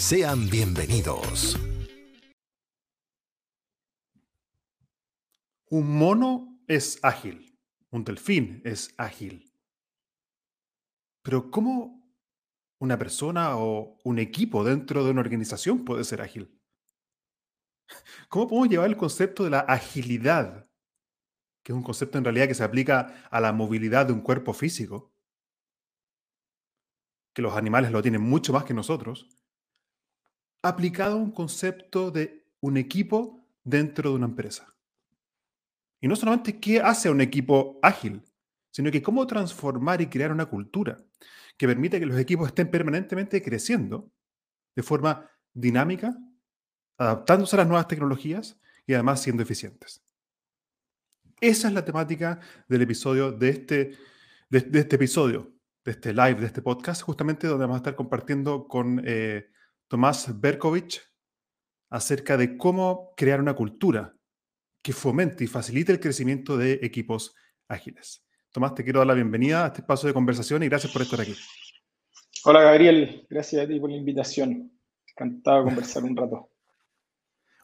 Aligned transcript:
Sean 0.00 0.48
bienvenidos. 0.48 1.60
Un 5.68 5.98
mono 5.98 6.58
es 6.66 6.98
ágil, 7.02 7.60
un 7.90 8.04
delfín 8.04 8.62
es 8.64 8.94
ágil. 8.96 9.52
Pero 11.22 11.50
¿cómo 11.50 12.02
una 12.80 12.96
persona 12.96 13.58
o 13.58 13.98
un 14.02 14.18
equipo 14.18 14.64
dentro 14.64 15.04
de 15.04 15.10
una 15.10 15.20
organización 15.20 15.84
puede 15.84 16.02
ser 16.04 16.22
ágil? 16.22 16.58
¿Cómo 18.30 18.48
podemos 18.48 18.70
llevar 18.70 18.88
el 18.88 18.96
concepto 18.96 19.44
de 19.44 19.50
la 19.50 19.60
agilidad, 19.60 20.66
que 21.62 21.72
es 21.72 21.76
un 21.76 21.84
concepto 21.84 22.16
en 22.16 22.24
realidad 22.24 22.48
que 22.48 22.54
se 22.54 22.64
aplica 22.64 23.28
a 23.30 23.38
la 23.38 23.52
movilidad 23.52 24.06
de 24.06 24.14
un 24.14 24.22
cuerpo 24.22 24.54
físico, 24.54 25.12
que 27.34 27.42
los 27.42 27.54
animales 27.54 27.92
lo 27.92 28.00
tienen 28.00 28.22
mucho 28.22 28.54
más 28.54 28.64
que 28.64 28.72
nosotros, 28.72 29.28
aplicado 30.62 31.14
a 31.14 31.22
un 31.22 31.30
concepto 31.30 32.10
de 32.10 32.44
un 32.60 32.76
equipo 32.76 33.46
dentro 33.64 34.10
de 34.10 34.16
una 34.16 34.26
empresa. 34.26 34.66
Y 36.00 36.08
no 36.08 36.16
solamente 36.16 36.58
qué 36.58 36.80
hace 36.80 37.10
un 37.10 37.20
equipo 37.20 37.78
ágil, 37.82 38.22
sino 38.70 38.90
que 38.90 39.02
cómo 39.02 39.26
transformar 39.26 40.00
y 40.00 40.06
crear 40.06 40.32
una 40.32 40.46
cultura 40.46 40.96
que 41.56 41.66
permite 41.66 42.00
que 42.00 42.06
los 42.06 42.18
equipos 42.18 42.48
estén 42.48 42.70
permanentemente 42.70 43.42
creciendo 43.42 44.10
de 44.74 44.82
forma 44.82 45.28
dinámica, 45.52 46.16
adaptándose 46.96 47.56
a 47.56 47.58
las 47.58 47.68
nuevas 47.68 47.88
tecnologías 47.88 48.58
y 48.86 48.94
además 48.94 49.20
siendo 49.20 49.42
eficientes. 49.42 50.02
Esa 51.40 51.68
es 51.68 51.74
la 51.74 51.84
temática 51.84 52.38
del 52.68 52.82
episodio 52.82 53.32
de 53.32 53.48
este, 53.48 53.98
de, 54.48 54.78
este 54.78 54.96
episodio, 54.96 55.52
de 55.84 55.92
este 55.92 56.12
live, 56.12 56.34
de 56.34 56.46
este 56.46 56.62
podcast, 56.62 57.02
justamente 57.02 57.46
donde 57.46 57.64
vamos 57.64 57.76
a 57.76 57.78
estar 57.78 57.96
compartiendo 57.96 58.68
con 58.68 59.02
eh, 59.04 59.50
Tomás 59.90 60.40
Berkovich 60.40 61.02
acerca 61.90 62.36
de 62.36 62.56
cómo 62.56 63.12
crear 63.16 63.40
una 63.40 63.54
cultura 63.54 64.14
que 64.84 64.92
fomente 64.92 65.42
y 65.42 65.48
facilite 65.48 65.90
el 65.90 65.98
crecimiento 65.98 66.56
de 66.56 66.74
equipos 66.80 67.34
ágiles. 67.66 68.24
Tomás, 68.52 68.72
te 68.76 68.84
quiero 68.84 69.00
dar 69.00 69.08
la 69.08 69.14
bienvenida 69.14 69.64
a 69.64 69.66
este 69.66 69.80
espacio 69.80 70.06
de 70.06 70.14
conversación 70.14 70.62
y 70.62 70.68
gracias 70.68 70.92
por 70.92 71.02
estar 71.02 71.20
aquí. 71.20 71.34
Hola 72.44 72.62
Gabriel, 72.62 73.26
gracias 73.28 73.64
a 73.64 73.66
ti 73.66 73.80
por 73.80 73.90
la 73.90 73.96
invitación. 73.96 74.70
Encantado 75.08 75.58
de 75.58 75.64
conversar 75.64 76.04
un 76.04 76.16
rato. 76.16 76.52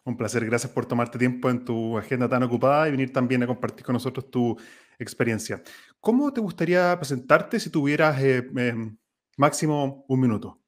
Un 0.04 0.16
placer, 0.16 0.44
gracias 0.44 0.72
por 0.72 0.84
tomarte 0.84 1.20
tiempo 1.20 1.48
en 1.48 1.64
tu 1.64 1.96
agenda 1.96 2.28
tan 2.28 2.42
ocupada 2.42 2.88
y 2.88 2.90
venir 2.90 3.12
también 3.12 3.44
a 3.44 3.46
compartir 3.46 3.86
con 3.86 3.92
nosotros 3.92 4.28
tu 4.32 4.56
experiencia. 4.98 5.62
¿Cómo 6.00 6.32
te 6.32 6.40
gustaría 6.40 6.98
presentarte 6.98 7.60
si 7.60 7.70
tuvieras 7.70 8.20
eh, 8.20 8.38
em, 8.56 8.98
máximo 9.36 10.04
un 10.08 10.20
minuto? 10.20 10.65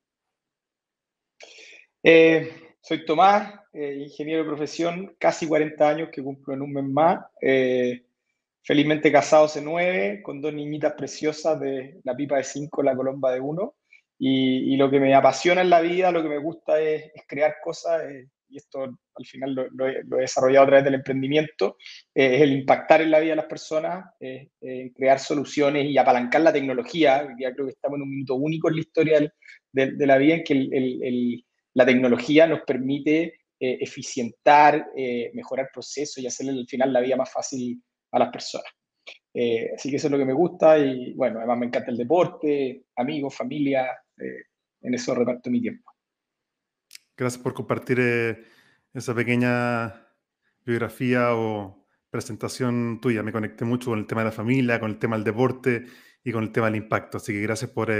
Eh, 2.02 2.52
soy 2.80 3.04
Tomás, 3.04 3.52
eh, 3.72 3.96
ingeniero 4.00 4.42
de 4.42 4.48
profesión, 4.48 5.16
casi 5.18 5.48
40 5.48 5.88
años 5.88 6.08
que 6.12 6.22
cumplo 6.22 6.54
en 6.54 6.62
un 6.62 6.72
mes 6.72 6.84
más. 6.84 7.24
Eh, 7.40 8.04
felizmente 8.62 9.10
casado 9.10 9.46
hace 9.46 9.60
nueve, 9.62 10.22
con 10.22 10.40
dos 10.40 10.52
niñitas 10.54 10.92
preciosas 10.92 11.58
de 11.60 12.00
la 12.04 12.14
pipa 12.14 12.36
de 12.36 12.44
cinco, 12.44 12.82
la 12.82 12.96
colomba 12.96 13.32
de 13.32 13.40
uno. 13.40 13.74
Y, 14.20 14.76
lo 14.76 14.90
que 14.90 14.98
me 14.98 15.14
apasiona 15.14 15.60
en 15.62 15.70
la 15.70 15.80
vida, 15.80 16.10
lo 16.10 16.22
que 16.22 16.28
me 16.28 16.38
gusta 16.38 16.80
es, 16.80 17.12
crear 17.28 17.56
cosas, 17.62 18.02
y 18.48 18.56
esto 18.56 18.82
al 18.82 19.26
final 19.26 19.70
lo, 19.72 19.86
he, 19.86 20.02
desarrollado 20.04 20.64
a 20.64 20.66
través 20.66 20.84
del 20.84 20.94
emprendimiento, 20.94 21.76
es 22.12 22.40
el 22.40 22.52
impactar 22.52 23.00
en 23.02 23.12
la 23.12 23.20
vida 23.20 23.32
de 23.32 23.36
las 23.36 23.46
personas, 23.46 24.06
crear 24.96 25.20
soluciones 25.20 25.86
y 25.86 25.96
apalancar 25.98 26.40
la 26.40 26.52
tecnología. 26.52 27.28
Ya 27.38 27.52
creo 27.52 27.66
que 27.66 27.72
estamos 27.72 27.96
en 27.96 28.02
un 28.02 28.10
minuto 28.10 28.34
único 28.34 28.68
en 28.68 28.74
la 28.74 28.80
historia 28.80 29.32
de, 29.72 30.06
la 30.06 30.18
vida 30.18 30.34
en 30.34 30.44
que 30.44 30.54
el 30.54 31.44
la 31.78 31.86
tecnología 31.86 32.44
nos 32.48 32.62
permite 32.62 33.22
eh, 33.60 33.78
eficientar, 33.80 34.88
eh, 34.96 35.30
mejorar 35.32 35.70
procesos 35.72 36.18
y 36.18 36.26
hacerle 36.26 36.50
al 36.52 36.66
final 36.66 36.92
la 36.92 37.00
vida 37.00 37.14
más 37.14 37.32
fácil 37.32 37.80
a 38.10 38.18
las 38.18 38.30
personas. 38.32 38.66
Eh, 39.32 39.70
así 39.76 39.88
que 39.88 39.94
eso 39.94 40.08
es 40.08 40.10
lo 40.10 40.18
que 40.18 40.24
me 40.24 40.32
gusta 40.32 40.76
y 40.76 41.14
bueno, 41.14 41.38
además 41.38 41.58
me 41.58 41.66
encanta 41.66 41.92
el 41.92 41.96
deporte, 41.96 42.86
amigos, 42.96 43.36
familia, 43.36 43.96
en 44.16 44.94
eso 44.94 45.14
reparto 45.14 45.50
mi 45.50 45.60
tiempo. 45.60 45.88
Gracias 47.16 47.40
por 47.40 47.54
compartir 47.54 48.00
esa 48.92 49.14
pequeña 49.14 50.04
biografía 50.66 51.36
o 51.36 51.86
presentación 52.10 52.98
tuya. 53.00 53.22
Me 53.22 53.30
conecté 53.30 53.64
mucho 53.64 53.90
con 53.90 54.00
el 54.00 54.06
tema 54.08 54.22
de 54.22 54.30
la 54.30 54.32
familia, 54.32 54.80
con 54.80 54.90
el 54.90 54.98
tema 54.98 55.14
del 55.14 55.24
deporte 55.24 55.84
y 56.24 56.32
con 56.32 56.42
el 56.42 56.50
tema 56.50 56.66
del 56.66 56.82
impacto. 56.82 57.18
Así 57.18 57.32
que 57.32 57.40
gracias 57.40 57.70
por 57.70 57.92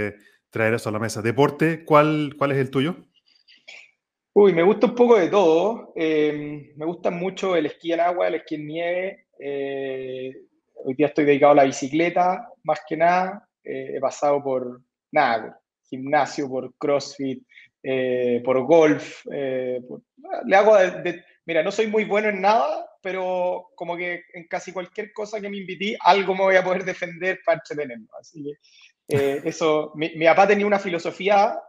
traer 0.49 0.73
eso 0.73 0.89
a 0.89 0.91
la 0.91 0.99
mesa. 0.99 1.21
Deporte, 1.21 1.85
¿cuál, 1.85 2.35
cuál 2.37 2.51
es 2.51 2.57
el 2.57 2.71
tuyo? 2.71 3.08
Uy, 4.41 4.53
me 4.53 4.63
gusta 4.63 4.87
un 4.87 4.95
poco 4.95 5.19
de 5.19 5.27
todo. 5.27 5.91
Eh, 5.97 6.71
me 6.77 6.85
gusta 6.85 7.11
mucho 7.11 7.57
el 7.57 7.65
esquí 7.65 7.91
en 7.91 7.99
agua, 7.99 8.29
el 8.29 8.35
esquí 8.35 8.55
en 8.55 8.67
nieve. 8.67 9.25
Eh, 9.37 10.33
hoy 10.75 10.93
día 10.93 11.07
estoy 11.07 11.25
dedicado 11.25 11.51
a 11.51 11.55
la 11.55 11.65
bicicleta, 11.65 12.47
más 12.63 12.79
que 12.87 12.95
nada. 12.95 13.49
Eh, 13.61 13.97
he 13.97 13.99
pasado 13.99 14.41
por 14.41 14.81
nada, 15.11 15.43
por 15.43 15.59
gimnasio, 15.89 16.47
por 16.47 16.73
CrossFit, 16.77 17.45
por 18.45 18.63
golf. 18.63 19.25
le 19.25 20.55
hago 20.55 20.77
de, 20.77 21.21
Mira, 21.45 21.61
no 21.61 21.69
soy 21.73 21.87
muy 21.87 22.05
bueno 22.05 22.29
en 22.29 22.39
nada, 22.39 22.89
pero 23.01 23.71
como 23.75 23.97
que 23.97 24.23
en 24.33 24.47
casi 24.47 24.71
cualquier 24.71 25.11
cosa 25.11 25.41
que 25.41 25.49
me 25.49 25.57
invití, 25.57 25.97
algo 25.99 26.33
me 26.33 26.43
voy 26.43 26.55
a 26.55 26.63
poder 26.63 26.85
defender 26.85 27.41
para 27.45 27.57
entretenerme. 27.57 28.07
Así 28.17 28.41
que 28.41 29.41
eso, 29.43 29.91
mi, 29.95 30.15
mi, 30.15 30.23
papá 30.27 30.47
tenía 30.47 30.65
una 30.65 30.79
filosofía 30.79 31.59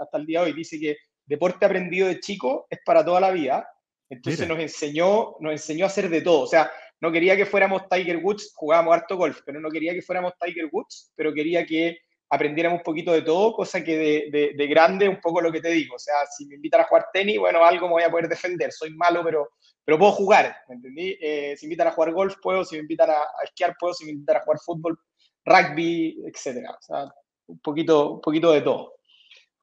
hasta 0.00 0.16
el 0.16 0.24
día 0.24 0.40
de 0.40 0.46
hoy, 0.46 0.52
dice 0.54 0.80
que 0.80 0.96
deporte 1.28 1.66
aprendido 1.66 2.08
de 2.08 2.20
chico 2.20 2.66
es 2.70 2.80
para 2.84 3.04
toda 3.04 3.20
la 3.20 3.30
vida. 3.30 3.68
Entonces 4.10 4.48
nos 4.48 4.58
enseñó, 4.58 5.36
nos 5.40 5.52
enseñó 5.52 5.84
a 5.84 5.88
hacer 5.88 6.08
de 6.08 6.22
todo. 6.22 6.40
O 6.40 6.46
sea, 6.46 6.70
no 7.00 7.12
quería 7.12 7.36
que 7.36 7.46
fuéramos 7.46 7.88
Tiger 7.88 8.16
Woods, 8.16 8.52
jugábamos 8.54 8.94
harto 8.94 9.16
golf, 9.16 9.40
pero 9.44 9.60
no 9.60 9.68
quería 9.68 9.92
que 9.92 10.02
fuéramos 10.02 10.32
Tiger 10.40 10.68
Woods, 10.72 11.12
pero 11.14 11.32
quería 11.32 11.64
que 11.64 11.98
aprendiéramos 12.30 12.78
un 12.78 12.82
poquito 12.82 13.12
de 13.12 13.22
todo, 13.22 13.52
cosa 13.52 13.82
que 13.82 14.28
de, 14.30 14.52
de, 14.54 14.66
grande 14.66 15.08
un 15.08 15.20
poco 15.20 15.40
lo 15.40 15.52
que 15.52 15.60
te 15.60 15.70
digo. 15.70 15.96
O 15.96 15.98
sea, 15.98 16.14
si 16.26 16.46
me 16.46 16.56
invitan 16.56 16.80
a 16.80 16.84
jugar 16.84 17.06
tenis, 17.12 17.38
bueno, 17.38 17.64
algo 17.64 17.86
me 17.86 17.94
voy 17.94 18.02
a 18.02 18.10
poder 18.10 18.28
defender. 18.28 18.72
Soy 18.72 18.90
malo, 18.90 19.22
pero, 19.24 19.50
pero 19.84 19.98
puedo 19.98 20.12
jugar, 20.12 20.56
¿me 20.68 20.74
entendí? 20.74 21.16
Eh, 21.20 21.54
si 21.56 21.66
me 21.66 21.72
invitan 21.72 21.88
a 21.88 21.92
jugar 21.92 22.12
golf, 22.12 22.36
puedo. 22.42 22.64
Si 22.64 22.76
me 22.76 22.82
invitan 22.82 23.10
a, 23.10 23.22
esquiar, 23.44 23.76
puedo. 23.78 23.94
Si 23.94 24.04
me 24.04 24.12
invitan 24.12 24.36
a 24.36 24.40
jugar 24.40 24.58
fútbol, 24.64 24.98
rugby, 25.44 26.22
etcétera. 26.26 26.72
O 26.72 26.82
sea, 26.82 27.04
un 27.46 27.60
poquito, 27.60 28.12
un 28.12 28.20
poquito 28.20 28.52
de 28.52 28.60
todo. 28.60 28.94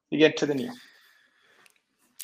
Así 0.06 0.18
que 0.18 0.26
entretenido. 0.26 0.72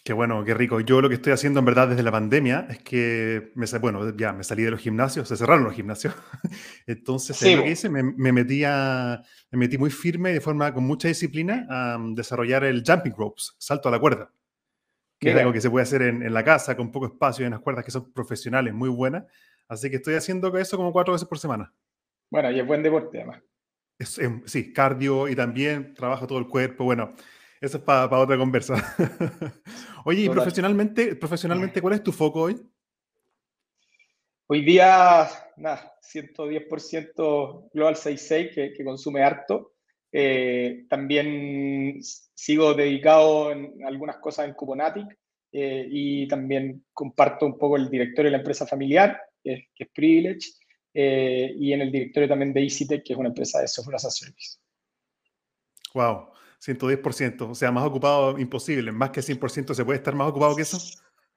Qué 0.04 0.12
bueno, 0.12 0.44
qué 0.44 0.52
rico. 0.52 0.80
Yo 0.80 1.00
lo 1.00 1.08
que 1.08 1.14
estoy 1.14 1.32
haciendo 1.32 1.60
en 1.60 1.64
verdad 1.64 1.86
desde 1.86 2.02
la 2.02 2.10
pandemia 2.10 2.66
es 2.68 2.82
que, 2.82 3.52
me, 3.54 3.66
bueno, 3.78 4.16
ya 4.16 4.32
me 4.32 4.42
salí 4.42 4.64
de 4.64 4.72
los 4.72 4.80
gimnasios, 4.80 5.28
se 5.28 5.36
cerraron 5.36 5.62
los 5.62 5.74
gimnasios. 5.74 6.12
Entonces, 6.88 7.40
lo 7.56 7.62
que 7.62 7.70
hice? 7.70 7.88
Me, 7.88 8.02
me, 8.02 8.32
metí 8.32 8.62
me 8.62 9.58
metí 9.58 9.78
muy 9.78 9.90
firme 9.90 10.32
de 10.32 10.40
forma 10.40 10.74
con 10.74 10.84
mucha 10.84 11.06
disciplina 11.06 11.66
a 11.70 11.98
desarrollar 12.14 12.64
el 12.64 12.82
jumping 12.84 13.14
ropes, 13.16 13.54
salto 13.58 13.88
a 13.88 13.92
la 13.92 14.00
cuerda, 14.00 14.32
que 15.20 15.30
es 15.30 15.36
algo 15.36 15.52
que 15.52 15.60
se 15.60 15.70
puede 15.70 15.84
hacer 15.84 16.02
en, 16.02 16.24
en, 16.24 16.34
la 16.34 16.42
casa 16.42 16.76
con 16.76 16.90
poco 16.90 17.06
espacio 17.06 17.44
y 17.44 17.46
unas 17.46 17.60
cuerdas 17.60 17.84
que 17.84 17.92
son 17.92 18.12
profesionales, 18.12 18.74
muy 18.74 18.88
buenas. 18.88 19.24
Así 19.68 19.88
que 19.88 19.96
estoy 19.96 20.14
haciendo 20.14 20.56
eso 20.58 20.76
como 20.76 20.92
cuatro 20.92 21.12
veces 21.12 21.28
por 21.28 21.38
semana. 21.38 21.72
Bueno, 22.28 22.50
y 22.50 22.58
es 22.58 22.66
buen 22.66 22.82
deporte 22.82 23.18
además. 23.18 23.40
Es, 24.00 24.20
sí, 24.46 24.72
cardio 24.72 25.28
y 25.28 25.36
también 25.36 25.94
trabajo 25.94 26.26
todo 26.26 26.38
el 26.38 26.48
cuerpo. 26.48 26.82
Bueno, 26.82 27.14
eso 27.62 27.78
es 27.78 27.82
para 27.84 28.18
otra 28.18 28.36
conversa. 28.36 28.74
Oye, 30.04 30.22
y 30.22 30.28
profesionalmente, 30.28 31.14
profesionalmente, 31.14 31.80
¿cuál 31.80 31.94
es 31.94 32.02
tu 32.02 32.10
foco 32.10 32.42
hoy? 32.42 32.60
Hoy 34.48 34.64
día, 34.64 35.28
nada, 35.56 35.94
110% 36.02 37.70
Global 37.72 37.96
66 37.96 38.50
que, 38.52 38.72
que 38.72 38.84
consume 38.84 39.22
harto. 39.22 39.74
Eh, 40.10 40.84
también 40.90 42.00
sigo 42.34 42.74
dedicado 42.74 43.52
en 43.52 43.82
algunas 43.86 44.16
cosas 44.18 44.46
en 44.46 44.54
Cuponatic 44.54 45.18
eh, 45.52 45.86
y 45.88 46.28
también 46.28 46.84
comparto 46.92 47.46
un 47.46 47.56
poco 47.56 47.76
el 47.76 47.88
directorio 47.88 48.24
de 48.24 48.32
la 48.32 48.38
empresa 48.38 48.66
familiar, 48.66 49.18
que, 49.42 49.68
es 49.74 49.88
Privilege, 49.94 50.50
eh, 50.92 51.54
y 51.56 51.72
en 51.72 51.80
el 51.82 51.92
directorio 51.92 52.28
también 52.28 52.52
de 52.52 52.62
EasyTech, 52.62 53.04
que 53.04 53.12
es 53.12 53.18
una 53.18 53.28
empresa 53.28 53.60
de 53.60 53.68
software 53.68 53.96
as 53.96 54.04
a 54.04 54.10
service. 54.10 54.58
Wow, 55.94 56.32
110%, 56.64 57.50
o 57.50 57.54
sea, 57.54 57.72
más 57.72 57.84
ocupado 57.84 58.38
imposible, 58.38 58.92
más 58.92 59.10
que 59.10 59.20
100%, 59.20 59.74
¿se 59.74 59.84
puede 59.84 59.98
estar 59.98 60.14
más 60.14 60.28
ocupado 60.28 60.54
que 60.54 60.62
eso? 60.62 60.78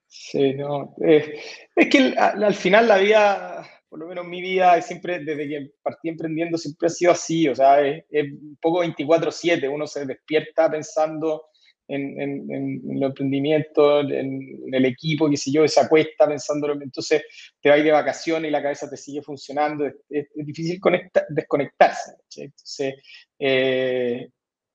Sí, 0.07 0.53
no, 0.53 0.95
es 0.99 1.87
que 1.89 2.13
al 2.17 2.53
final 2.53 2.87
la 2.87 2.97
vida 2.97 3.67
por 3.95 4.01
lo 4.01 4.07
menos 4.09 4.27
mi 4.27 4.41
vida 4.41 4.81
siempre, 4.81 5.19
desde 5.19 5.47
que 5.47 5.71
partí 5.81 6.09
emprendiendo, 6.09 6.57
siempre 6.57 6.87
ha 6.87 6.89
sido 6.89 7.13
así, 7.13 7.47
o 7.47 7.55
sea, 7.55 7.79
es, 7.81 8.03
un 8.11 8.57
poco 8.61 8.83
24/7, 8.83 9.69
uno 9.69 9.87
se 9.87 10.05
despierta 10.05 10.69
pensando 10.69 11.45
en, 11.87 12.19
en, 12.19 12.51
en, 12.51 12.99
los 12.99 13.11
emprendimientos, 13.11 14.11
en, 14.11 14.73
el 14.73 14.83
equipo, 14.83 15.29
qué 15.29 15.37
sé 15.37 15.49
yo, 15.49 15.65
se 15.65 15.79
acuesta 15.79 16.27
pensando, 16.27 16.73
entonces 16.73 17.23
te 17.61 17.69
vas 17.69 17.81
de 17.81 17.91
vacaciones 17.93 18.49
y 18.49 18.51
la 18.51 18.61
cabeza 18.61 18.89
te 18.89 18.97
sigue 18.97 19.21
funcionando, 19.21 19.85
es, 19.85 20.27
difícil 20.35 20.81
desconectarse, 21.29 22.15
entonces 22.35 22.95
eh, 23.39 24.27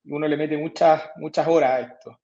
uno 0.04 0.26
le 0.26 0.36
mete 0.36 0.56
muchas, 0.56 1.10
muchas 1.16 1.46
horas 1.46 1.70
a 1.70 1.80
esto. 1.80 2.20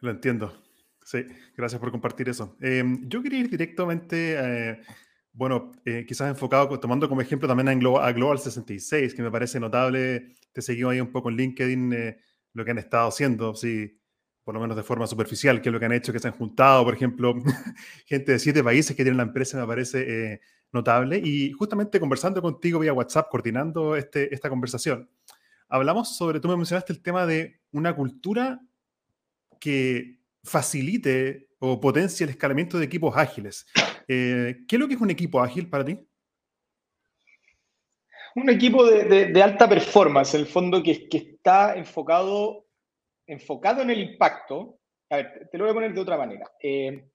Lo 0.00 0.10
entiendo. 0.10 0.62
Sí, 1.04 1.24
gracias 1.56 1.80
por 1.80 1.90
compartir 1.92 2.28
eso. 2.28 2.56
Em, 2.60 3.08
yo 3.08 3.22
quería 3.22 3.38
ir 3.38 3.48
directamente, 3.48 4.34
eh, 4.36 4.80
bueno, 5.32 5.72
eh, 5.84 6.04
quizás 6.06 6.28
enfocado, 6.28 6.80
tomando 6.80 7.08
como 7.08 7.20
ejemplo 7.20 7.46
también 7.46 7.68
a 7.68 7.74
Global, 7.74 8.04
a 8.04 8.12
Global 8.12 8.38
66, 8.38 9.14
que 9.14 9.22
me 9.22 9.30
parece 9.30 9.60
notable. 9.60 10.34
Te 10.52 10.62
seguimos 10.62 10.92
ahí 10.92 11.00
un 11.00 11.12
poco 11.12 11.30
en 11.30 11.36
LinkedIn 11.36 11.92
eh, 11.92 12.18
lo 12.54 12.64
que 12.64 12.72
han 12.72 12.78
estado 12.78 13.08
haciendo, 13.08 13.54
sí, 13.54 14.00
por 14.42 14.54
lo 14.54 14.60
menos 14.60 14.76
de 14.76 14.82
forma 14.82 15.06
superficial, 15.06 15.62
que 15.62 15.68
es 15.68 15.72
lo 15.72 15.78
que 15.78 15.86
han 15.86 15.92
hecho, 15.92 16.12
que 16.12 16.18
se 16.18 16.28
han 16.28 16.34
juntado, 16.34 16.84
por 16.84 16.94
ejemplo, 16.94 17.34
gente 18.06 18.32
de 18.32 18.38
siete 18.40 18.64
países 18.64 18.96
que 18.96 19.04
tienen 19.04 19.18
la 19.18 19.24
empresa, 19.24 19.60
me 19.60 19.66
parece 19.66 20.40
notable. 20.72 21.20
Y 21.22 21.52
justamente 21.52 22.00
conversando 22.00 22.42
contigo 22.42 22.78
vía 22.78 22.92
WhatsApp, 22.92 23.28
coordinando 23.30 23.96
este, 23.96 24.32
esta 24.34 24.48
conversación, 24.48 25.10
hablamos 25.68 26.16
sobre, 26.16 26.40
tú 26.40 26.48
me 26.48 26.56
mencionaste 26.56 26.92
el 26.92 27.02
tema 27.02 27.26
de 27.26 27.60
una 27.72 27.94
cultura 27.94 28.60
que 29.60 30.20
facilite 30.44 31.48
o 31.58 31.80
potencie 31.80 32.24
el 32.24 32.30
escalamiento 32.30 32.78
de 32.78 32.84
equipos 32.84 33.16
ágiles. 33.16 33.66
Eh, 34.08 34.58
¿Qué 34.68 34.76
es 34.76 34.80
lo 34.80 34.86
que 34.86 34.94
es 34.94 35.00
un 35.00 35.10
equipo 35.10 35.40
ágil 35.40 35.68
para 35.68 35.84
ti? 35.84 35.98
Un 38.36 38.50
equipo 38.50 38.84
de, 38.84 39.42
alta 39.42 39.68
performance, 39.68 40.34
en 40.34 40.42
el 40.42 40.46
fondo 40.46 40.82
que, 40.82 41.08
que, 41.08 41.16
está 41.16 41.74
enfocado, 41.74 42.66
enfocado 43.26 43.82
en 43.82 43.90
el 43.90 44.00
impacto. 44.00 44.78
A 45.08 45.16
ver, 45.16 45.48
te 45.50 45.56
lo 45.56 45.64
voy 45.64 45.70
a 45.70 45.74
poner 45.74 45.94
de 45.94 46.00
otra 46.00 46.18
manera. 46.18 46.48
Eh, 46.62 47.08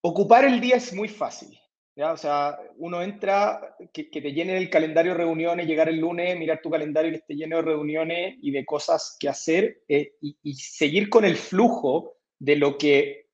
ocupar 0.00 0.44
el 0.44 0.60
día 0.60 0.76
es 0.76 0.94
muy 0.94 1.08
fácil. 1.08 1.58
¿Ya? 1.96 2.12
O 2.12 2.16
sea, 2.16 2.58
uno 2.76 3.02
entra, 3.02 3.76
que, 3.92 4.04
te 4.04 4.32
llene 4.32 4.56
el 4.56 4.70
calendario 4.70 5.12
de 5.12 5.18
reuniones, 5.18 5.66
llegar 5.66 5.88
el 5.88 5.98
lunes, 5.98 6.38
mirar 6.38 6.60
tu 6.62 6.70
calendario 6.70 7.08
y 7.08 7.12
que 7.12 7.18
esté 7.18 7.34
lleno 7.34 7.56
de 7.56 7.62
reuniones 7.62 8.36
y 8.42 8.50
de 8.52 8.64
cosas 8.64 9.16
que 9.18 9.28
hacer 9.28 9.82
eh, 9.88 10.12
y, 10.20 10.54
seguir 10.54 11.08
con 11.08 11.24
el 11.24 11.36
flujo 11.36 12.14
de 12.38 12.56
lo 12.56 12.78
que 12.78 13.26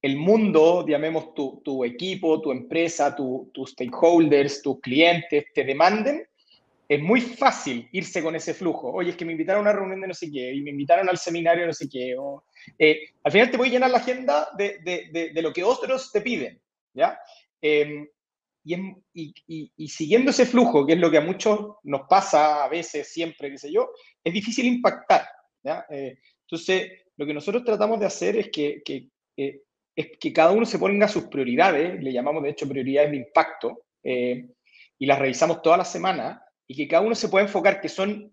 el 0.00 0.16
mundo, 0.16 0.84
llamemos 0.86 1.32
tu, 1.34 1.60
tu 1.64 1.84
equipo, 1.84 2.40
tu 2.40 2.50
empresa, 2.50 3.14
tus 3.14 3.70
stakeholders, 3.70 4.60
tus 4.60 4.80
clientes, 4.80 5.44
te 5.54 5.62
demanden, 5.62 6.26
es 6.88 7.00
muy 7.00 7.20
fácil 7.20 7.88
irse 7.92 8.22
con 8.22 8.34
ese 8.34 8.52
flujo. 8.52 8.92
Oye, 8.92 9.10
es 9.10 9.16
que 9.16 9.24
me 9.24 9.32
invitaron 9.32 9.60
a 9.60 9.70
una 9.70 9.78
reunión 9.78 10.00
de 10.00 10.08
no 10.08 10.14
sé 10.14 10.30
qué, 10.30 10.52
y 10.52 10.60
me 10.60 10.70
invitaron 10.70 11.08
al 11.08 11.18
seminario 11.18 11.62
de 11.62 11.68
no 11.68 11.72
sé 11.72 11.88
qué. 11.88 12.16
O, 12.18 12.44
eh, 12.78 13.00
al 13.22 13.32
final 13.32 13.50
te 13.50 13.56
voy 13.56 13.68
a 13.68 13.72
llenar 13.72 13.90
la 13.90 13.98
agenda 13.98 14.48
de, 14.58 14.78
de, 14.84 15.30
de, 15.32 15.42
lo 15.42 15.52
que 15.52 15.64
otros 15.64 16.10
te 16.12 16.20
piden, 16.20 16.60
¿ya? 16.92 17.18
Em, 17.62 18.08
y, 18.64 19.88
siguiendo 19.88 20.30
ese 20.30 20.46
flujo, 20.46 20.86
que 20.86 20.94
es 20.94 20.98
lo 20.98 21.10
que 21.10 21.18
a 21.18 21.22
muchos 21.22 21.76
nos 21.84 22.02
pasa 22.08 22.64
a 22.64 22.68
veces, 22.68 23.12
siempre, 23.12 23.50
qué 23.50 23.58
sé 23.58 23.72
yo, 23.72 23.90
es 24.22 24.32
difícil 24.32 24.66
impactar. 24.66 25.26
Eh, 25.90 26.18
entonces, 26.42 26.90
lo 27.16 27.26
que 27.26 27.34
nosotros 27.34 27.64
tratamos 27.64 28.00
de 28.00 28.06
hacer 28.06 28.36
es 28.36 28.50
que, 28.50 28.82
eh, 29.36 29.62
es 29.94 30.06
que 30.18 30.32
cada 30.32 30.52
uno 30.52 30.64
se 30.64 30.78
ponga 30.78 31.08
sus 31.08 31.24
prioridades, 31.24 32.02
le 32.02 32.12
llamamos 32.12 32.42
de 32.42 32.50
hecho 32.50 32.68
prioridades 32.68 33.10
de 33.10 33.16
impacto, 33.16 33.86
eh, 34.02 34.48
y 34.98 35.06
las 35.06 35.18
revisamos 35.18 35.62
toda 35.62 35.76
la 35.76 35.84
semana, 35.84 36.44
y 36.66 36.76
que 36.76 36.88
cada 36.88 37.02
uno 37.02 37.14
se 37.14 37.28
pueda 37.28 37.44
enfocar 37.44 37.80
que 37.80 37.88
son 37.88 38.32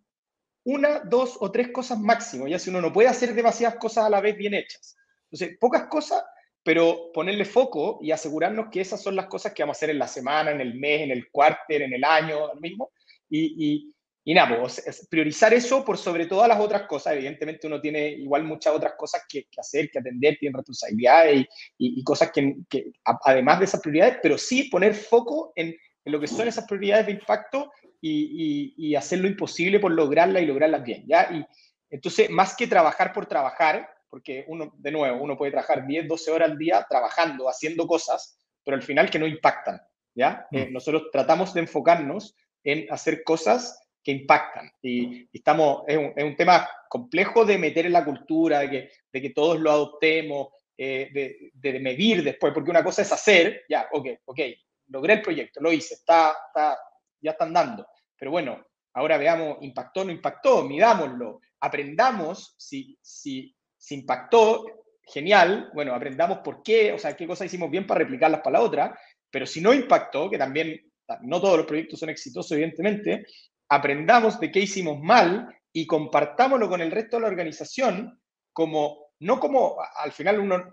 una, 0.65 0.99
dos 0.99 1.37
o 1.39 1.51
tres 1.51 1.69
cosas 1.69 1.99
máximo, 1.99 2.47
ya 2.47 2.59
si 2.59 2.69
uno 2.69 2.81
no 2.81 2.93
puede 2.93 3.09
hacer 3.09 3.33
demasiadas 3.33 3.77
cosas 3.79 4.05
a 4.05 4.09
la 4.09 4.21
vez 4.21 4.37
bien 4.37 4.53
hechas. 4.53 4.95
Entonces, 5.31 5.57
pocas 5.59 5.87
cosas 5.87 6.23
pero 6.63 7.11
ponerle 7.13 7.45
foco 7.45 7.99
y 8.01 8.11
asegurarnos 8.11 8.67
que 8.71 8.81
esas 8.81 9.01
son 9.01 9.15
las 9.15 9.27
cosas 9.27 9.53
que 9.53 9.63
vamos 9.63 9.75
a 9.75 9.79
hacer 9.79 9.89
en 9.91 9.99
la 9.99 10.07
semana, 10.07 10.51
en 10.51 10.61
el 10.61 10.75
mes, 10.75 11.01
en 11.01 11.11
el 11.11 11.29
cuarter, 11.31 11.81
en 11.81 11.93
el 11.93 12.03
año, 12.03 12.47
lo 12.47 12.59
mismo. 12.59 12.91
Y, 13.29 13.93
y, 14.25 14.33
nada, 14.33 14.59
pues, 14.59 15.07
priorizar 15.09 15.53
eso 15.53 15.83
por 15.83 15.97
sobre 15.97 16.25
todas 16.25 16.47
las 16.47 16.59
otras 16.59 16.83
cosas. 16.83 17.13
Evidentemente 17.13 17.65
uno 17.67 17.81
tiene 17.81 18.09
igual 18.09 18.43
muchas 18.43 18.73
otras 18.73 18.93
cosas 18.97 19.23
que, 19.27 19.47
hacer, 19.57 19.89
que 19.89 19.99
atender, 19.99 20.37
tiene 20.39 20.57
responsabilidades 20.57 21.47
y, 21.77 21.99
y 21.99 22.03
cosas 22.03 22.31
que, 22.31 22.55
que, 22.69 22.91
además 23.23 23.59
de 23.59 23.65
esas 23.65 23.81
prioridades, 23.81 24.17
pero 24.21 24.37
sí 24.37 24.65
poner 24.65 24.93
foco 24.93 25.53
en, 25.55 25.75
en 26.05 26.11
lo 26.11 26.19
que 26.19 26.27
son 26.27 26.47
esas 26.47 26.65
prioridades 26.65 27.07
de 27.07 27.13
impacto 27.13 27.71
y, 28.01 28.73
y, 28.77 28.95
hacer 28.95 29.19
lo 29.19 29.27
imposible 29.27 29.79
por 29.79 29.91
lograrlas 29.91 30.41
y 30.41 30.45
lograrlas 30.45 30.83
bien, 30.83 31.05
¿ya? 31.07 31.29
Y 31.31 31.45
entonces, 31.89 32.29
más 32.29 32.55
que 32.55 32.67
trabajar 32.67 33.11
por 33.13 33.25
trabajar, 33.25 33.89
porque 34.09 34.45
uno, 34.47 34.73
de 34.77 34.91
nuevo, 34.91 35.21
uno 35.21 35.37
puede 35.37 35.51
trabajar 35.51 35.85
10, 35.85 36.07
12 36.07 36.31
horas 36.31 36.51
al 36.51 36.57
día 36.57 36.85
trabajando, 36.89 37.49
haciendo 37.49 37.85
cosas, 37.87 38.37
pero 38.63 38.75
al 38.75 38.83
final 38.83 39.09
que 39.09 39.19
no 39.19 39.27
impactan, 39.27 39.81
¿ya? 40.15 40.47
Mm. 40.51 40.57
Eh, 40.57 40.69
nosotros 40.71 41.09
tratamos 41.11 41.53
de 41.53 41.61
enfocarnos 41.61 42.35
en 42.63 42.91
hacer 42.91 43.23
cosas 43.23 43.79
que 44.03 44.11
impactan. 44.11 44.71
Y, 44.81 45.27
estamos, 45.31 45.83
es 45.87 45.97
un, 45.97 46.35
tema 46.35 46.67
complejo 46.89 47.45
de 47.45 47.57
meter 47.57 47.85
en 47.85 47.93
la 47.93 48.05
cultura, 48.05 48.59
de 48.59 48.69
que, 48.69 48.91
de 49.11 49.21
que 49.21 49.29
todos 49.31 49.59
lo 49.59 49.71
adoptemos, 49.71 50.47
eh, 50.77 51.09
de, 51.13 51.51
de, 51.53 51.79
medir 51.79 52.23
después, 52.23 52.53
porque 52.53 52.71
una 52.71 52.83
cosa 52.83 53.01
es 53.01 53.11
hacer, 53.11 53.63
ya, 53.69 53.87
ok, 53.91 54.07
ok, 54.25 54.39
logré 54.87 55.13
el 55.13 55.21
proyecto, 55.21 55.61
lo 55.61 55.71
hice, 55.71 55.95
está, 55.95 56.33
está, 56.47 56.77
ya 57.21 57.31
están 57.31 57.53
dando. 57.53 57.85
Pero 58.17 58.31
bueno, 58.31 58.65
ahora 58.93 59.17
veamos, 59.17 59.57
impactó, 59.61 60.03
no 60.05 60.11
impactó, 60.11 60.63
midámoslo, 60.63 61.41
aprendamos 61.59 62.55
si, 62.57 62.97
si 63.01 63.53
se 63.79 63.95
impactó, 63.95 64.65
genial, 65.01 65.71
bueno, 65.73 65.95
aprendamos 65.95 66.39
por 66.39 66.61
qué, 66.61 66.91
o 66.91 66.99
sea, 66.99 67.15
qué 67.15 67.25
cosas 67.25 67.47
hicimos 67.47 67.71
bien 67.71 67.87
para 67.87 67.99
replicarlas 67.99 68.41
para 68.41 68.59
la 68.59 68.65
otra, 68.65 68.99
pero 69.31 69.45
si 69.45 69.61
no 69.61 69.73
impactó, 69.73 70.29
que 70.29 70.37
también 70.37 70.79
no 71.21 71.41
todos 71.41 71.57
los 71.57 71.65
proyectos 71.65 71.99
son 71.99 72.09
exitosos, 72.09 72.51
evidentemente, 72.51 73.25
aprendamos 73.69 74.39
de 74.39 74.51
qué 74.51 74.59
hicimos 74.59 74.99
mal 74.99 75.47
y 75.71 75.87
compartámoslo 75.87 76.67
con 76.67 76.81
el 76.81 76.91
resto 76.91 77.17
de 77.17 77.21
la 77.21 77.27
organización 77.29 78.21
como, 78.51 79.11
no 79.21 79.39
como 79.39 79.77
al 79.95 80.11
final 80.11 80.39
uno, 80.39 80.69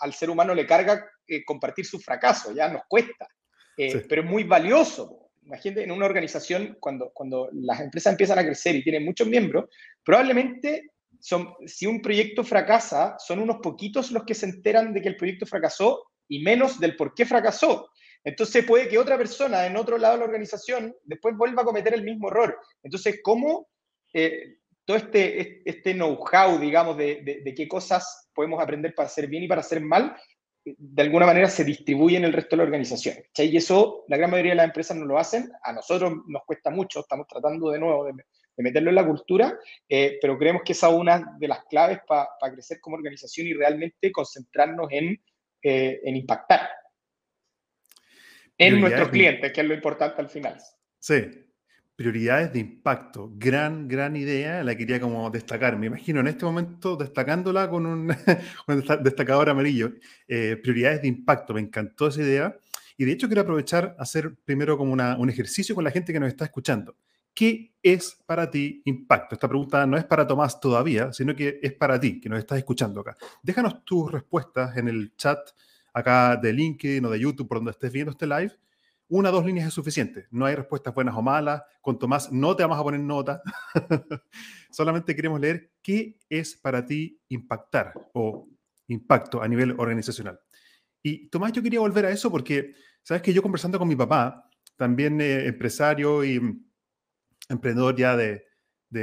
al 0.00 0.12
ser 0.14 0.30
humano 0.30 0.54
le 0.54 0.66
carga 0.66 1.04
eh, 1.26 1.44
compartir 1.44 1.84
su 1.84 1.98
fracaso, 1.98 2.52
ya 2.52 2.68
nos 2.68 2.82
cuesta, 2.88 3.26
eh, 3.76 4.04
pero 4.08 4.22
es 4.22 4.30
muy 4.30 4.44
valioso. 4.44 5.30
Imagínate 5.42 5.84
en 5.84 5.90
una 5.90 6.06
organización, 6.06 6.78
cuando, 6.80 7.10
cuando 7.12 7.50
las 7.52 7.80
empresas 7.80 8.12
empiezan 8.12 8.38
a 8.38 8.44
crecer 8.44 8.76
y 8.76 8.84
tienen 8.84 9.04
muchos 9.04 9.26
miembros, 9.26 9.66
probablemente 10.02 10.92
si 11.66 11.86
un 11.86 12.02
proyecto 12.02 12.44
fracasa, 12.44 13.16
son 13.18 13.38
unos 13.38 13.56
poquitos 13.62 14.10
los 14.10 14.24
que 14.24 14.34
se 14.34 14.46
enteran 14.46 14.92
de 14.92 15.00
que 15.00 15.08
el 15.08 15.16
proyecto 15.16 15.46
fracasó 15.46 16.10
y 16.28 16.42
menos 16.42 16.78
del 16.78 16.96
por 16.96 17.14
qué 17.14 17.24
fracasó. 17.24 17.88
Entonces 18.22 18.64
puede 18.64 18.88
que 18.88 18.98
otra 18.98 19.16
persona 19.16 19.66
en 19.66 19.76
otro 19.76 19.98
lado 19.98 20.14
de 20.14 20.20
la 20.20 20.24
organización 20.26 20.94
después 21.04 21.36
vuelva 21.36 21.62
a 21.62 21.64
cometer 21.64 21.94
el 21.94 22.04
mismo 22.04 22.28
error. 22.28 22.58
Entonces, 22.82 23.20
¿cómo 23.22 23.68
eh, 24.12 24.58
todo 24.84 24.96
este, 24.98 25.68
este 25.68 25.94
know-how, 25.94 26.58
digamos, 26.58 26.96
de, 26.96 27.40
de, 27.42 27.54
qué 27.54 27.68
cosas 27.68 28.30
podemos 28.34 28.62
aprender 28.62 28.94
para 28.94 29.06
hacer 29.06 29.26
bien 29.26 29.44
y 29.44 29.48
para 29.48 29.60
hacer 29.60 29.80
mal, 29.80 30.16
de 30.64 31.02
alguna 31.02 31.26
manera 31.26 31.48
se 31.48 31.64
distribuye 31.64 32.16
en 32.16 32.24
el 32.24 32.32
resto 32.32 32.50
de 32.50 32.58
la 32.58 32.64
organización? 32.64 33.16
Y 33.36 33.56
eso 33.56 34.04
la 34.08 34.16
gran 34.16 34.30
mayoría 34.30 34.52
de 34.52 34.56
las 34.56 34.66
empresas 34.66 34.96
no 34.96 35.06
lo 35.06 35.18
hacen. 35.18 35.50
A 35.62 35.72
nosotros 35.72 36.12
nos 36.26 36.42
cuesta 36.44 36.70
mucho, 36.70 37.00
estamos 37.00 37.26
tratando 37.26 37.70
de 37.70 37.78
nuevo 37.78 38.04
de, 38.04 38.12
de 38.56 38.62
meterlo 38.62 38.90
en 38.90 38.96
la 38.96 39.06
cultura, 39.06 39.58
eh, 39.88 40.18
pero 40.20 40.38
creemos 40.38 40.62
que 40.64 40.72
esa 40.72 40.88
es 40.88 40.94
una 40.94 41.36
de 41.38 41.48
las 41.48 41.64
claves 41.64 41.98
para 42.06 42.52
crecer 42.52 42.78
como 42.80 42.96
organización 42.96 43.46
y 43.46 43.54
realmente 43.54 44.12
concentrarnos 44.12 44.88
en, 44.90 45.20
eh, 45.62 46.00
en 46.04 46.16
impactar 46.16 46.68
en 48.58 48.80
nuestros 48.80 49.08
clientes, 49.08 49.52
que 49.52 49.60
es 49.60 49.66
lo 49.66 49.74
importante 49.74 50.20
al 50.20 50.28
final. 50.28 50.56
Sí, 50.98 51.28
prioridades 51.96 52.52
de 52.52 52.60
impacto. 52.60 53.32
Gran, 53.34 53.88
gran 53.88 54.16
idea, 54.16 54.62
la 54.62 54.76
quería 54.76 55.00
como 55.00 55.30
destacar. 55.30 55.76
Me 55.76 55.86
imagino 55.86 56.20
en 56.20 56.28
este 56.28 56.44
momento 56.44 56.96
destacándola 56.96 57.68
con 57.68 57.86
un, 57.86 58.08
destacador 59.02 59.50
amarillo. 59.50 59.92
Eh, 60.28 60.56
prioridades 60.62 61.02
de 61.02 61.08
impacto, 61.08 61.54
me 61.54 61.60
encantó 61.60 62.08
esa 62.08 62.22
idea. 62.22 62.56
Y 62.96 63.04
de 63.04 63.12
hecho 63.12 63.26
quiero 63.26 63.42
aprovechar 63.42 63.96
hacer 63.98 64.34
primero 64.44 64.78
como 64.78 64.92
un 64.92 65.30
ejercicio 65.30 65.74
con 65.74 65.82
la 65.82 65.90
gente 65.90 66.12
que 66.12 66.20
nos 66.20 66.28
está 66.28 66.44
escuchando. 66.44 66.96
¿Qué 67.34 67.74
es 67.82 68.22
para 68.26 68.48
ti 68.48 68.80
impacto? 68.84 69.34
Esta 69.34 69.48
pregunta 69.48 69.84
no 69.86 69.96
es 69.96 70.04
para 70.04 70.26
Tomás 70.26 70.60
todavía, 70.60 71.12
sino 71.12 71.34
que 71.34 71.58
es 71.60 71.72
para 71.72 71.98
ti, 71.98 72.20
que 72.20 72.28
nos 72.28 72.38
estás 72.38 72.58
escuchando 72.58 73.00
acá. 73.00 73.16
Déjanos 73.42 73.84
tus 73.84 74.10
respuestas 74.10 74.76
en 74.76 74.86
el 74.86 75.16
chat 75.16 75.40
acá 75.92 76.36
de 76.36 76.52
LinkedIn 76.52 77.04
o 77.04 77.10
de 77.10 77.18
YouTube, 77.18 77.48
por 77.48 77.58
donde 77.58 77.72
estés 77.72 77.90
viendo 77.90 78.12
este 78.12 78.26
live. 78.26 78.52
Una 79.08 79.30
o 79.30 79.32
dos 79.32 79.44
líneas 79.44 79.68
es 79.68 79.74
suficiente. 79.74 80.26
No 80.30 80.46
hay 80.46 80.54
respuestas 80.54 80.94
buenas 80.94 81.16
o 81.16 81.22
malas. 81.22 81.62
Con 81.80 81.98
Tomás 81.98 82.32
no 82.32 82.54
te 82.54 82.62
vamos 82.62 82.78
a 82.78 82.82
poner 82.82 83.00
nota. 83.00 83.42
Solamente 84.70 85.14
queremos 85.14 85.40
leer 85.40 85.72
qué 85.82 86.18
es 86.28 86.54
para 86.56 86.86
ti 86.86 87.20
impactar 87.28 87.92
o 88.12 88.48
impacto 88.88 89.42
a 89.42 89.48
nivel 89.48 89.72
organizacional. 89.78 90.40
Y 91.02 91.28
Tomás, 91.28 91.52
yo 91.52 91.62
quería 91.62 91.80
volver 91.80 92.06
a 92.06 92.10
eso 92.10 92.30
porque, 92.30 92.74
sabes 93.02 93.22
que 93.22 93.32
yo 93.32 93.42
conversando 93.42 93.78
con 93.78 93.88
mi 93.88 93.96
papá, 93.96 94.48
también 94.76 95.20
eh, 95.20 95.46
empresario 95.46 96.24
y 96.24 96.40
emprendedor 97.48 97.96
ya 97.96 98.16
de, 98.16 98.44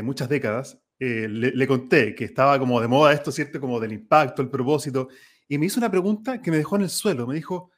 muchas 0.03 0.29
décadas, 0.29 0.81
eh, 0.99 1.27
le, 1.27 1.67
conté 1.67 2.15
que 2.15 2.25
estaba 2.25 2.57
como 2.59 2.79
de 2.79 2.87
moda 2.87 3.11
esto, 3.13 3.31
¿cierto? 3.31 3.59
Como 3.59 3.79
del 3.79 3.91
impacto, 3.93 4.41
el 4.41 4.49
propósito. 4.49 5.09
Y 5.47 5.57
me 5.57 5.65
hizo 5.65 5.79
una 5.79 5.91
pregunta 5.91 6.41
que 6.41 6.51
me 6.51 6.57
dejó 6.57 6.77
en 6.77 6.83
el 6.83 6.89
suelo. 6.89 7.27
Me 7.27 7.35
dijo, 7.35 7.71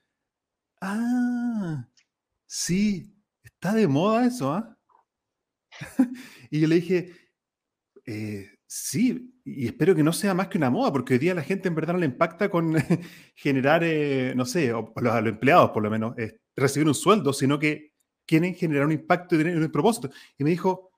ah, 0.81 1.87
sí, 2.45 3.15
está 3.43 3.73
de 3.73 3.87
moda 3.87 4.27
eso, 4.27 4.53
¿ah? 4.53 4.77
y 6.51 6.59
yo 6.59 6.67
le 6.67 6.75
dije, 6.75 7.13
eh, 8.05 8.47
sí, 8.67 9.33
y 9.43 9.65
espero 9.65 9.95
que 9.95 10.03
no 10.03 10.13
sea 10.13 10.35
más 10.35 10.49
que 10.49 10.59
una 10.59 10.69
moda, 10.69 10.91
porque 10.91 11.13
hoy 11.13 11.19
día 11.19 11.33
la 11.33 11.41
gente 11.41 11.67
en 11.67 11.75
verdad 11.75 11.93
no 11.93 11.99
le 11.99 12.05
impacta 12.05 12.49
con 12.49 12.75
generar, 13.35 13.83
eh, 13.83 14.33
no 14.35 14.45
sé, 14.45 14.71
o, 14.73 14.93
a 14.95 15.01
los 15.01 15.27
empleados 15.27 15.71
por 15.71 15.81
lo 15.81 15.89
menos, 15.89 16.15
recibir 16.55 16.87
un 16.87 16.95
sueldo, 16.95 17.33
sino 17.33 17.57
que 17.57 17.92
quieren 18.25 18.55
generar 18.55 18.85
un 18.85 18.91
impacto 18.93 19.35
y 19.35 19.39
tener 19.39 19.57
un 19.57 19.71
propósito. 19.71 20.09
Y 20.37 20.43
me 20.43 20.49
dijo, 20.49 20.91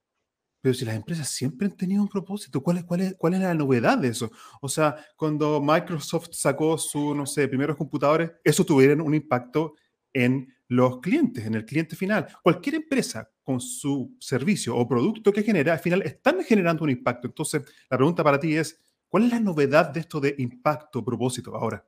pero 0.61 0.73
si 0.73 0.83
las 0.83 0.95
empresas 0.95 1.29
siempre 1.29 1.67
han 1.67 1.77
tenido 1.77 2.01
un 2.01 2.09
propósito, 2.09 2.63
¿cuál 2.63 2.79
es, 2.79 2.85
cuál, 2.85 3.01
es, 3.01 3.15
¿cuál 3.17 3.35
es 3.35 3.39
la 3.41 3.53
novedad 3.53 3.99
de 3.99 4.07
eso? 4.07 4.31
O 4.61 4.67
sea, 4.67 4.95
cuando 5.15 5.61
Microsoft 5.61 6.29
sacó 6.31 6.77
su, 6.77 7.13
no 7.13 7.27
sé, 7.27 7.47
primeros 7.47 7.77
computadores, 7.77 8.31
eso 8.43 8.65
tuvieron 8.65 9.01
un 9.01 9.13
impacto 9.13 9.75
en 10.11 10.51
los 10.67 11.01
clientes, 11.01 11.45
en 11.45 11.53
el 11.53 11.65
cliente 11.65 11.95
final. 11.95 12.27
Cualquier 12.41 12.77
empresa 12.77 13.29
con 13.43 13.61
su 13.61 14.15
servicio 14.19 14.75
o 14.75 14.87
producto 14.87 15.31
que 15.31 15.43
genera, 15.43 15.73
al 15.73 15.79
final 15.79 16.01
están 16.01 16.43
generando 16.43 16.83
un 16.83 16.89
impacto. 16.89 17.27
Entonces, 17.27 17.61
la 17.87 17.97
pregunta 17.97 18.23
para 18.23 18.39
ti 18.39 18.55
es, 18.55 18.81
¿cuál 19.07 19.25
es 19.25 19.31
la 19.31 19.39
novedad 19.39 19.89
de 19.89 19.99
esto 19.99 20.19
de 20.19 20.33
impacto, 20.39 21.05
propósito 21.05 21.55
ahora? 21.55 21.85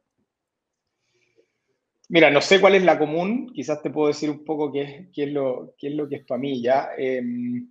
Mira, 2.10 2.32
no 2.32 2.40
sé 2.42 2.62
cuál 2.62 2.76
es 2.76 2.84
la 2.84 2.98
común, 2.98 3.52
quizás 3.54 3.82
te 3.82 3.90
puedo 3.90 4.08
decir 4.08 4.30
un 4.30 4.46
poco 4.46 4.72
qué, 4.72 5.10
es, 5.14 5.30
lo, 5.30 5.76
qué 5.78 5.88
es 5.88 5.94
lo 5.94 6.08
que 6.08 6.18
es 6.18 6.26
para 6.26 6.40
mí 6.40 6.62
ya. 6.62 6.92
Em, 6.98 7.70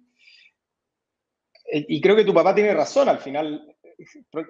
eh, 1.72 1.86
y 1.88 2.00
creo 2.00 2.14
que 2.14 2.24
tu 2.24 2.34
papá 2.34 2.54
tiene 2.54 2.74
razón, 2.74 3.08
al 3.08 3.18
final 3.18 3.76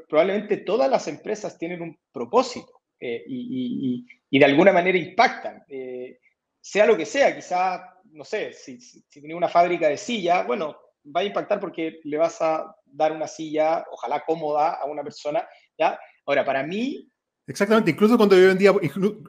probablemente 0.09 0.59
todas 0.59 0.91
las 0.91 1.07
empresas 1.07 1.57
tienen 1.57 1.81
un 1.81 1.97
propósito 2.13 2.83
eh, 2.99 3.25
y, 3.29 4.05
de 4.31 4.45
alguna 4.45 4.73
manera 4.73 4.99
impactan, 4.99 5.65
eh, 5.69 6.19
sea 6.61 6.87
lo 6.87 6.97
que 6.97 7.07
sea, 7.07 7.35
quizás, 7.35 7.81
no 8.11 8.25
sé, 8.25 8.53
si, 8.53 8.81
si, 8.81 9.05
si 9.09 9.33
una 9.33 9.49
fábrica 9.49 9.89
de 9.89 9.97
silla, 9.97 10.43
bueno, 10.43 10.77
va 11.15 11.21
a 11.21 11.25
impactar 11.25 11.61
porque 11.61 12.01
le 12.05 12.17
vas 12.17 12.41
a 12.43 12.75
dar 12.85 13.13
una 13.13 13.29
silla, 13.29 13.85
ojalá 13.91 14.25
cómoda, 14.25 14.75
a 14.75 14.87
una 14.87 15.03
persona, 15.03 15.47
¿ya? 15.79 15.99
Ahora, 16.25 16.45
para 16.45 16.65
mí, 16.65 17.09
Exactamente, 17.49 17.93
incluso 17.93 18.17
cuando 18.17 18.37
yo 18.37 18.49
vendía, 18.49 18.73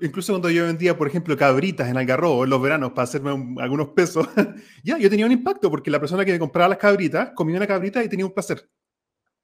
incluso 0.02 0.34
cuando 0.34 0.50
yo 0.50 0.66
vendía, 0.66 0.98
por 0.98 1.08
ejemplo, 1.08 1.38
cabritas 1.38 1.88
en 1.88 1.98
Algarrobo 1.98 2.46
en 2.46 2.50
los 2.50 2.60
veranos 2.60 2.92
para 2.92 3.04
hacerme 3.04 3.30
algunos 3.62 3.90
pesos, 3.90 4.28
ya, 4.84 4.98
yo 4.98 5.10
tenía 5.10 5.28
un 5.28 5.32
impacto 5.32 5.70
porque 5.70 5.92
la 5.92 6.00
persona 6.00 6.26
que 6.26 6.32
me 6.32 6.40
compraba 6.40 6.70
las 6.70 6.80
cabritas 6.80 7.32
comía 7.36 7.58
una 7.58 7.68
cabrita 7.68 8.04
y 8.04 8.10
tenía 8.10 8.26
un 8.26 8.34
placer. 8.34 8.68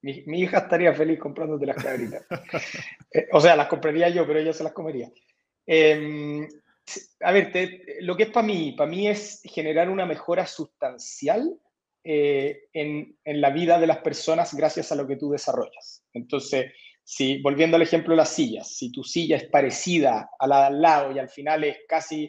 Mi, 0.02 0.42
hija 0.42 0.58
estaría 0.58 0.94
feliz 0.94 1.20
comprándote 1.20 1.66
las 1.66 1.82
cabritas. 1.82 2.26
Eh, 3.16 3.28
o 3.32 3.40
sea, 3.40 3.56
las 3.56 3.68
compraría 3.68 4.10
yo, 4.10 4.26
pero 4.26 4.40
ella 4.40 4.54
se 4.54 4.64
las 4.64 4.74
comería. 4.74 5.08
Em, 5.68 6.48
a 7.22 7.32
ver, 7.32 7.52
lo 8.02 8.18
que 8.18 8.24
es 8.24 8.30
para 8.32 8.48
mí, 8.48 8.74
para 8.76 8.90
mí 8.90 9.08
es 9.08 9.40
generar 9.44 9.88
una 9.88 10.08
mejora 10.08 10.48
sustancial 10.48 11.60
eh, 12.04 12.64
en, 12.74 13.16
en 13.24 13.40
la 13.40 13.52
vida 13.52 13.80
de 13.80 13.86
las 13.86 14.00
personas 14.00 14.56
gracias 14.56 14.92
a 14.92 14.96
lo 14.96 15.06
que 15.06 15.16
tú 15.16 15.30
desarrollas. 15.30 16.04
Entonces, 16.12 16.74
si, 17.04 17.42
volviendo 17.42 17.76
al 17.76 17.82
ejemplo 17.82 18.14
de 18.14 18.18
las 18.18 18.30
sillas, 18.30 18.76
si 18.76 18.92
tu 18.92 19.04
silla 19.04 19.36
es 19.36 19.50
parecida 19.50 20.30
a 20.40 20.48
la 20.48 20.60
de 20.62 20.66
al 20.68 20.82
lado 20.82 21.12
y 21.12 21.20
al 21.20 21.30
final 21.30 21.64
es 21.64 21.78
casi 21.88 22.24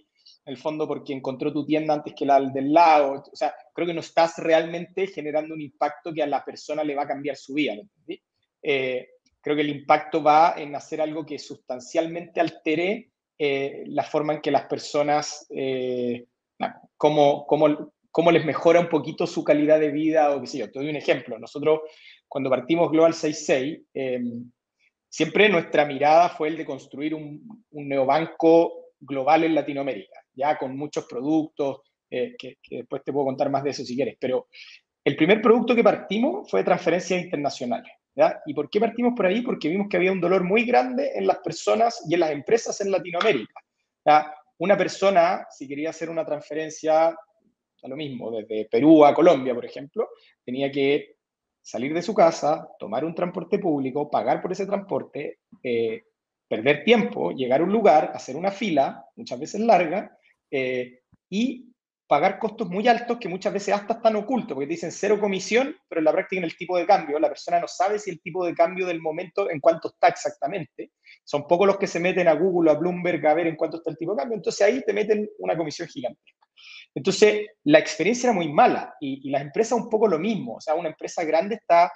en 0.47 0.53
el 0.53 0.57
fondo 0.59 0.87
porque 0.87 1.13
encontró 1.13 1.53
tu 1.53 1.65
tienda 1.65 1.95
antes 1.95 2.15
que 2.15 2.27
la 2.27 2.41
del 2.41 2.73
lado, 2.73 3.23
o 3.33 3.37
sea, 3.37 3.55
creo 3.73 3.87
que 3.87 3.95
no 3.95 4.01
estás 4.01 4.39
realmente 4.39 5.07
generando 5.07 5.55
un 5.55 5.61
impacto 5.61 6.13
que 6.13 6.23
a 6.23 6.27
la 6.27 6.45
persona 6.45 6.85
le 6.85 6.95
va 6.95 7.03
a 7.03 7.09
cambiar 7.09 7.37
su 7.37 7.55
vida, 7.55 7.75
eh, 8.63 9.09
creo 9.41 9.57
que 9.57 9.63
el 9.63 9.71
impacto 9.71 10.23
va 10.23 10.55
en 10.57 10.75
hacer 10.75 11.01
algo 11.01 11.25
que 11.25 11.39
sustancialmente 11.39 12.41
altere 12.41 13.11
eh, 13.39 13.85
la 13.87 14.03
forma 14.03 14.35
en 14.35 14.41
que 14.41 14.51
las 14.51 14.67
personas, 14.67 15.47
eh, 15.51 16.27
cómo, 16.97 17.47
cómo, 17.47 18.31
les 18.31 18.45
mejora 18.45 18.81
un 18.81 18.89
poquito 18.89 19.27
su 19.27 19.45
calidad 19.45 19.81
de 19.81 19.91
vida 19.91 20.35
o 20.35 20.41
qué 20.41 20.47
sé 20.47 20.59
yo. 20.59 20.71
Te 20.71 20.79
doy 20.79 20.89
un 20.89 20.97
ejemplo. 20.97 21.39
Nosotros, 21.39 21.81
cuando 22.29 22.49
partimos 22.49 22.91
Global 22.91 23.13
66, 23.13 23.81
siempre 25.15 25.49
nuestra 25.49 25.85
mirada 25.85 26.29
fue 26.29 26.49
el 26.49 26.57
de 26.57 26.65
construir 26.65 27.15
un, 27.15 27.65
neobanco 27.71 28.87
global 28.99 29.45
en 29.45 29.55
Latinoamérica, 29.55 30.21
ya 30.33 30.59
con 30.59 30.77
muchos 30.77 31.07
productos, 31.07 31.83
eh, 32.11 32.35
que, 32.37 32.57
después 32.69 33.05
te 33.05 33.13
puedo 33.13 33.27
contar 33.27 33.49
más 33.49 33.63
de 33.63 33.71
eso 33.71 33.85
si 33.85 33.95
quieres, 33.95 34.17
pero 34.19 34.49
el 35.05 35.15
primer 35.15 35.41
producto 35.41 35.73
que 35.73 35.85
partimos 35.85 36.51
fue 36.51 36.65
transferencias 36.65 37.23
internacionales. 37.23 37.93
¿ya? 38.13 38.41
¿Y 38.45 38.55
por 38.55 38.69
qué 38.69 38.81
partimos 38.81 39.13
por 39.15 39.27
ahí? 39.27 39.43
Porque 39.43 39.69
vimos 39.69 39.87
que 39.89 39.99
había 39.99 40.11
un 40.11 40.21
dolor 40.21 40.43
muy 40.43 40.65
grande 40.65 41.13
en 41.15 41.29
las 41.29 41.39
personas 41.39 42.03
y 42.09 42.15
en 42.15 42.21
las 42.21 42.33
empresas 42.33 42.81
en 42.81 42.91
Latinoamérica. 42.91 43.55
Una 44.59 44.77
persona, 44.77 45.47
si 45.49 45.69
quería 45.69 45.91
hacer 45.91 46.11
una 46.11 46.25
transferencia, 46.25 47.07
a 47.07 47.89
lo 47.89 47.97
mismo, 47.97 48.33
desde 48.33 48.67
Perú 48.69 49.05
a 49.05 49.15
Colombia, 49.15 49.55
por 49.55 49.65
ejemplo, 49.65 50.09
tenía 50.45 50.73
que 50.73 51.14
salir 51.65 51.95
de 51.95 52.03
su 52.03 52.13
casa, 52.13 52.69
tomar 52.79 53.07
un 53.07 53.15
transporte 53.15 53.59
público, 53.59 54.11
pagar 54.11 54.43
por 54.43 54.53
ese 54.53 54.67
transporte, 54.67 55.39
eh, 55.63 56.03
perder 56.47 56.85
tiempo, 56.85 57.33
llegar 57.33 57.63
a 57.63 57.65
un 57.65 57.73
lugar, 57.73 58.13
hacer 58.15 58.37
una 58.37 58.51
fila, 58.51 59.07
muchas 59.17 59.41
veces 59.41 59.63
larga, 59.63 60.15
eh, 60.51 61.01
y 61.31 61.74
pagar 62.07 62.39
costos 62.39 62.69
muy 62.69 62.87
altos 62.87 63.19
que 63.19 63.29
muchas 63.29 63.53
veces 63.53 63.75
hasta 63.75 63.95
están 63.95 64.17
ocultos, 64.17 64.55
porque 64.55 64.67
te 64.67 64.75
dicen 64.75 64.93
cero 64.93 65.19
comisión, 65.19 65.75
pero 65.89 66.01
en 66.01 66.05
la 66.05 66.13
práctica 66.13 66.39
en 66.39 66.45
el 66.45 66.57
tipo 66.57 66.77
de 66.77 66.87
cambio, 66.87 67.19
la 67.19 67.29
persona 67.29 67.61
no 67.61 67.69
sabe 67.69 67.99
si 67.99 68.11
el 68.11 68.21
tipo 68.21 68.45
de 68.45 68.55
cambio 68.55 68.87
del 68.87 69.01
momento 69.01 69.51
en 69.51 69.61
cuánto 69.61 69.89
está 69.89 70.09
exactamente. 70.09 70.93
Son 71.25 71.47
pocos 71.47 71.67
los 71.67 71.79
que 71.79 71.87
se 71.87 72.01
meten 72.01 72.29
a 72.29 72.35
Google 72.35 72.71
o 72.71 72.75
a 72.75 72.79
Bloomberg 72.79 73.27
a 73.27 73.35
ver 73.35 73.47
en 73.47 73.57
cuánto 73.57 73.79
está 73.79 73.91
el 73.91 73.97
tipo 73.97 74.13
de 74.13 74.19
cambio, 74.19 74.37
entonces 74.37 74.67
ahí 74.67 74.83
te 74.85 74.93
meten 74.93 75.29
una 75.39 75.57
comisión 75.57 75.89
gigantesca. 75.89 76.45
Entonces, 76.95 77.47
la 77.65 77.79
experiencia 77.79 78.29
era 78.29 78.37
muy 78.37 78.53
mala 78.53 78.95
y, 79.01 79.29
las 79.31 79.43
empresas 79.43 79.79
un 79.79 79.89
poco 79.89 80.07
lo 80.07 80.19
mismo. 80.19 80.57
O 80.57 80.61
sea, 80.61 80.75
una 80.75 80.91
empresa 80.91 81.25
grande 81.25 81.57
está, 81.57 81.91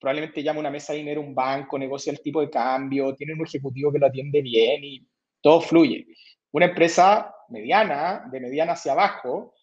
probablemente 0.00 0.42
llama 0.42 0.60
una 0.60 0.70
mesa 0.70 0.92
de 0.92 1.00
dinero, 1.00 1.20
un 1.20 1.34
banco, 1.34 1.78
negocia 1.78 2.10
el 2.10 2.20
tipo 2.20 2.40
de 2.40 2.50
cambio, 2.50 3.14
tiene 3.14 3.34
un 3.34 3.46
ejecutivo 3.46 3.92
que 3.92 3.98
lo 3.98 4.06
atiende 4.06 4.42
bien 4.42 4.82
y 4.82 5.06
todo 5.40 5.60
fluye. 5.60 6.06
Una 6.52 6.66
empresa 6.66 7.32
mediana, 7.50 8.28
de 8.30 8.40
mediana 8.40 8.72
hacia 8.72 8.92
abajo, 8.92 9.54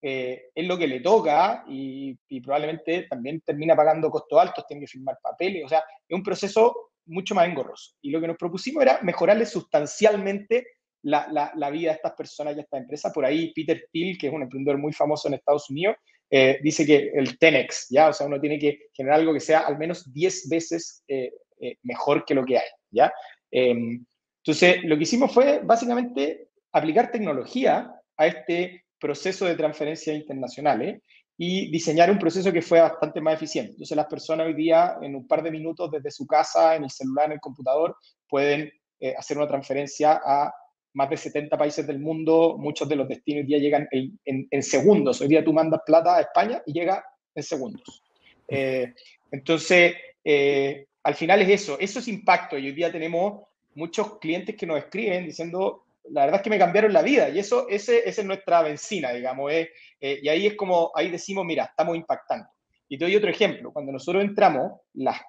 eh, 0.00 0.50
es 0.54 0.66
lo 0.66 0.78
que 0.78 0.86
le 0.86 1.00
toca 1.00 1.64
y, 1.68 2.16
probablemente 2.40 3.04
también 3.10 3.40
termina 3.40 3.74
pagando 3.74 4.10
costos 4.10 4.40
altos, 4.40 4.66
tiene 4.66 4.82
que 4.82 4.86
firmar 4.86 5.18
papeles, 5.20 5.64
o 5.64 5.68
sea, 5.68 5.82
es 6.08 6.14
un 6.14 6.22
proceso 6.22 6.90
mucho 7.06 7.34
más 7.34 7.48
engorroso. 7.48 7.94
Y 8.02 8.10
lo 8.10 8.20
que 8.20 8.28
nos 8.28 8.36
propusimos 8.36 8.82
era 8.82 9.00
mejorarle 9.02 9.46
sustancialmente 9.46 10.66
la, 11.02 11.70
vida 11.70 11.90
de 11.90 11.96
estas 11.96 12.12
personas 12.12 12.56
y 12.56 12.60
estas 12.60 12.80
empresas. 12.80 13.12
Por 13.12 13.24
ahí 13.24 13.52
Peter 13.54 13.88
Thiel, 13.90 14.18
que 14.18 14.28
es 14.28 14.32
un 14.32 14.42
emprendedor 14.42 14.78
muy 14.78 14.92
famoso 14.92 15.28
en 15.28 15.34
Estados 15.34 15.70
Unidos, 15.70 15.96
eh, 16.30 16.58
dice 16.62 16.84
que 16.84 17.10
el 17.14 17.38
10x, 17.38 17.86
¿ya? 17.90 18.08
O 18.08 18.12
sea, 18.12 18.26
uno 18.26 18.40
tiene 18.40 18.58
que 18.58 18.88
generar 18.92 19.20
algo 19.20 19.32
que 19.32 19.40
sea 19.40 19.60
al 19.60 19.78
menos 19.78 20.12
10 20.12 20.48
veces 20.48 21.02
eh, 21.08 21.32
eh, 21.60 21.76
mejor 21.82 22.24
que 22.24 22.34
lo 22.34 22.44
que 22.44 22.58
hay, 22.58 22.68
¿ya? 22.90 23.10
Em, 23.50 24.04
entonces, 24.44 24.84
lo 24.84 24.96
que 24.96 25.02
hicimos 25.02 25.32
fue 25.32 25.60
básicamente 25.64 26.47
aplicar 26.72 27.10
tecnología 27.10 27.92
a 28.16 28.26
este 28.26 28.84
proceso 28.98 29.46
de 29.46 29.54
transferencias 29.54 30.16
internacionales 30.16 31.00
y 31.36 31.70
diseñar 31.70 32.10
un 32.10 32.18
proceso 32.18 32.52
que 32.52 32.62
fue 32.62 32.80
bastante 32.80 33.20
más 33.20 33.34
eficiente. 33.34 33.72
Entonces, 33.72 33.96
las 33.96 34.06
personas 34.06 34.46
hoy 34.46 34.54
día, 34.54 34.96
en 35.00 35.14
un 35.14 35.26
par 35.26 35.42
de 35.42 35.52
minutos, 35.52 35.90
desde 35.90 36.10
su 36.10 36.26
casa, 36.26 36.74
en 36.74 36.84
el 36.84 36.90
celular, 36.90 37.26
en 37.26 37.32
el 37.32 37.40
computador, 37.40 37.96
pueden 38.28 38.72
hacer 39.16 39.36
una 39.36 39.46
transferencia 39.46 40.20
a 40.24 40.52
más 40.94 41.10
de 41.10 41.16
70 41.16 41.56
países 41.56 41.86
del 41.86 42.00
mundo, 42.00 42.56
muchos 42.58 42.88
de 42.88 42.96
los 42.96 43.08
destinos 43.08 43.42
hoy 43.42 43.46
día 43.46 43.58
llegan 43.58 43.88
en, 43.92 44.62
segundos. 44.62 45.20
Hoy 45.20 45.28
día 45.28 45.44
tú 45.44 45.52
mandas 45.52 45.82
plata 45.86 46.16
a 46.16 46.20
España 46.20 46.62
y 46.66 46.72
llega 46.72 47.04
en 47.34 47.42
segundos. 47.42 48.02
Eh, 48.48 48.92
entonces, 49.30 49.94
eh, 50.24 50.86
al 51.02 51.14
final 51.14 51.42
es 51.42 51.62
eso, 51.62 51.78
eso 51.78 52.00
es 52.00 52.08
impacto. 52.08 52.58
Y 52.58 52.66
hoy 52.66 52.72
día 52.72 52.90
tenemos 52.90 53.44
muchos 53.74 54.18
clientes 54.18 54.56
que 54.56 54.66
nos 54.66 54.78
escriben 54.78 55.24
diciendo, 55.26 55.84
la 56.10 56.22
verdad 56.22 56.40
es 56.40 56.42
que 56.42 56.50
me 56.50 56.58
cambiaron 56.58 56.92
la 56.92 57.02
vida. 57.02 57.28
Y 57.28 57.38
eso, 57.38 57.68
ese, 57.68 58.08
esa 58.08 58.20
es 58.20 58.26
nuestra 58.26 58.62
benzina, 58.62 59.12
digamos. 59.12 59.52
Eh, 59.52 59.70
y 60.00 60.28
ahí 60.28 60.46
es 60.46 60.54
como, 60.54 60.90
ahí 60.94 61.10
decimos, 61.10 61.44
mira, 61.44 61.64
estamos 61.64 61.96
impactando. 61.96 62.48
Y 62.88 62.98
te 62.98 63.04
doy 63.04 63.16
otro 63.16 63.30
ejemplo. 63.30 63.72
Cuando 63.72 63.92
nosotros 63.92 64.24
entramos, 64.24 64.80
las, 64.94 65.20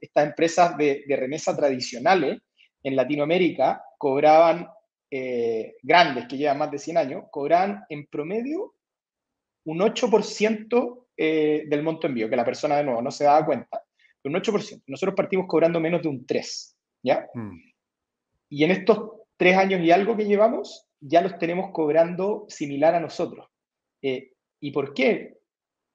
estas 0.00 0.26
empresas 0.26 0.76
de, 0.76 1.04
de 1.06 1.16
remesa 1.16 1.56
tradicionales 1.56 2.40
en 2.82 2.96
Latinoamérica 2.96 3.82
cobraban 3.98 4.68
eh, 5.10 5.76
grandes 5.82 6.26
que 6.26 6.36
llevan 6.36 6.58
más 6.58 6.70
de 6.70 6.78
100 6.78 6.96
años, 6.98 7.24
cobran 7.30 7.84
en 7.88 8.06
promedio 8.06 8.74
un 9.64 9.78
8% 9.78 11.06
eh, 11.16 11.64
del 11.66 11.82
monto 11.82 12.06
envío, 12.06 12.28
que 12.28 12.36
la 12.36 12.44
persona 12.44 12.76
de 12.76 12.84
nuevo 12.84 13.00
no 13.00 13.10
se 13.10 13.24
daba 13.24 13.46
cuenta. 13.46 13.82
Un 14.24 14.34
8%. 14.34 14.82
Nosotros 14.86 15.14
partimos 15.14 15.46
cobrando 15.46 15.78
menos 15.78 16.02
de 16.02 16.08
un 16.08 16.26
3%. 16.26 16.74
¿Ya? 17.02 17.28
Mm. 17.34 17.60
Y 18.48 18.64
en 18.64 18.70
estos 18.70 19.10
tres 19.36 19.56
años 19.56 19.80
y 19.80 19.90
algo 19.90 20.16
que 20.16 20.26
llevamos, 20.26 20.86
ya 21.00 21.20
los 21.20 21.38
tenemos 21.38 21.70
cobrando 21.72 22.46
similar 22.48 22.94
a 22.94 23.00
nosotros. 23.00 23.48
Eh, 24.02 24.32
¿Y 24.60 24.70
por 24.70 24.94
qué? 24.94 25.38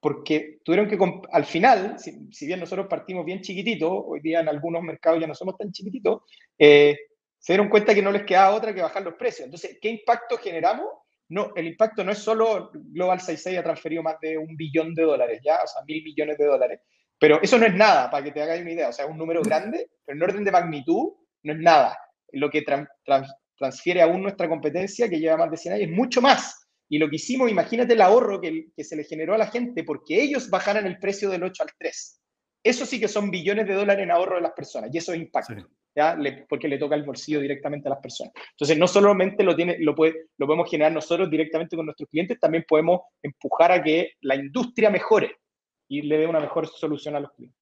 Porque 0.00 0.60
tuvieron 0.64 0.88
que, 0.88 0.98
al 1.32 1.44
final, 1.44 1.98
si, 1.98 2.46
bien 2.46 2.60
nosotros 2.60 2.86
partimos 2.88 3.24
bien 3.24 3.40
chiquititos, 3.40 3.90
hoy 3.92 4.20
día 4.20 4.40
en 4.40 4.48
algunos 4.48 4.82
mercados 4.82 5.20
ya 5.20 5.26
no 5.26 5.34
somos 5.34 5.56
tan 5.58 5.72
chiquititos, 5.72 6.22
eh, 6.58 6.96
se 7.38 7.54
dieron 7.54 7.68
cuenta 7.68 7.94
que 7.94 8.02
no 8.02 8.12
les 8.12 8.24
quedaba 8.24 8.54
otra 8.54 8.74
que 8.74 8.82
bajar 8.82 9.02
los 9.02 9.14
precios. 9.14 9.46
Entonces, 9.46 9.78
¿qué 9.80 9.88
impacto 9.88 10.36
generamos? 10.36 10.86
No, 11.28 11.52
el 11.54 11.66
impacto 11.66 12.04
no 12.04 12.12
es 12.12 12.18
solo 12.18 12.70
Global 12.72 13.20
66 13.20 13.58
ha 13.58 13.62
transferido 13.62 14.02
más 14.02 14.18
de 14.20 14.36
un 14.36 14.56
billón 14.56 14.94
de 14.94 15.04
dólares, 15.04 15.40
ya, 15.44 15.62
o 15.62 15.66
sea, 15.66 15.82
mil 15.86 16.02
millones 16.02 16.36
de 16.38 16.44
dólares. 16.44 16.80
Pero 17.18 17.40
eso 17.42 17.58
no 17.58 17.66
es 17.66 17.74
nada, 17.74 18.10
para 18.10 18.24
que 18.24 18.32
te 18.32 18.42
hagáis 18.42 18.62
una 18.62 18.72
idea. 18.72 18.88
O 18.88 18.92
sea, 18.92 19.04
es 19.04 19.10
un 19.10 19.18
número 19.18 19.42
grande, 19.42 19.90
pero 20.04 20.16
en 20.16 20.22
orden 20.22 20.44
de 20.44 20.50
magnitud 20.50 21.12
no 21.42 21.52
es 21.52 21.58
nada. 21.58 21.98
Lo 22.32 22.50
que 22.50 22.64
transfiere 23.56 24.02
aún 24.02 24.22
nuestra 24.22 24.48
competencia, 24.48 25.08
que 25.08 25.18
lleva 25.18 25.36
más 25.36 25.50
de 25.50 25.56
100 25.56 25.74
años, 25.74 25.88
es 25.88 25.96
mucho 25.96 26.20
más. 26.20 26.68
Y 26.88 26.98
lo 26.98 27.08
que 27.08 27.16
hicimos, 27.16 27.50
imagínate 27.50 27.92
el 27.92 28.00
ahorro 28.00 28.40
que, 28.40 28.66
que 28.76 28.84
se 28.84 28.96
le 28.96 29.04
generó 29.04 29.34
a 29.34 29.38
la 29.38 29.46
gente 29.46 29.84
porque 29.84 30.20
ellos 30.20 30.50
bajaran 30.50 30.86
el 30.86 30.98
precio 30.98 31.30
del 31.30 31.44
8 31.44 31.62
al 31.62 31.70
3. 31.78 32.20
Eso 32.64 32.84
sí 32.84 33.00
que 33.00 33.08
son 33.08 33.30
billones 33.30 33.66
de 33.66 33.74
dólares 33.74 34.02
en 34.02 34.10
ahorro 34.10 34.36
de 34.36 34.42
las 34.42 34.52
personas 34.52 34.90
y 34.92 34.98
eso 34.98 35.12
es 35.12 35.20
impacto. 35.20 35.54
¿ya? 35.94 36.16
porque 36.48 36.68
le 36.68 36.78
toca 36.78 36.94
el 36.94 37.04
bolsillo 37.04 37.40
directamente 37.40 37.88
a 37.88 37.90
las 37.90 38.00
personas. 38.00 38.32
Entonces, 38.52 38.78
no 38.78 38.86
solamente 38.86 39.42
lo, 39.42 39.56
tiene, 39.56 39.76
lo, 39.80 39.94
puede, 39.94 40.28
lo 40.38 40.46
podemos 40.46 40.70
generar 40.70 40.92
nosotros 40.92 41.30
directamente 41.30 41.76
con 41.76 41.86
nuestros 41.86 42.08
clientes, 42.08 42.38
también 42.38 42.64
podemos 42.66 43.00
empujar 43.22 43.72
a 43.72 43.82
que 43.82 44.12
la 44.20 44.36
industria 44.36 44.90
mejore 44.90 45.36
y 45.88 46.02
le 46.02 46.18
dé 46.18 46.26
una 46.26 46.40
mejor 46.40 46.68
solución 46.68 47.16
a 47.16 47.20
los 47.20 47.32
clientes. 47.32 47.59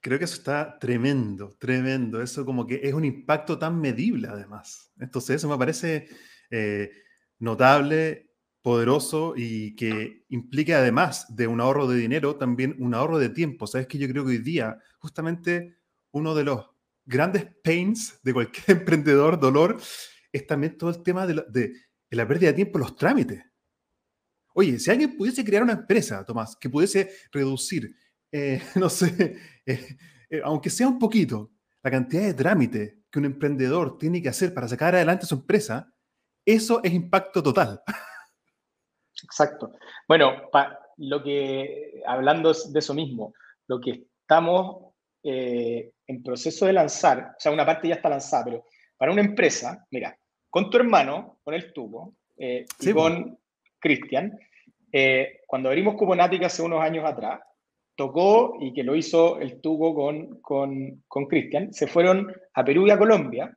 Creo 0.00 0.18
que 0.18 0.24
eso 0.24 0.36
está 0.36 0.78
tremendo, 0.78 1.56
tremendo. 1.58 2.22
Eso 2.22 2.44
como 2.44 2.66
que 2.66 2.80
es 2.82 2.94
un 2.94 3.04
impacto 3.04 3.58
tan 3.58 3.80
medible 3.80 4.28
además. 4.28 4.92
Entonces, 4.98 5.36
eso 5.36 5.48
me 5.48 5.58
parece 5.58 6.08
eh, 6.50 6.90
notable, 7.38 8.30
poderoso 8.62 9.34
y 9.36 9.74
que 9.74 10.24
implica 10.28 10.78
además 10.78 11.34
de 11.34 11.46
un 11.46 11.60
ahorro 11.60 11.86
de 11.86 11.98
dinero, 11.98 12.36
también 12.36 12.76
un 12.78 12.94
ahorro 12.94 13.18
de 13.18 13.30
tiempo. 13.30 13.66
Sabes 13.66 13.86
que 13.86 13.98
yo 13.98 14.08
creo 14.08 14.24
que 14.24 14.32
hoy 14.32 14.38
día 14.38 14.78
justamente 14.98 15.78
uno 16.12 16.34
de 16.34 16.44
los 16.44 16.66
grandes 17.04 17.46
pains 17.62 18.18
de 18.22 18.32
cualquier 18.32 18.64
emprendedor, 18.78 19.38
dolor, 19.38 19.80
es 20.32 20.46
también 20.46 20.78
todo 20.78 20.90
el 20.90 21.02
tema 21.02 21.26
de 21.26 21.34
la, 22.10 22.28
pérdida 22.28 22.50
de 22.50 22.54
tiempo 22.54 22.78
los 22.78 22.96
trámites. 22.96 23.42
Oye, 24.54 24.78
si 24.78 24.90
alguien 24.90 25.16
pudiese 25.16 25.44
crear 25.44 25.62
una 25.62 25.72
empresa, 25.72 26.24
Tomás, 26.24 26.56
que 26.56 26.68
pudiese 26.68 27.10
reducir, 27.32 27.94
eh, 28.32 28.60
no 28.76 28.88
sé, 28.88 29.36
eh, 29.66 29.96
eh, 30.30 30.40
aunque 30.44 30.70
sea 30.70 30.88
un 30.88 30.98
poquito, 30.98 31.52
la 31.82 31.90
cantidad 31.90 32.22
de 32.22 32.34
trámites 32.34 32.94
que 33.10 33.18
un 33.18 33.24
emprendedor 33.24 33.98
tiene 33.98 34.22
que 34.22 34.28
hacer 34.28 34.54
para 34.54 34.68
sacar 34.68 34.94
adelante 34.94 35.26
su 35.26 35.34
empresa, 35.34 35.92
eso 36.44 36.80
es 36.82 36.92
impacto 36.92 37.42
total. 37.42 37.80
Exacto. 39.22 39.72
Bueno, 40.06 40.48
lo 40.98 41.22
que, 41.22 42.02
hablando 42.06 42.52
de 42.52 42.78
eso 42.78 42.94
mismo, 42.94 43.34
lo 43.66 43.80
que 43.80 44.06
estamos 44.22 44.94
en 45.22 46.22
proceso 46.22 46.64
de 46.64 46.72
lanzar, 46.72 47.34
o 47.36 47.40
sea, 47.40 47.52
una 47.52 47.66
parte 47.66 47.88
ya 47.88 47.96
está 47.96 48.08
lanzada, 48.08 48.44
pero 48.44 48.66
para 48.96 49.12
una 49.12 49.20
empresa, 49.20 49.86
mira, 49.90 50.16
con 50.48 50.70
tu 50.70 50.78
hermano, 50.78 51.40
con 51.44 51.52
el 51.52 51.70
tubo, 51.74 52.16
y 52.38 52.92
con 52.94 53.38
Cristian, 53.78 54.38
cuando 55.46 55.68
abrimos 55.68 55.96
Cuponática 55.96 56.46
hace 56.46 56.62
unos 56.62 56.82
años 56.82 57.04
atrás, 57.04 57.40
tocó 58.00 58.56
y 58.58 58.72
que 58.72 58.82
lo 58.82 58.96
hizo 58.96 59.38
el 59.40 59.60
tubo 59.60 59.94
con, 59.94 60.40
con, 61.06 61.26
Cristian, 61.28 61.70
se 61.70 61.86
fueron 61.86 62.32
a 62.54 62.64
Perú 62.64 62.86
y 62.86 62.90
a 62.90 62.96
Colombia. 62.98 63.54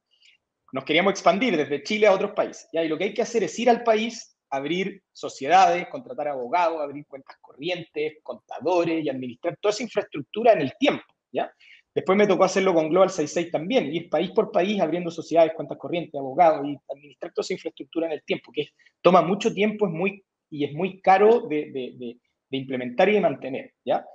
Nos 0.73 0.83
queríamos 0.83 1.11
expandir 1.11 1.55
desde 1.55 1.81
Chile 1.81 2.07
a 2.07 2.11
otros 2.11 2.31
países. 2.31 2.67
¿ya? 2.73 2.83
Y 2.83 2.89
lo 2.89 2.97
que 2.97 3.05
hay 3.05 3.13
que 3.13 3.21
hacer 3.21 3.41
es 3.43 3.57
ir 3.57 3.69
al 3.69 3.83
país, 3.83 4.37
abrir 4.49 5.01
sociedades, 5.13 5.87
contratar 5.87 6.27
abogados, 6.27 6.81
abrir 6.81 7.05
cuentas 7.07 7.37
corrientes, 7.39 8.17
contadores 8.21 9.05
y 9.05 9.07
administrar 9.07 9.55
toda 9.61 9.71
esa 9.71 9.83
infraestructura 9.83 10.51
en 10.51 10.59
el 10.59 10.73
tiempo. 10.77 11.05
¿ya? 11.31 11.49
Después 11.95 12.17
me 12.17 12.27
tocó 12.27 12.43
hacerlo 12.43 12.73
con 12.73 12.89
Global 12.89 13.11
66 13.11 13.49
también, 13.49 13.95
ir 13.95 14.09
país 14.09 14.31
por 14.31 14.51
país 14.51 14.81
abriendo 14.81 15.09
sociedades, 15.09 15.53
cuentas 15.55 15.77
corrientes, 15.77 16.19
abogados 16.19 16.67
y 16.67 16.75
administrar 16.93 17.31
toda 17.31 17.43
esa 17.43 17.53
infraestructura 17.53 18.07
en 18.07 18.13
el 18.13 18.23
tiempo, 18.25 18.51
que 18.53 18.67
toma 19.01 19.21
mucho 19.21 19.53
tiempo 19.53 19.87
es 19.87 19.93
muy, 19.93 20.21
y 20.49 20.65
es 20.65 20.73
muy 20.73 20.99
caro 20.99 21.47
de, 21.47 22.17
de, 22.53 22.57
implementar 22.57 23.09
y 23.09 23.13
de 23.13 23.21
mantener. 23.21 23.73
¿ya? 23.85 24.05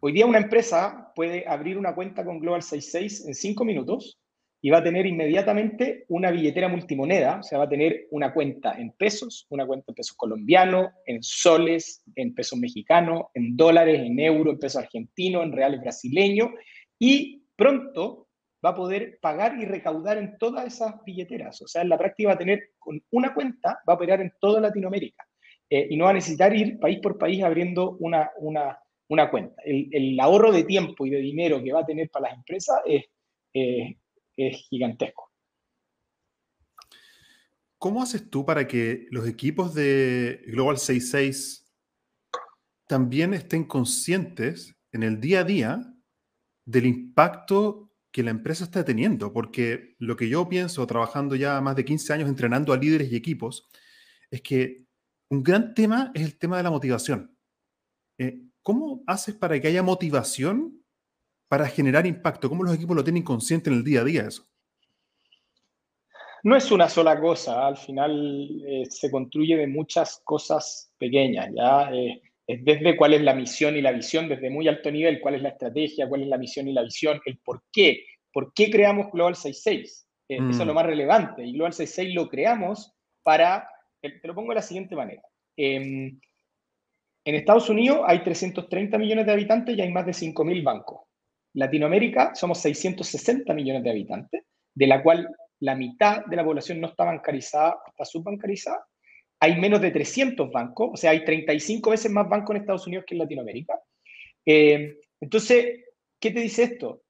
Hoy 0.00 0.12
día 0.12 0.26
una 0.26 0.38
empresa 0.38 1.12
puede 1.14 1.44
abrir 1.48 1.78
una 1.78 1.94
cuenta 1.94 2.24
con 2.24 2.38
Global 2.38 2.62
66 2.62 3.26
en 3.26 3.34
cinco 3.34 3.64
minutos 3.64 4.20
y 4.60 4.70
va 4.70 4.78
a 4.78 4.82
tener 4.82 5.04
inmediatamente 5.04 6.06
una 6.08 6.30
billetera 6.30 6.68
multimoneda, 6.68 7.40
o 7.40 7.42
sea, 7.42 7.58
va 7.58 7.64
a 7.64 7.68
tener 7.68 8.06
una 8.10 8.32
cuenta 8.32 8.78
en 8.78 8.92
pesos, 8.92 9.46
una 9.50 9.66
cuenta 9.66 9.86
en 9.88 9.94
pesos 9.94 10.16
colombianos, 10.16 10.88
en 11.04 11.22
soles, 11.22 12.02
en 12.16 12.34
pesos 12.34 12.58
mexicanos, 12.58 13.24
en 13.34 13.56
dólares, 13.58 14.00
en 14.00 14.18
euros, 14.18 14.54
en 14.54 14.58
pesos 14.58 14.82
argentinos, 14.82 15.42
en 15.42 15.52
reales 15.52 15.82
brasileños, 15.82 16.48
y 16.98 17.42
pronto 17.56 18.28
va 18.64 18.70
a 18.70 18.74
poder 18.74 19.18
pagar 19.20 19.60
y 19.60 19.66
recaudar 19.66 20.16
en 20.16 20.38
todas 20.38 20.66
esas 20.66 20.94
billeteras. 21.04 21.60
O 21.60 21.68
sea, 21.68 21.82
en 21.82 21.90
la 21.90 21.98
práctica 21.98 22.30
va 22.30 22.34
a 22.36 22.38
tener 22.38 22.70
con 22.78 23.02
una 23.10 23.34
cuenta, 23.34 23.80
va 23.86 23.92
a 23.92 23.96
operar 23.96 24.22
en 24.22 24.32
toda 24.40 24.62
Latinoamérica 24.62 25.26
eh, 25.70 25.88
y 25.90 25.96
no 25.96 26.04
va 26.04 26.10
a 26.10 26.14
necesitar 26.14 26.54
ir 26.54 26.78
país 26.78 26.98
por 27.00 27.18
país 27.18 27.42
abriendo 27.42 27.96
una, 28.00 28.30
una, 28.38 28.78
una 29.08 29.30
cuenta. 29.30 29.62
El, 29.64 30.18
ahorro 30.20 30.52
de 30.52 30.64
tiempo 30.64 31.06
y 31.06 31.10
de 31.10 31.18
dinero 31.18 31.62
que 31.62 31.72
va 31.72 31.80
a 31.80 31.86
tener 31.86 32.10
para 32.10 32.28
las 32.28 32.38
empresas 32.38 32.80
es, 32.86 33.04
es 33.52 34.56
gigantesco. 34.68 35.30
¿Cómo 37.84 38.02
haces 38.02 38.30
tú 38.30 38.46
para 38.46 38.66
que 38.66 39.08
los 39.10 39.28
equipos 39.28 39.74
de 39.74 40.42
Global 40.46 40.78
66 40.78 41.70
también 42.86 43.34
estén 43.34 43.64
conscientes 43.64 44.74
en 44.90 45.02
el 45.02 45.20
día 45.20 45.40
a 45.40 45.44
día 45.44 45.94
del 46.64 46.86
impacto 46.86 47.92
que 48.10 48.22
la 48.22 48.30
empresa 48.30 48.64
está 48.64 48.86
teniendo? 48.86 49.34
Porque 49.34 49.96
lo 49.98 50.16
que 50.16 50.30
yo 50.30 50.48
pienso, 50.48 50.86
trabajando 50.86 51.36
ya 51.36 51.60
más 51.60 51.76
de 51.76 51.84
15 51.84 52.12
años 52.14 52.28
entrenando 52.30 52.72
a 52.72 52.78
líderes 52.78 53.12
y 53.12 53.16
equipos, 53.16 53.68
es 54.30 54.40
que 54.40 54.83
un 55.30 55.42
gran 55.42 55.74
tema 55.74 56.10
es 56.14 56.22
el 56.22 56.38
tema 56.38 56.56
de 56.56 56.62
la 56.62 56.70
motivación. 56.70 57.36
Eh, 58.18 58.40
¿Cómo 58.62 59.02
haces 59.06 59.34
para 59.34 59.60
que 59.60 59.68
haya 59.68 59.82
motivación 59.82 60.82
para 61.48 61.66
generar 61.66 62.06
impacto? 62.06 62.48
¿Cómo 62.48 62.64
los 62.64 62.74
equipos 62.74 62.96
lo 62.96 63.04
tienen 63.04 63.22
consciente 63.22 63.70
en 63.70 63.76
el 63.76 63.84
día 63.84 64.00
a 64.00 64.04
día 64.04 64.22
eso? 64.22 64.46
No 66.44 66.54
es 66.56 66.70
una 66.70 66.90
sola 66.90 67.18
cosa, 67.18 67.66
al 67.66 67.78
final 67.78 68.62
eh, 68.66 68.84
se 68.90 69.10
construye 69.10 69.56
de 69.56 69.66
muchas 69.66 70.20
cosas 70.24 70.92
pequeñas, 70.98 71.50
¿ya? 71.54 71.90
Eh, 71.90 72.20
es 72.46 72.62
desde 72.62 72.96
cuál 72.96 73.14
es 73.14 73.22
la 73.22 73.34
misión 73.34 73.76
y 73.76 73.80
la 73.80 73.92
visión, 73.92 74.28
desde 74.28 74.50
muy 74.50 74.68
alto 74.68 74.90
nivel, 74.90 75.20
cuál 75.20 75.36
es 75.36 75.42
la 75.42 75.48
estrategia, 75.48 76.06
cuál 76.06 76.22
es 76.22 76.28
la 76.28 76.36
misión 76.36 76.68
y 76.68 76.74
la 76.74 76.82
visión, 76.82 77.18
el 77.24 77.38
por 77.38 77.62
qué, 77.72 78.04
por 78.30 78.52
qué 78.52 78.70
creamos 78.70 79.10
Global 79.10 79.34
66. 79.34 80.06
Eh, 80.28 80.36
eso 80.36 80.60
es 80.60 80.66
lo 80.66 80.72
mm. 80.72 80.76
más 80.76 80.86
relevante, 80.86 81.44
y 81.44 81.52
Global 81.54 81.72
66 81.72 82.14
lo 82.14 82.28
creamos 82.28 82.92
para, 83.22 83.66
te 84.10 84.28
lo 84.28 84.34
pongo 84.34 84.50
de 84.50 84.56
la 84.56 84.62
siguiente 84.62 84.94
manera. 84.96 85.22
Em, 85.56 86.18
en 87.24 87.34
Estados 87.34 87.68
Unidos 87.70 88.00
hay 88.06 88.22
330 88.22 88.98
millones 88.98 89.26
de 89.26 89.32
habitantes 89.32 89.76
y 89.76 89.80
hay 89.80 89.90
más 89.90 90.06
de 90.06 90.12
5.000 90.12 90.62
bancos. 90.62 91.02
Latinoamérica 91.54 92.34
somos 92.34 92.58
660 92.60 93.54
millones 93.54 93.82
de 93.82 93.90
habitantes, 93.90 94.42
de 94.74 94.86
la 94.86 95.02
cual 95.02 95.28
la 95.60 95.74
mitad 95.74 96.24
de 96.26 96.36
la 96.36 96.44
población 96.44 96.80
no 96.80 96.88
está 96.88 97.04
bancarizada, 97.04 97.78
está 97.86 98.04
subbancarizada. 98.04 98.84
Hay 99.40 99.58
menos 99.58 99.80
de 99.80 99.90
300 99.90 100.50
bancos, 100.50 100.90
o 100.92 100.96
sea, 100.96 101.12
hay 101.12 101.24
35 101.24 101.90
veces 101.90 102.10
más 102.10 102.28
bancos 102.28 102.54
en 102.54 102.62
Estados 102.62 102.86
Unidos 102.86 103.04
que 103.06 103.14
en 103.14 103.20
Latinoamérica. 103.20 103.78
Eh, 104.44 104.98
entonces, 105.20 105.84
¿qué 106.20 106.30
te 106.30 106.40
dice 106.40 106.64
esto? 106.64 107.02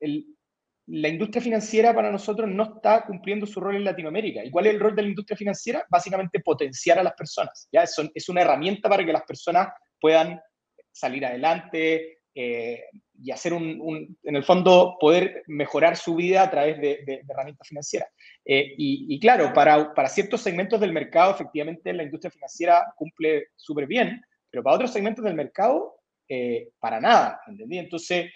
La 0.87 1.09
industria 1.09 1.43
financiera 1.43 1.95
para 1.95 2.13
nosotros 2.13 2.49
no 2.49 2.77
está 2.77 3.05
cumpliendo 3.07 3.47
su 3.47 3.61
rol 3.61 3.77
en 3.77 3.85
Latinoamérica. 3.85 4.45
¿Y 4.45 4.51
cuál 4.51 4.67
es 4.67 4.75
el 4.75 4.81
rol 4.81 4.95
de 4.95 5.03
la 5.03 5.09
industria 5.09 5.37
financiera? 5.37 5.87
Básicamente 5.89 6.41
potenciar 6.41 6.99
a 6.99 7.03
las 7.03 7.15
personas. 7.15 7.69
¿ya? 7.73 7.83
Es, 7.83 7.97
es 8.15 8.29
una 8.29 8.43
herramienta 8.43 8.89
para 8.89 9.05
que 9.05 9.13
las 9.13 9.23
personas 9.23 9.69
puedan 10.01 10.41
salir 10.93 11.25
adelante 11.25 12.19
eh, 12.37 12.85
y 13.23 13.31
hacer 13.31 13.53
un, 13.53 14.19
en 14.25 14.37
el 14.37 14.43
fondo, 14.43 14.97
poder 14.99 15.45
mejorar 15.47 15.97
su 15.97 16.17
vida 16.17 16.43
a 16.43 16.51
través 16.51 16.81
de, 16.81 17.23
herramientas 17.29 17.69
financieras. 17.69 18.09
Eh, 18.45 18.75
y, 18.77 19.21
claro, 19.21 19.53
para, 19.53 19.95
para 19.95 20.09
ciertos 20.09 20.41
segmentos 20.41 20.81
del 20.81 20.93
mercado, 20.93 21.33
efectivamente, 21.33 21.93
la 21.93 22.03
industria 22.03 22.33
financiera 22.33 22.93
cumple 22.97 23.49
súper 23.55 23.87
bien, 23.87 24.21
pero 24.51 24.65
para 24.65 24.77
otros 24.77 24.93
segmentos 24.93 25.25
del 25.25 25.35
mercado, 25.35 25.95
eh, 26.29 26.71
para 26.81 27.01
nada, 27.01 27.41
¿entendí? 27.47 27.79
Entonces, 27.79 28.31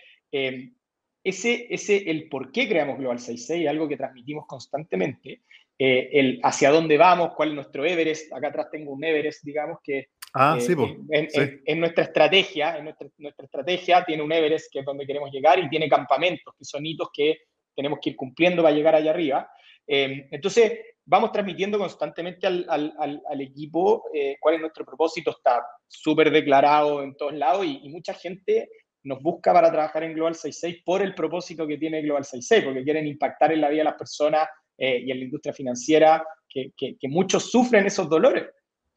ese, 1.28 1.66
ese, 1.70 2.10
el 2.10 2.28
por 2.28 2.52
qué 2.52 2.68
creamos 2.68 2.98
Global 2.98 3.18
66, 3.18 3.68
algo 3.68 3.88
que 3.88 3.96
transmitimos 3.96 4.46
constantemente, 4.46 5.42
el 5.80 6.40
hacia 6.42 6.70
dónde 6.70 6.98
vamos, 6.98 7.34
cuál 7.36 7.50
es 7.50 7.54
nuestro 7.54 7.84
Everest, 7.84 8.32
acá 8.32 8.48
atrás 8.48 8.66
tengo 8.72 8.92
un 8.92 9.04
Everest, 9.04 9.44
digamos, 9.44 9.78
que 9.82 10.08
Ah, 10.34 10.58
sí, 10.60 10.74
en, 11.10 11.80
nuestra 11.80 12.04
estrategia, 12.04 12.76
en 12.76 12.84
nuestra, 12.84 13.08
nuestra, 13.16 13.46
estrategia 13.46 14.04
tiene 14.04 14.22
un 14.22 14.30
Everest 14.30 14.70
que 14.70 14.80
es 14.80 14.84
donde 14.84 15.06
queremos 15.06 15.30
llegar 15.32 15.58
y 15.58 15.68
tiene 15.70 15.88
campamentos 15.88 16.54
que 16.56 16.64
son 16.64 16.84
hitos 16.84 17.08
que 17.12 17.38
tenemos 17.74 17.98
que 18.02 18.10
ir 18.10 18.16
cumpliendo 18.16 18.62
para 18.62 18.74
llegar 18.74 18.94
allá 18.94 19.10
arriba. 19.10 19.50
Em, 19.86 20.28
entonces, 20.30 20.80
vamos 21.06 21.32
transmitiendo 21.32 21.78
constantemente 21.78 22.46
al, 22.46 22.66
al, 22.68 23.22
al, 23.26 23.40
equipo 23.40 24.04
eh, 24.12 24.36
cuál 24.38 24.56
es 24.56 24.60
nuestro 24.60 24.84
propósito, 24.84 25.30
está 25.30 25.64
súper 25.86 26.30
declarado 26.30 27.02
en 27.02 27.16
todos 27.16 27.32
lados 27.32 27.64
y, 27.64 27.80
y, 27.82 27.88
mucha 27.88 28.12
gente 28.12 28.68
nos 29.08 29.22
busca 29.22 29.52
para 29.52 29.70
trabajar 29.70 30.04
en 30.04 30.14
Global 30.14 30.34
66 30.34 30.82
por 30.84 31.02
el 31.02 31.14
propósito 31.14 31.66
que 31.66 31.78
tiene 31.78 32.02
Global 32.02 32.24
66, 32.24 32.64
porque 32.64 32.84
quieren 32.84 33.06
impactar 33.06 33.52
en 33.52 33.60
la 33.60 33.68
vida 33.68 33.80
de 33.80 33.84
las 33.84 33.94
personas 33.94 34.48
eh, 34.76 35.02
y 35.04 35.10
en 35.10 35.18
la 35.18 35.24
industria 35.24 35.52
financiera, 35.52 36.24
que, 36.48 36.72
que, 36.76 36.96
que 36.96 37.08
muchos 37.08 37.50
sufren 37.50 37.86
esos 37.86 38.08
dolores. 38.08 38.44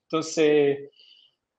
Entonces, 0.04 0.90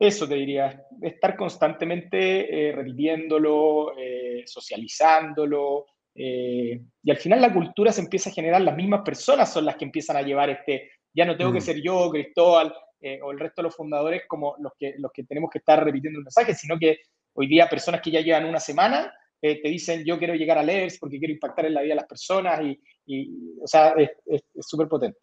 eso 0.07 0.27
te 0.27 0.35
diría, 0.35 0.85
estar 1.01 1.37
constantemente 1.37 2.69
eh, 2.69 2.73
repitiéndolo, 2.73 3.97
eh, 3.97 4.43
socializándolo, 4.47 5.87
eh, 6.15 6.81
y 7.03 7.11
al 7.11 7.17
final 7.19 7.41
la 7.41 7.53
cultura 7.53 7.93
se 7.93 8.01
empieza 8.01 8.29
a 8.29 8.33
generar, 8.33 8.63
las 8.63 8.77
mismas 8.77 9.03
personas 9.03 9.53
son 9.53 9.65
las 9.65 9.77
que 9.77 9.85
empiezan 9.85 10.17
a 10.17 10.23
llevar 10.23 10.51
este, 10.51 10.91
ya 11.15 11.25
no 11.25 11.37
tengo 11.37 11.53
que 11.53 11.59
mm. 11.59 11.63
ser 11.63 11.81
yo, 11.81 12.11
Cristóbal, 12.11 12.75
o 13.23 13.33
el 13.33 13.39
resto 13.39 13.63
de 13.63 13.65
los 13.65 13.77
fundadores 13.77 14.23
como 14.29 14.55
los 14.61 14.73
que, 14.79 14.95
los 14.99 15.11
que 15.13 15.25
tenemos 15.25 15.51
que 15.51 15.59
estar 15.59 15.83
repitiendo 15.85 16.19
el 16.19 16.25
mensaje, 16.25 16.55
sino 16.55 16.79
que 16.79 16.99
hoy 17.35 17.47
día 17.47 17.69
personas 17.69 18.01
que 18.01 18.11
ya 18.11 18.21
llevan 18.21 18.47
una 18.47 18.61
semana 18.61 19.13
te 19.41 19.61
dicen 19.65 20.05
yo 20.05 20.19
quiero 20.19 20.37
llegar 20.37 20.57
a 20.57 20.63
leers 20.63 20.99
porque 20.99 21.19
quiero 21.19 21.35
impactar 21.35 21.67
en 21.67 21.75
la 21.75 21.83
vida 21.83 21.95
de 21.95 22.01
las 22.01 22.07
personas 22.07 22.61
y, 22.63 22.81
y 23.07 23.59
o 23.61 23.67
sea, 23.67 23.93
es 23.97 24.43
súper 24.61 24.87
potente. 24.87 25.19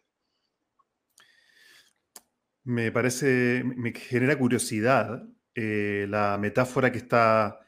Me 2.64 2.92
parece, 2.92 3.62
me 3.64 3.92
genera 3.92 4.38
curiosidad 4.38 5.22
eh, 5.54 6.06
la 6.08 6.38
metáfora 6.38 6.92
que 6.92 6.98
está 6.98 7.58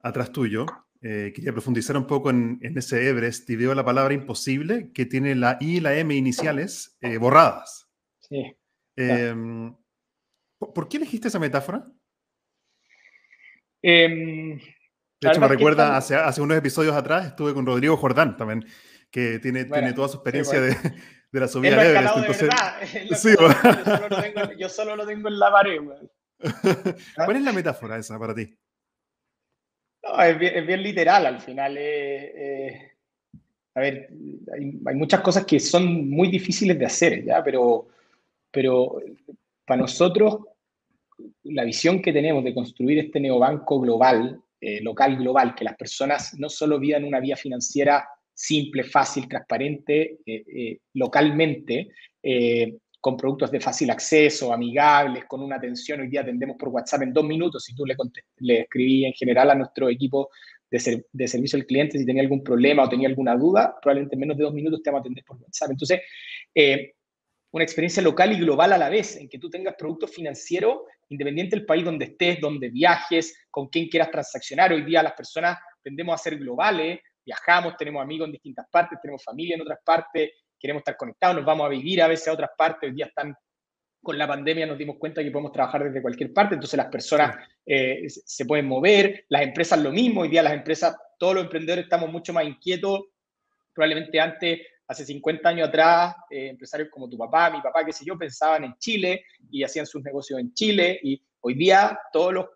atrás 0.00 0.32
tuyo. 0.32 0.66
Eh, 1.00 1.32
quería 1.34 1.52
profundizar 1.52 1.96
un 1.96 2.06
poco 2.06 2.30
en, 2.30 2.58
ese 2.60 3.08
Everest 3.08 3.48
y 3.50 3.56
veo 3.56 3.74
la 3.74 3.84
palabra 3.84 4.14
imposible 4.14 4.90
que 4.92 5.06
tiene 5.06 5.34
la 5.34 5.58
I 5.60 5.76
y 5.76 5.80
la 5.80 5.94
M 5.96 6.14
iniciales 6.14 6.96
eh, 7.00 7.18
borradas. 7.18 7.88
Sí. 8.20 8.56
¿Por 10.58 10.88
qué 10.88 10.96
elegiste 10.96 11.28
esa 11.28 11.38
metáfora? 11.38 11.86
Em, 13.82 14.58
de 15.20 15.28
hecho, 15.28 15.40
me 15.40 15.48
recuerda, 15.48 15.96
hace, 15.96 16.14
hace, 16.14 16.40
unos 16.40 16.56
episodios 16.56 16.94
atrás 16.94 17.26
estuve 17.26 17.54
con 17.54 17.66
Rodrigo 17.66 17.96
Jordán 17.96 18.36
también, 18.36 18.64
que 19.10 19.38
tiene, 19.38 19.64
tiene 19.64 19.92
toda 19.92 20.08
su 20.08 20.16
experiencia 20.16 20.60
de, 20.60 20.76
de 21.32 21.40
la 21.40 21.48
subida 21.48 21.82
de 21.82 21.90
Everest. 21.90 22.16
Entonces, 22.16 23.20
sí, 23.20 23.30
yo, 24.58 24.68
solo 24.68 24.96
lo 24.96 25.06
tengo 25.06 25.28
en 25.28 25.38
la 25.38 25.50
pared, 25.50 25.80
¿Cuál 27.16 27.36
es 27.36 27.42
la 27.42 27.52
metáfora 27.52 27.98
esa 27.98 28.16
para 28.18 28.34
ti? 28.34 28.56
No, 30.04 30.22
es, 30.22 30.38
bien, 30.38 30.82
literal 30.82 31.26
al 31.26 31.40
final. 31.40 31.76
Eh, 31.76 32.66
eh, 32.68 32.92
a 33.74 33.80
ver, 33.80 34.08
hay, 34.52 34.94
muchas 34.94 35.20
cosas 35.20 35.44
que 35.44 35.58
son 35.58 36.08
muy 36.08 36.28
difíciles 36.28 36.78
de 36.78 36.86
hacer, 36.86 37.24
¿ya? 37.24 37.42
Pero, 37.42 37.88
pero 38.52 39.00
para 39.64 39.82
nosotros, 39.82 40.38
la 41.44 41.64
visión 41.64 42.00
que 42.00 42.12
tenemos 42.12 42.44
de 42.44 42.54
construir 42.54 42.98
este 42.98 43.20
neobanco 43.20 43.80
global, 43.80 44.40
eh, 44.60 44.80
local 44.82 45.16
global, 45.16 45.54
que 45.54 45.64
las 45.64 45.76
personas 45.76 46.38
no 46.38 46.48
solo 46.48 46.78
vivan 46.78 47.04
una 47.04 47.20
vía 47.20 47.36
financiera 47.36 48.08
simple, 48.32 48.84
fácil, 48.84 49.28
transparente, 49.28 50.18
eh, 50.24 50.44
eh, 50.46 50.78
localmente, 50.94 51.88
con 53.00 53.16
productos 53.16 53.50
de 53.50 53.60
fácil 53.60 53.90
acceso, 53.90 54.52
amigables, 54.52 55.24
con 55.24 55.40
una 55.40 55.56
atención. 55.56 56.00
Hoy 56.00 56.08
día 56.08 56.20
atendemos 56.20 56.56
por 56.58 56.68
WhatsApp 56.68 57.02
en 57.02 57.12
dos 57.12 57.24
minutos. 57.24 57.64
Si 57.64 57.74
tú 57.74 57.86
le, 57.86 57.96
le 58.40 58.60
escribí 58.62 59.06
en 59.06 59.12
general 59.12 59.50
a 59.50 59.54
nuestro 59.54 59.88
equipo 59.88 60.28
de, 60.70 61.04
de, 61.10 61.28
servicio 61.28 61.58
al 61.58 61.64
cliente, 61.64 61.98
si 61.98 62.04
tenía 62.04 62.22
algún 62.22 62.42
problema 62.42 62.82
o 62.82 62.88
tenía 62.88 63.08
alguna 63.08 63.34
duda, 63.36 63.76
probablemente 63.80 64.16
en 64.16 64.20
menos 64.20 64.36
de 64.36 64.42
dos 64.42 64.52
minutos 64.52 64.82
te 64.82 64.90
vamos 64.90 65.00
a 65.00 65.02
atender 65.02 65.24
por 65.24 65.38
WhatsApp. 65.38 65.70
Entonces, 65.70 66.00
una 67.50 67.64
experiencia 67.64 68.02
local 68.02 68.32
y 68.32 68.38
global 68.40 68.72
a 68.72 68.78
la 68.78 68.88
vez, 68.88 69.16
en 69.16 69.28
que 69.28 69.38
tú 69.38 69.48
tengas 69.48 69.74
productos 69.76 70.14
financieros 70.14 70.78
independiente 71.08 71.56
del 71.56 71.64
país 71.64 71.84
donde 71.84 72.04
estés, 72.04 72.40
donde 72.40 72.68
viajes, 72.68 73.46
con 73.50 73.68
quién 73.68 73.88
quieras 73.88 74.10
transaccionar. 74.10 74.72
Hoy 74.72 74.82
día 74.82 75.02
las 75.02 75.14
personas 75.14 75.58
tendemos 75.82 76.14
a 76.14 76.22
ser 76.22 76.38
globales, 76.38 77.00
viajamos, 77.24 77.76
tenemos 77.76 78.02
amigos 78.02 78.26
en 78.26 78.32
distintas 78.32 78.66
partes, 78.70 78.98
tenemos 79.00 79.24
familia 79.24 79.54
en 79.54 79.62
otras 79.62 79.78
partes, 79.84 80.30
queremos 80.58 80.80
estar 80.80 80.96
conectados, 80.96 81.36
nos 81.36 81.44
vamos 81.44 81.66
a 81.66 81.70
vivir 81.70 82.02
a 82.02 82.08
veces 82.08 82.28
a 82.28 82.32
otras 82.32 82.50
partes, 82.56 82.88
hoy 82.88 82.94
día 82.94 83.06
están 83.06 83.34
con 84.00 84.16
la 84.16 84.28
pandemia 84.28 84.64
nos 84.64 84.78
dimos 84.78 84.96
cuenta 84.96 85.22
que 85.22 85.30
podemos 85.30 85.52
trabajar 85.52 85.84
desde 85.84 86.00
cualquier 86.00 86.32
parte, 86.32 86.54
entonces 86.54 86.76
las 86.76 86.86
personas 86.86 87.36
eh, 87.66 88.04
se 88.08 88.46
pueden 88.46 88.66
mover, 88.66 89.24
las 89.28 89.42
empresas 89.42 89.80
lo 89.80 89.90
mismo, 89.90 90.20
hoy 90.20 90.28
día 90.28 90.42
las 90.42 90.54
empresas, 90.54 90.96
todos 91.18 91.34
los 91.34 91.44
emprendedores 91.44 91.84
estamos 91.84 92.10
mucho 92.10 92.32
más 92.32 92.44
inquietos, 92.44 93.06
probablemente 93.74 94.20
antes, 94.20 94.60
hace 94.88 95.04
50 95.04 95.48
años 95.48 95.68
atrás, 95.68 96.16
eh, 96.30 96.48
empresarios 96.48 96.88
como 96.90 97.08
tu 97.08 97.16
papá, 97.16 97.50
mi 97.50 97.60
papá, 97.60 97.84
qué 97.84 97.92
sé 97.92 98.04
yo, 98.04 98.18
pensaban 98.18 98.64
en 98.64 98.74
Chile 98.78 99.24
y 99.50 99.62
hacían 99.62 99.86
sus 99.86 100.02
negocios 100.02 100.40
en 100.40 100.52
Chile 100.54 100.98
y 101.02 101.22
hoy 101.40 101.54
día 101.54 101.98
todos 102.12 102.34
los 102.34 102.46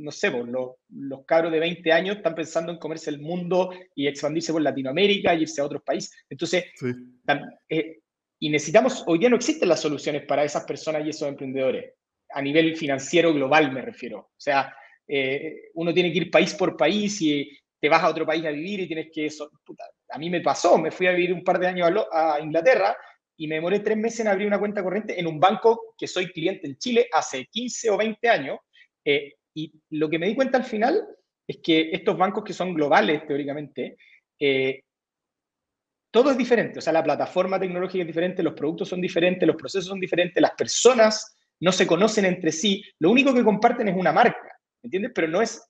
no 0.00 0.10
sé, 0.10 0.30
pues, 0.30 0.46
los, 0.46 0.70
los 0.88 1.24
cabros 1.26 1.52
de 1.52 1.60
20 1.60 1.92
años 1.92 2.16
están 2.16 2.34
pensando 2.34 2.72
en 2.72 2.78
comerse 2.78 3.10
el 3.10 3.20
mundo 3.20 3.70
y 3.94 4.06
expandirse 4.06 4.52
por 4.52 4.62
Latinoamérica 4.62 5.34
y 5.34 5.42
irse 5.42 5.60
a 5.60 5.66
otros 5.66 5.82
países. 5.82 6.24
Entonces, 6.28 6.64
eh, 7.68 7.98
y 8.38 8.48
necesitamos, 8.48 9.04
hoy 9.06 9.18
día 9.18 9.28
no 9.28 9.36
existen 9.36 9.68
las 9.68 9.80
soluciones 9.80 10.24
para 10.24 10.42
esas 10.42 10.64
personas 10.64 11.04
y 11.04 11.10
esos 11.10 11.28
emprendedores, 11.28 11.92
a 12.30 12.40
nivel 12.40 12.76
financiero 12.76 13.34
global 13.34 13.72
me 13.72 13.82
refiero. 13.82 14.18
O 14.20 14.40
sea, 14.40 14.74
eh, 15.06 15.70
uno 15.74 15.92
tiene 15.92 16.12
que 16.12 16.18
ir 16.18 16.30
país 16.30 16.54
por 16.54 16.76
país 16.76 17.20
y 17.20 17.50
te 17.80 17.88
vas 17.88 18.02
a 18.02 18.08
otro 18.08 18.26
país 18.26 18.44
a 18.44 18.50
vivir 18.50 18.80
y 18.80 18.86
tienes 18.86 19.08
que... 19.12 19.26
Eso, 19.26 19.50
a 20.10 20.18
mí 20.18 20.30
me 20.30 20.40
pasó, 20.40 20.78
me 20.78 20.90
fui 20.90 21.06
a 21.06 21.12
vivir 21.12 21.32
un 21.32 21.42
par 21.42 21.58
de 21.58 21.68
años 21.68 21.90
a, 22.12 22.38
Inglaterra 22.40 22.96
y 23.36 23.48
me 23.48 23.56
demoré 23.56 23.80
tres 23.80 23.96
meses 23.96 24.20
en 24.20 24.28
abrir 24.28 24.46
una 24.46 24.58
cuenta 24.58 24.82
corriente 24.82 25.18
en 25.18 25.26
un 25.26 25.40
banco 25.40 25.94
que 25.96 26.06
soy 26.06 26.30
cliente 26.30 26.66
en 26.66 26.76
Chile 26.76 27.08
hace 27.12 27.46
15 27.46 27.90
o 27.90 27.96
20 27.96 28.28
años. 28.28 28.58
Eh, 29.04 29.34
y 29.54 29.72
lo 29.90 30.10
que 30.10 30.18
me 30.18 30.26
di 30.26 30.34
cuenta 30.34 30.58
al 30.58 30.64
final 30.64 31.02
es 31.46 31.58
que 31.62 31.90
estos 31.92 32.16
bancos 32.16 32.44
que 32.44 32.52
son 32.52 32.74
globales, 32.74 33.26
teóricamente, 33.26 33.96
eh, 34.38 34.82
todo 36.10 36.30
es 36.30 36.36
diferente. 36.36 36.78
O 36.78 36.82
sea, 36.82 36.92
la 36.92 37.02
plataforma 37.02 37.58
tecnológica 37.58 38.02
es 38.02 38.06
diferente, 38.06 38.42
los 38.42 38.54
productos 38.54 38.88
son 38.88 39.00
diferentes, 39.00 39.46
los 39.46 39.56
procesos 39.56 39.86
son 39.86 40.00
diferentes, 40.00 40.40
las 40.40 40.52
personas 40.52 41.36
no 41.60 41.72
se 41.72 41.86
conocen 41.86 42.24
entre 42.24 42.52
sí. 42.52 42.82
Lo 42.98 43.10
único 43.10 43.32
que 43.32 43.44
comparten 43.44 43.88
es 43.88 43.96
una 43.96 44.12
marca, 44.12 44.58
¿entiendes? 44.82 45.12
Pero 45.14 45.28
no 45.28 45.40
es. 45.42 45.62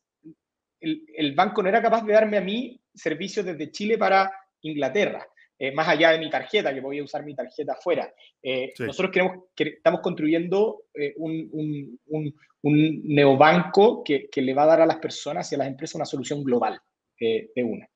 El, 0.81 1.05
el 1.15 1.35
banco 1.35 1.63
no 1.63 1.69
era 1.69 1.83
capaz 1.83 2.05
de 2.05 2.13
darme 2.13 2.39
a 2.39 2.41
mí 2.41 2.81
servicios 2.95 3.47
desde 3.47 3.71
Chile 3.71 3.99
para 3.99 4.33
Inglaterra. 4.63 5.27
Eh, 5.63 5.73
más 5.73 5.89
allá 5.89 6.13
de 6.13 6.19
mi 6.19 6.31
tarjeta, 6.31 6.73
que 6.73 6.81
voy 6.81 7.01
a 7.01 7.05
usar 7.05 7.23
mi 7.23 7.35
tarjeta 7.35 7.75
afuera. 7.75 8.11
Eh, 8.43 8.73
nosotros 8.79 9.11
queremos, 9.13 9.45
que 9.55 9.65
estamos 9.65 10.01
construyendo 10.01 10.85
eh, 10.95 11.13
un, 11.19 11.51
un, 11.53 12.35
un, 12.63 13.03
neobanco 13.05 14.03
que, 14.03 14.31
que, 14.31 14.41
le 14.41 14.55
va 14.55 14.63
a 14.63 14.69
dar 14.69 14.81
a 14.81 14.87
las 14.87 14.97
personas 14.97 15.53
y 15.53 15.57
a 15.57 15.59
las 15.59 15.67
empresas 15.67 15.97
una 15.97 16.07
solución 16.07 16.43
global 16.43 16.81
de 17.19 17.63
una. 17.63 17.87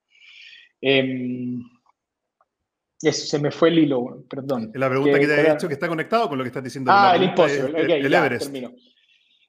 Em, 0.79 1.59
eso, 3.01 3.27
se 3.27 3.38
me 3.38 3.51
fue 3.51 3.70
el 3.70 3.79
hilo, 3.79 4.23
perdón. 4.29 4.70
La 4.75 4.90
pregunta 4.90 5.18
que, 5.18 5.27
te 5.27 5.35
he 5.35 5.53
hecho 5.53 5.66
que 5.66 5.73
está 5.73 5.88
conectado 5.88 6.29
con 6.29 6.37
lo 6.37 6.44
que 6.44 6.49
estás 6.49 6.64
diciendo. 6.64 6.90
Ah, 6.92 7.14
el 7.16 7.23
Impossible, 7.23 7.81
el, 7.81 8.12
Everest. 8.12 8.55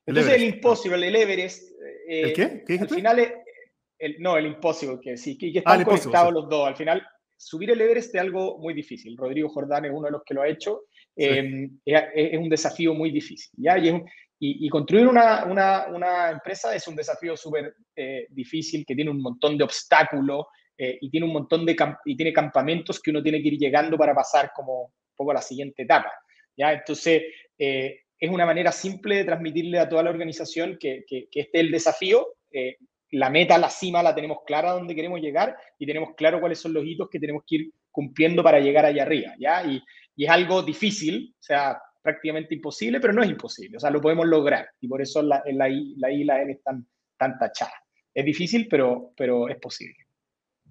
Entonces 0.05 0.33
el, 0.33 0.43
Impossible, 0.43 1.07
el 1.07 1.15
Everest. 1.15 1.71
¿El 2.07 2.33
qué? 2.33 2.63
¿Qué 2.65 2.79
al 2.79 2.89
final, 2.89 3.33
el, 3.97 4.15
no, 4.19 4.37
el 4.37 4.45
Impossible, 4.45 4.99
que 5.01 5.17
sí, 5.17 5.37
que, 5.37 5.57
están 5.57 5.81
ah, 5.81 5.85
conectados 5.85 6.33
los 6.33 6.49
dos. 6.49 6.67
Al 6.67 6.75
final, 6.75 7.05
subir 7.37 7.71
el 7.71 7.81
Everest 7.81 8.13
es 8.13 8.21
algo 8.21 8.57
muy 8.59 8.73
difícil. 8.73 9.17
Rodrigo 9.17 9.49
Jordán 9.49 9.85
es 9.85 9.91
uno 9.91 10.05
de 10.05 10.11
los 10.11 10.23
que 10.23 10.33
lo 10.33 10.41
ha 10.41 10.47
hecho. 10.47 10.83
Em, 11.15 11.79
es, 11.85 12.37
un 12.37 12.49
desafío 12.49 12.93
muy 12.93 13.11
difícil. 13.11 13.51
¿ya? 13.57 13.77
Y, 14.37 14.69
construir 14.69 15.07
una, 15.07 15.45
una, 15.45 15.87
una, 15.87 16.29
empresa 16.29 16.75
es 16.75 16.87
un 16.87 16.95
desafío 16.95 17.35
súper 17.35 17.73
eh, 17.95 18.27
difícil, 18.29 18.85
que 18.85 18.95
tiene 18.95 19.09
un 19.09 19.21
montón 19.21 19.57
de 19.57 19.63
obstáculos, 19.63 20.45
eh, 20.77 20.97
y 20.99 21.09
tiene 21.09 21.25
un 21.25 21.33
montón 21.33 21.65
de 21.65 21.75
y 22.03 22.17
tiene 22.17 22.33
campamentos 22.33 23.01
que 23.01 23.11
uno 23.11 23.23
tiene 23.23 23.41
que 23.41 23.47
ir 23.47 23.57
llegando 23.57 23.97
para 23.97 24.13
pasar 24.13 24.51
como 24.53 24.83
un 24.83 25.15
poco 25.15 25.31
a 25.31 25.35
la 25.35 25.41
siguiente 25.41 25.83
etapa. 25.83 26.11
¿ya? 26.57 26.73
Entonces, 26.73 27.23
eh, 27.57 28.01
es 28.19 28.29
una 28.29 28.45
manera 28.45 28.71
simple 28.71 29.17
de 29.17 29.25
transmitirle 29.25 29.79
a 29.79 29.89
toda 29.89 30.03
la 30.03 30.09
organización 30.09 30.77
que, 30.79 31.03
que, 31.07 31.27
este 31.33 31.57
es 31.57 31.63
el 31.65 31.71
desafío. 31.71 32.27
Eh, 32.51 32.77
la 33.11 33.29
meta, 33.29 33.57
la 33.57 33.69
cima 33.69 34.01
la 34.01 34.15
tenemos 34.15 34.39
clara 34.45 34.71
dónde 34.71 34.95
queremos 34.95 35.21
llegar 35.21 35.55
y 35.77 35.85
tenemos 35.85 36.15
claro 36.15 36.39
cuáles 36.39 36.59
son 36.59 36.73
los 36.73 36.85
hitos 36.85 37.09
que 37.09 37.19
tenemos 37.19 37.43
que 37.47 37.55
ir 37.55 37.71
cumpliendo 37.91 38.43
para 38.43 38.59
llegar 38.59 38.85
allá 38.85 39.03
arriba. 39.03 39.33
¿ya? 39.39 39.63
Y, 39.65 39.81
y 40.15 40.25
es 40.25 40.29
algo 40.29 40.63
difícil, 40.63 41.33
o 41.39 41.43
sea, 41.43 41.77
prácticamente 42.05 42.53
imposible, 42.53 42.99
pero 42.99 43.13
no 43.13 43.23
es 43.23 43.29
imposible, 43.29 43.77
o 43.77 43.79
sea, 43.79 43.89
lo 43.89 43.99
podemos 43.99 44.27
lograr 44.27 44.69
y 44.79 44.87
por 44.87 45.01
eso 45.01 45.23
la, 45.23 45.43
la, 45.53 45.67
I, 45.67 45.95
la 45.97 46.11
I 46.11 46.21
y 46.21 46.23
la 46.23 46.41
N 46.41 46.51
están 46.51 46.87
tan 47.17 47.37
tachadas. 47.39 47.73
Es 48.13 48.23
difícil, 48.23 48.67
pero, 48.69 49.11
pero 49.17 49.49
es 49.49 49.57
posible. 49.57 50.05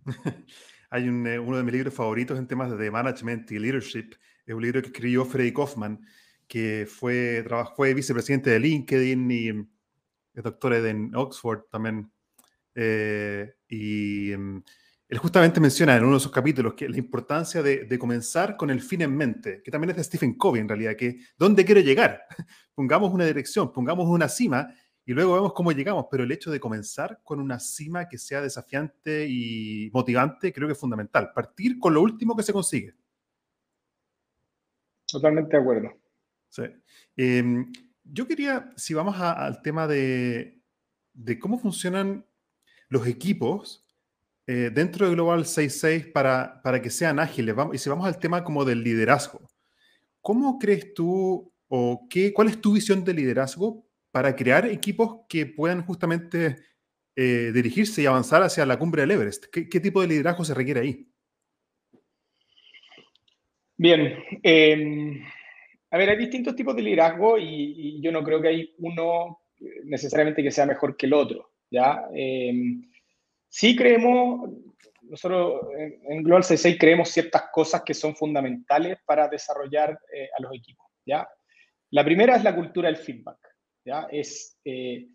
Hay 0.90 1.08
un, 1.08 1.26
eh, 1.26 1.38
uno 1.38 1.56
de 1.56 1.64
mis 1.64 1.72
libros 1.72 1.92
favoritos 1.92 2.38
en 2.38 2.46
temas 2.46 2.76
de 2.78 2.90
management 2.90 3.50
y 3.50 3.58
leadership, 3.58 4.14
es 4.46 4.54
un 4.54 4.62
libro 4.62 4.80
que 4.80 4.88
escribió 4.88 5.24
Freddy 5.24 5.52
Kaufman, 5.52 6.06
que 6.54 6.86
fue, 6.86 7.44
fue 7.74 7.94
vicepresidente 7.94 8.48
de 8.48 8.60
LinkedIn 8.60 9.28
y 9.32 9.48
es 10.34 10.44
doctor 10.44 10.72
en 10.74 11.12
Oxford 11.16 11.62
también. 11.68 12.12
Eh, 12.76 13.56
y 13.68 14.32
mm, 14.36 14.62
él 15.08 15.18
justamente 15.18 15.58
menciona 15.58 15.96
en 15.96 16.04
uno 16.04 16.14
de 16.14 16.20
sus 16.20 16.30
capítulos 16.30 16.74
que 16.74 16.88
la 16.88 16.96
importancia 16.96 17.60
de, 17.60 17.98
comenzar 17.98 18.56
con 18.56 18.70
el 18.70 18.80
fin 18.82 19.02
en 19.02 19.16
mente, 19.16 19.62
que 19.64 19.72
también 19.72 19.90
es 19.90 19.96
de 19.96 20.04
Stephen 20.04 20.34
Covey 20.34 20.60
en 20.60 20.68
realidad, 20.68 20.94
que 20.94 21.18
¿dónde 21.36 21.64
quiero 21.64 21.80
llegar? 21.80 22.22
pongamos 22.76 23.12
una 23.12 23.24
dirección, 23.24 23.72
pongamos 23.72 24.06
una 24.06 24.28
cima 24.28 24.72
y 25.04 25.12
luego 25.12 25.34
vemos 25.34 25.54
cómo 25.54 25.72
llegamos, 25.72 26.06
pero 26.08 26.22
el 26.22 26.30
hecho 26.30 26.52
de 26.52 26.60
comenzar 26.60 27.18
con 27.24 27.40
una 27.40 27.58
cima 27.58 28.08
que 28.08 28.16
sea 28.16 28.40
desafiante 28.40 29.26
y 29.28 29.90
motivante 29.92 30.52
creo 30.52 30.68
que 30.68 30.74
es 30.74 30.78
fundamental. 30.78 31.32
Partir 31.34 31.80
con 31.80 31.94
lo 31.94 32.00
último 32.00 32.36
que 32.36 32.44
se 32.44 32.52
consigue. 32.52 32.94
Totalmente 35.04 35.56
de 35.56 35.60
acuerdo. 35.60 36.03
Sí. 36.54 36.62
Em, 37.16 37.72
yo 38.04 38.28
quería, 38.28 38.70
si 38.76 38.94
vamos 38.94 39.16
al 39.18 39.60
tema 39.60 39.88
de, 39.88 40.60
cómo 41.40 41.58
funcionan 41.58 42.24
los 42.88 43.08
equipos 43.08 43.84
eh, 44.46 44.70
dentro 44.72 45.08
de 45.08 45.14
Global 45.14 45.46
66 45.46 46.12
para, 46.12 46.62
para 46.62 46.80
que 46.80 46.90
sean 46.90 47.18
ágiles, 47.18 47.56
vamos, 47.56 47.74
y 47.74 47.78
si 47.78 47.90
vamos 47.90 48.06
al 48.06 48.20
tema 48.20 48.44
como 48.44 48.64
del 48.64 48.84
liderazgo, 48.84 49.40
¿cómo 50.20 50.60
crees 50.60 50.94
tú 50.94 51.52
o 51.66 52.06
qué, 52.08 52.32
cuál 52.32 52.48
es 52.48 52.60
tu 52.60 52.74
visión 52.74 53.02
de 53.02 53.14
liderazgo 53.14 53.84
para 54.12 54.36
crear 54.36 54.64
equipos 54.66 55.22
que 55.28 55.46
puedan 55.46 55.84
justamente 55.84 56.58
eh, 57.16 57.50
dirigirse 57.52 58.00
y 58.00 58.06
avanzar 58.06 58.44
hacia 58.44 58.64
la 58.64 58.78
cumbre 58.78 59.00
del 59.02 59.10
Everest? 59.10 59.46
¿Qué, 59.46 59.80
tipo 59.80 60.02
de 60.02 60.06
liderazgo 60.06 60.44
se 60.44 60.54
requiere 60.54 60.80
ahí? 60.82 61.08
Bien. 63.76 64.22
Em, 64.44 65.24
a 65.94 65.96
ver, 65.96 66.10
hay 66.10 66.16
distintos 66.16 66.56
tipos 66.56 66.74
de 66.74 66.82
liderazgo 66.82 67.38
y, 67.38 68.00
yo 68.00 68.10
no 68.10 68.24
creo 68.24 68.42
que 68.42 68.48
hay 68.48 68.74
uno 68.78 69.42
necesariamente 69.84 70.42
que 70.42 70.50
sea 70.50 70.66
mejor 70.66 70.96
que 70.96 71.06
el 71.06 71.12
otro. 71.12 71.52
¿ya? 71.70 72.08
Em, 72.12 72.90
sí 73.48 73.76
creemos, 73.76 74.50
nosotros 75.02 75.68
en 75.72 76.24
Global 76.24 76.42
66 76.42 76.78
creemos 76.80 77.10
ciertas 77.10 77.44
cosas 77.52 77.82
que 77.82 77.94
son 77.94 78.16
fundamentales 78.16 78.98
para 79.06 79.28
desarrollar 79.28 79.96
eh, 80.12 80.28
a 80.36 80.42
los 80.42 80.52
equipos. 80.52 80.84
¿ya? 81.06 81.28
La 81.90 82.04
primera 82.04 82.34
es 82.34 82.42
la 82.42 82.56
cultura 82.56 82.88
del 82.88 82.96
feedback. 82.96 83.38
¿ya? 83.84 84.08
Es, 84.10 84.58
eh, 84.64 85.06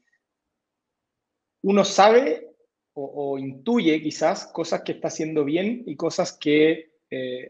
uno 1.63 1.83
sabe 1.83 2.55
o, 2.93 3.37
intuye 3.37 4.01
quizás 4.01 4.47
cosas 4.47 4.83
que 4.83 4.93
está 4.93 5.09
haciendo 5.09 5.43
bien 5.43 5.83
y 5.85 5.97
cosas 5.97 6.37
que, 6.39 6.88
eh, 7.11 7.49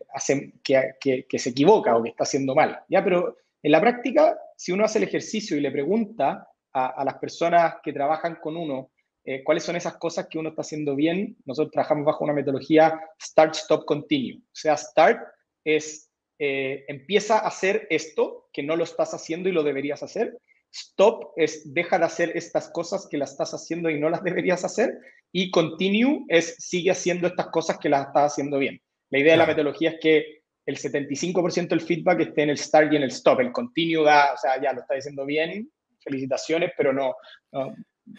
que, 0.64 1.40
se 1.40 1.50
equivoca 1.50 1.96
o 1.96 2.04
que 2.04 2.10
está 2.10 2.24
haciendo 2.24 2.56
mal, 2.56 2.80
¿ya? 2.88 3.04
Pero 3.04 3.38
en 3.62 3.72
la 3.72 3.82
práctica, 3.82 4.40
si 4.56 4.72
uno 4.72 4.86
hace 4.86 5.00
el 5.00 5.06
ejercicio 5.06 5.58
y 5.58 5.62
le 5.62 5.72
pregunta 5.72 6.48
a, 6.72 7.04
las 7.04 7.16
personas 7.16 7.76
que 7.84 7.92
trabajan 7.92 8.36
con 8.36 8.56
uno 8.56 8.92
eh, 9.26 9.44
cuáles 9.44 9.64
son 9.64 9.76
esas 9.76 9.98
cosas 9.98 10.28
que 10.30 10.40
uno 10.40 10.50
está 10.50 10.62
haciendo 10.62 10.96
bien, 10.96 11.36
nosotros 11.46 11.72
trabajamos 11.72 12.06
bajo 12.06 12.24
una 12.24 12.34
metodología 12.34 13.00
Start, 13.22 13.56
Stop, 13.56 13.86
Continue. 13.86 14.38
O 14.38 14.56
sea, 14.56 14.78
Start 14.78 15.20
es 15.64 16.06
empieza 16.42 17.40
a 17.40 17.48
hacer 17.48 17.86
esto 17.90 18.48
que 18.54 18.64
no 18.64 18.78
lo 18.78 18.86
estás 18.86 19.14
haciendo 19.14 19.50
y 19.50 19.52
lo 19.52 19.62
deberías 19.62 20.04
hacer. 20.04 20.40
Stop 20.72 21.34
es 21.36 21.74
deja 21.74 21.98
de 21.98 22.06
hacer 22.06 22.32
estas 22.36 22.70
cosas 22.70 23.08
que 23.10 23.18
las 23.18 23.32
estás 23.32 23.54
haciendo 23.54 23.90
y 23.90 24.00
no 24.00 24.10
las 24.10 24.24
deberías 24.24 24.64
hacer. 24.64 24.98
Y 25.32 25.52
continue 25.52 26.26
es 26.28 26.56
sigue 26.60 26.92
haciendo 26.92 27.28
estas 27.28 27.48
cosas 27.48 27.78
que 27.80 27.90
las 27.90 28.08
estás 28.08 28.34
haciendo 28.34 28.58
bien. 28.58 28.82
La 29.10 29.20
idea 29.20 29.34
de 29.34 29.38
la 29.38 29.46
metodología 29.46 29.92
es 29.92 30.00
que 30.00 30.42
el 30.66 30.78
75% 30.78 31.70
del 31.70 31.82
feedback 31.82 32.22
esté 32.22 32.44
en 32.44 32.50
el 32.52 32.58
start 32.58 32.94
y 32.94 32.98
en 32.98 33.04
el 33.04 33.10
stop. 33.10 33.40
El 33.40 33.52
continue 33.52 34.04
da, 34.04 34.34
o 34.34 34.38
sea, 34.38 34.62
ya 34.62 34.72
lo 34.74 34.82
está 34.82 34.96
diciendo 34.96 35.26
bien, 35.26 35.70
felicitaciones, 36.00 36.72
pero 36.78 36.94
no, 36.94 37.16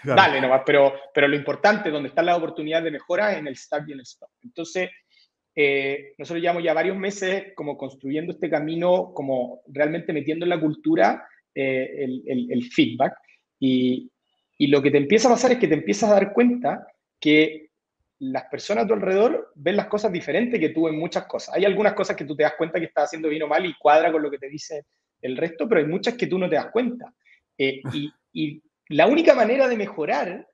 dale 0.05 0.41
nomás. 0.41 0.63
Pero, 0.67 0.93
pero 1.15 1.29
lo 1.29 1.37
importante, 1.37 1.91
donde 1.91 2.09
está 2.09 2.23
la 2.23 2.37
oportunidad 2.37 2.83
de 2.83 2.91
mejora, 2.91 3.33
es 3.33 3.39
en 3.39 3.47
el 3.47 3.57
start 3.57 3.89
y 3.89 3.93
en 3.93 3.99
el 3.99 4.05
stop. 4.05 4.31
Entonces, 4.43 4.91
eh, 5.55 6.15
nosotros 6.17 6.41
llevamos 6.41 6.63
ya 6.63 6.73
varios 6.73 6.97
meses 6.97 7.53
como 7.55 7.77
construyendo 7.77 8.33
este 8.33 8.49
camino, 8.49 9.13
como 9.15 9.63
realmente 9.69 10.13
metiendo 10.13 10.45
en 10.45 10.51
la 10.51 10.61
cultura 10.61 11.27
eh, 11.55 12.07
el, 12.27 12.71
feedback. 12.71 13.15
Y, 13.59 14.11
lo 14.59 14.83
que 14.83 14.91
te 14.91 14.99
empieza 14.99 15.29
a 15.29 15.33
pasar 15.33 15.53
es 15.53 15.59
que 15.59 15.69
te 15.69 15.75
empiezas 15.75 16.11
a 16.11 16.15
dar 16.15 16.33
cuenta 16.33 16.87
que 17.19 17.70
las 18.21 18.45
personas 18.45 18.85
a 18.85 18.87
tu 18.87 18.95
alrededor 18.95 19.53
ven 19.55 19.77
las 19.77 19.87
cosas 19.87 20.13
diferentes 20.13 20.61
que 20.61 20.71
tú 20.71 20.89
en 20.89 20.99
muchas 20.99 21.27
cosas. 21.27 21.55
Hay 21.55 21.65
algunas 21.65 21.95
cosas 21.95 22.17
que 22.17 22.25
tú 22.25 22.37
te 22.37 22.43
das 22.43 22.55
cuenta 22.57 22.79
que 22.79 22.87
estás 22.87 23.05
haciendo 23.05 23.29
bien 23.29 23.43
o 23.43 23.49
mal 23.49 23.65
y 23.65 23.75
cuadra 23.79 24.13
con 24.13 24.23
lo 24.23 24.31
que 24.31 24.39
te 24.39 24.49
dice 24.49 24.85
el 25.23 25.37
resto, 25.37 25.69
pero 25.69 25.81
hay 25.81 25.87
muchas 25.87 26.15
que 26.15 26.27
tú 26.27 26.39
no 26.39 26.49
te 26.49 26.57
das 26.57 26.71
cuenta. 26.71 27.13
Eh, 27.57 27.81
y, 28.33 28.63
la 28.89 29.07
única 29.07 29.35
manera 29.35 29.69
de 29.69 29.77
mejorar, 29.77 30.49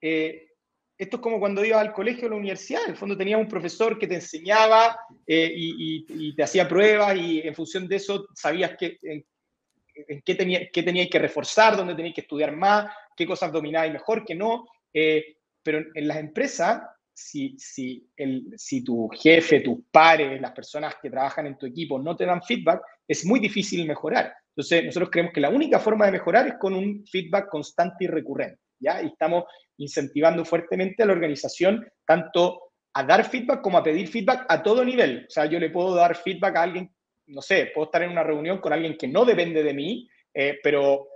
eh, 0.00 0.48
esto 0.96 1.16
es 1.16 1.22
como 1.22 1.38
cuando 1.38 1.62
ibas 1.62 1.82
al 1.82 1.92
colegio 1.92 2.24
o 2.24 2.26
a 2.28 2.30
la 2.30 2.36
universidad, 2.36 2.84
en 2.84 2.92
el 2.92 2.96
fondo 2.96 3.18
tenías 3.18 3.38
un 3.38 3.48
profesor 3.48 3.98
que 3.98 4.06
te 4.06 4.14
enseñaba 4.14 4.98
y, 5.26 6.34
te 6.34 6.42
hacía 6.42 6.66
pruebas 6.66 7.16
y 7.18 7.40
en 7.40 7.54
función 7.54 7.86
de 7.86 7.96
eso 7.96 8.28
sabías 8.34 8.76
que, 8.78 8.96
en 10.08 10.22
qué, 10.22 10.34
tenía, 10.34 10.70
qué 10.70 10.82
teníais 10.82 11.10
que 11.10 11.18
reforzar, 11.18 11.76
dónde 11.76 11.94
teníais 11.94 12.14
que 12.14 12.22
estudiar 12.22 12.54
más, 12.54 12.90
qué 13.16 13.26
cosas 13.26 13.52
domináis 13.52 13.92
mejor, 13.92 14.24
que 14.24 14.34
no. 14.34 14.66
Eh, 14.92 15.36
pero 15.62 15.82
en, 15.94 16.08
las 16.08 16.18
empresas, 16.18 16.82
si, 17.16 17.56
si, 17.58 18.06
el, 18.16 18.52
si 18.56 18.84
tu 18.84 19.08
jefe, 19.08 19.60
tus 19.60 19.78
pares, 19.90 20.38
las 20.38 20.52
personas 20.52 20.96
que 21.00 21.08
trabajan 21.08 21.46
en 21.46 21.56
tu 21.56 21.64
equipo 21.64 21.98
no 21.98 22.14
te 22.14 22.26
dan 22.26 22.42
feedback, 22.42 22.82
es 23.08 23.24
muy 23.24 23.40
difícil 23.40 23.86
mejorar. 23.86 24.34
Entonces, 24.50 24.84
nosotros 24.84 25.08
creemos 25.10 25.32
que 25.32 25.40
la 25.40 25.48
única 25.48 25.78
forma 25.78 26.04
de 26.06 26.12
mejorar 26.12 26.46
es 26.46 26.54
con 26.60 26.74
un 26.74 27.04
feedback 27.06 27.48
constante 27.48 28.04
y 28.04 28.08
recurrente. 28.08 28.60
¿ya? 28.78 29.02
Y 29.02 29.06
estamos 29.06 29.44
incentivando 29.78 30.44
fuertemente 30.44 31.02
a 31.02 31.06
la 31.06 31.14
organización 31.14 31.86
tanto 32.06 32.60
a 32.92 33.02
dar 33.02 33.24
feedback 33.24 33.62
como 33.62 33.78
a 33.78 33.82
pedir 33.82 34.08
feedback 34.08 34.44
a 34.48 34.62
todo 34.62 34.84
nivel. 34.84 35.24
O 35.26 35.30
sea, 35.30 35.46
yo 35.46 35.58
le 35.58 35.70
puedo 35.70 35.94
dar 35.94 36.16
feedback 36.16 36.56
a 36.56 36.62
alguien 36.62 36.90
no 37.28 37.42
sé, 37.42 37.72
puedo 37.74 37.86
estar 37.86 38.02
en 38.02 38.10
una 38.10 38.22
reunión 38.22 38.58
con 38.58 38.72
alguien 38.72 38.96
que 38.96 39.08
no 39.08 39.24
depende 39.24 39.62
de 39.62 39.74
mí, 39.74 40.08
eh, 40.32 40.58
pero 40.62 41.08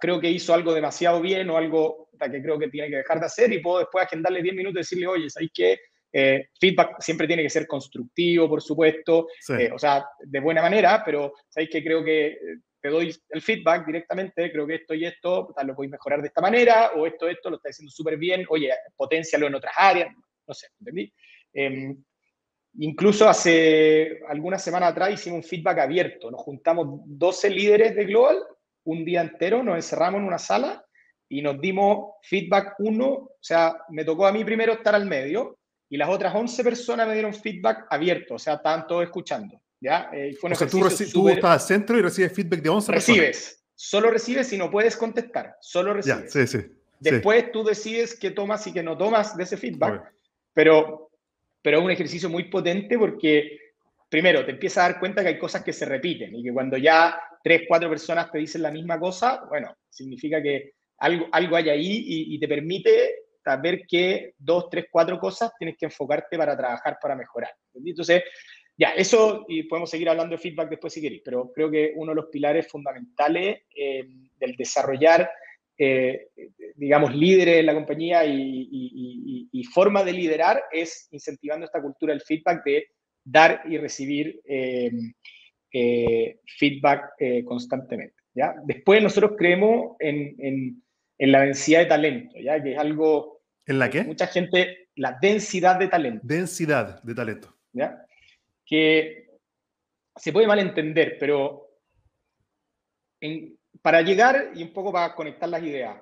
creo 0.00 0.20
que 0.20 0.30
hizo 0.30 0.54
algo 0.54 0.74
demasiado 0.74 1.20
bien 1.20 1.48
o 1.50 1.56
algo 1.56 2.08
que 2.18 2.42
creo 2.42 2.58
que 2.58 2.68
tiene 2.68 2.88
que 2.88 2.96
dejar 2.96 3.18
de 3.18 3.26
hacer 3.26 3.52
y 3.52 3.60
puedo 3.60 3.80
después 3.80 4.04
agendarle 4.04 4.42
10 4.42 4.54
minutos 4.54 4.76
y 4.76 4.80
decirle, 4.80 5.06
oye, 5.06 5.30
¿sabes 5.30 5.50
qué? 5.52 5.80
Eh, 6.12 6.48
feedback 6.60 7.00
siempre 7.00 7.26
tiene 7.26 7.42
que 7.42 7.50
ser 7.50 7.66
constructivo, 7.66 8.48
por 8.48 8.62
supuesto, 8.62 9.26
eh, 9.58 9.70
o 9.74 9.78
sea, 9.78 10.04
de 10.20 10.40
buena 10.40 10.62
manera, 10.62 11.02
pero 11.04 11.32
¿sabéis 11.48 11.70
que 11.70 11.82
creo 11.82 12.04
que 12.04 12.36
te 12.80 12.88
doy 12.90 13.14
el 13.30 13.42
feedback 13.42 13.86
directamente, 13.86 14.52
creo 14.52 14.66
que 14.66 14.74
esto 14.76 14.94
y 14.94 15.06
esto 15.06 15.52
tal, 15.56 15.68
lo 15.68 15.74
podéis 15.74 15.92
mejorar 15.92 16.20
de 16.20 16.28
esta 16.28 16.40
manera, 16.40 16.92
o 16.96 17.06
esto, 17.06 17.28
esto 17.28 17.50
lo 17.50 17.56
está 17.56 17.70
haciendo 17.70 17.90
súper 17.90 18.16
bien, 18.18 18.44
oye, 18.50 18.70
potencialo 18.94 19.46
en 19.46 19.54
otras 19.54 19.74
áreas, 19.76 20.14
no 20.46 20.54
sé, 20.54 20.68
¿entendí? 20.78 21.12
Em, 21.54 21.96
Incluso 22.78 23.28
hace 23.28 24.20
algunas 24.28 24.64
semanas 24.64 24.92
atrás 24.92 25.12
hicimos 25.12 25.38
un 25.38 25.42
feedback 25.42 25.80
abierto. 25.80 26.30
Nos 26.30 26.40
juntamos 26.40 27.02
12 27.04 27.50
líderes 27.50 27.94
de 27.94 28.06
Global 28.06 28.42
un 28.84 29.04
día 29.04 29.20
entero, 29.20 29.62
nos 29.62 29.76
encerramos 29.76 30.20
en 30.20 30.26
una 30.26 30.38
sala 30.38 30.84
y 31.28 31.42
nos 31.42 31.60
dimos 31.60 32.14
feedback 32.22 32.74
uno. 32.78 33.06
O 33.06 33.38
sea, 33.40 33.76
me 33.88 34.04
tocó 34.04 34.26
a 34.26 34.32
mí 34.32 34.44
primero 34.44 34.72
estar 34.72 34.94
al 34.94 35.06
medio 35.06 35.58
y 35.88 35.96
las 35.96 36.08
otras 36.08 36.34
11 36.34 36.64
personas 36.64 37.06
me 37.06 37.14
dieron 37.14 37.34
feedback 37.34 37.86
abierto. 37.90 38.34
O 38.34 38.38
sea, 38.38 38.54
estaban 38.54 38.86
todos 38.86 39.04
escuchando. 39.04 39.60
¿ya? 39.80 40.10
Eh, 40.12 40.36
o 40.40 40.54
sea, 40.54 40.66
tú, 40.68 41.28
estás 41.28 41.50
al 41.50 41.60
centro 41.60 41.98
y 41.98 42.02
recibes 42.02 42.32
feedback 42.32 42.62
de 42.62 42.68
11 42.68 42.92
Recibes. 42.92 43.64
Solo 43.74 44.10
recibes 44.10 44.52
y 44.52 44.58
no 44.58 44.70
puedes 44.70 44.96
contestar. 44.96 45.56
Solo 45.60 45.94
recibes. 45.94 46.32
sí, 46.32 46.46
sí, 46.46 46.58
Después 47.00 47.50
tú 47.50 47.64
decides 47.64 48.14
qué 48.14 48.30
tomas 48.30 48.64
y 48.68 48.72
qué 48.72 48.82
no 48.82 48.96
tomas 48.96 49.36
de 49.36 49.42
ese 49.42 49.56
feedback. 49.56 50.12
Pero 50.54 51.10
pero 51.62 51.78
es 51.78 51.84
un 51.84 51.90
ejercicio 51.90 52.28
muy 52.28 52.44
potente 52.44 52.98
porque, 52.98 53.58
primero, 54.08 54.44
te 54.44 54.50
empiezas 54.50 54.78
a 54.78 54.88
dar 54.88 55.00
cuenta 55.00 55.22
que 55.22 55.28
hay 55.28 55.38
cosas 55.38 55.62
que 55.62 55.72
se 55.72 55.86
repiten 55.86 56.34
y 56.34 56.42
que 56.42 56.52
cuando 56.52 56.76
ya 56.76 57.18
tres, 57.42 57.62
cuatro 57.68 57.88
personas 57.88 58.30
te 58.30 58.38
dicen 58.38 58.62
la 58.62 58.70
misma 58.70 58.98
cosa, 58.98 59.44
bueno, 59.48 59.74
significa 59.88 60.42
que 60.42 60.72
algo, 60.98 61.26
algo 61.32 61.56
hay 61.56 61.68
ahí 61.68 62.04
y, 62.06 62.38
te 62.38 62.48
permite 62.48 63.14
ver 63.60 63.82
qué 63.88 64.34
dos, 64.38 64.68
tres, 64.70 64.86
cuatro 64.90 65.18
cosas 65.18 65.52
tienes 65.58 65.76
que 65.76 65.86
enfocarte 65.86 66.38
para 66.38 66.56
trabajar, 66.56 66.98
para 67.00 67.16
mejorar. 67.16 67.50
Entonces, 67.74 68.22
ya, 68.76 68.90
eso, 68.90 69.44
y 69.48 69.64
podemos 69.64 69.90
seguir 69.90 70.08
hablando 70.08 70.36
de 70.36 70.42
feedback 70.42 70.70
después 70.70 70.92
si 70.92 71.00
queréis, 71.00 71.22
pero 71.24 71.52
creo 71.52 71.70
que 71.70 71.92
uno 71.96 72.12
de 72.12 72.16
los 72.16 72.26
pilares 72.26 72.68
fundamentales 72.68 73.62
eh, 73.74 74.04
del 74.38 74.56
desarrollar, 74.56 75.28
eh, 75.76 76.28
digamos, 76.76 77.14
líderes 77.14 77.58
en 77.58 77.66
la 77.66 77.74
compañía 77.74 78.24
y, 78.24 78.68
y, 79.52 79.64
forma 79.64 80.04
de 80.04 80.12
liderar 80.12 80.62
es 80.70 81.08
incentivando 81.12 81.64
esta 81.64 81.80
cultura 81.80 82.12
del 82.12 82.20
feedback 82.20 82.62
de 82.64 82.88
dar 83.24 83.62
y 83.68 83.78
recibir 83.78 84.40
feedback 86.58 87.14
constantemente. 87.44 88.14
¿ya? 88.34 88.54
Después 88.64 89.02
nosotros 89.02 89.32
creemos 89.36 89.96
en, 89.98 90.34
en, 90.38 90.82
en, 91.18 91.32
la 91.32 91.40
densidad 91.42 91.80
de 91.80 91.86
talento, 91.86 92.38
¿ya? 92.38 92.62
que 92.62 92.72
es 92.72 92.78
algo... 92.78 93.40
¿En 93.66 93.78
la 93.78 93.88
qué? 93.88 94.04
Mucha 94.04 94.26
gente, 94.26 94.88
la 94.96 95.18
densidad 95.20 95.78
de 95.78 95.88
talento. 95.88 96.20
Densidad 96.24 97.02
de 97.02 97.14
talento. 97.14 97.56
¿ya? 97.72 98.04
Que 98.66 99.28
se 100.16 100.32
puede 100.32 100.46
malentender, 100.46 101.16
pero 101.18 101.70
en, 103.20 103.56
para 103.80 104.02
llegar, 104.02 104.50
y 104.54 104.62
un 104.62 104.72
poco 104.72 104.92
para 104.92 105.14
conectar 105.14 105.48
las 105.48 105.62
ideas, 105.62 105.96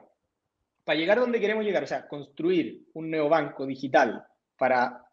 para 0.84 0.98
llegar 0.98 1.20
donde 1.20 1.40
queremos 1.40 1.64
llegar, 1.64 1.84
o 1.84 1.86
sea, 1.86 2.08
construir 2.08 2.82
un 2.94 3.10
neobanco 3.10 3.66
digital 3.66 4.24
para 4.56 5.04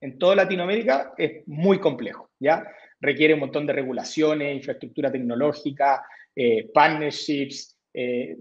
en 0.00 0.18
toda 0.18 0.36
Latinoamérica 0.36 1.12
es 1.18 1.46
muy 1.46 1.80
complejo, 1.80 2.30
¿ya? 2.38 2.64
Requiere 3.00 3.34
un 3.34 3.40
montón 3.40 3.66
de 3.66 3.72
regulaciones, 3.72 4.56
infraestructura 4.56 5.10
tecnológica, 5.10 6.04
eh, 6.40 6.70
partnerships. 6.72 7.76
Eh, 7.92 8.36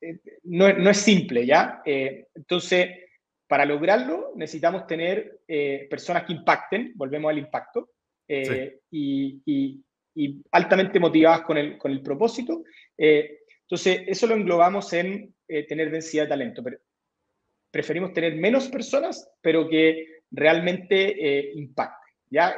eh, 0.00 0.20
no, 0.44 0.72
no, 0.72 0.90
es 0.90 0.98
simple, 0.98 1.44
¿ya? 1.44 1.82
entonces, 1.84 2.90
para 3.48 3.64
lograrlo 3.64 4.32
necesitamos 4.36 4.86
tener 4.86 5.40
personas 5.90 6.22
que 6.22 6.34
impacten, 6.34 6.92
volvemos 6.94 7.30
al 7.30 7.38
impacto, 7.38 7.90
y, 8.28 9.42
y, 9.44 9.82
y, 10.14 10.42
altamente 10.52 11.00
motivadas 11.00 11.40
con 11.40 11.58
el, 11.58 11.76
con 11.76 11.90
el 11.90 12.02
propósito. 12.02 12.62
entonces, 12.96 14.02
eso 14.06 14.28
lo 14.28 14.36
englobamos 14.36 14.92
en 14.92 15.34
tener 15.66 15.90
densidad 15.90 16.24
de 16.24 16.28
talento. 16.28 16.62
Pero 16.62 16.78
preferimos 17.72 18.12
tener 18.12 18.36
menos 18.36 18.68
personas, 18.68 19.28
pero 19.40 19.68
que 19.68 20.20
realmente 20.30 21.50
impacten, 21.54 22.14
¿ya? 22.30 22.56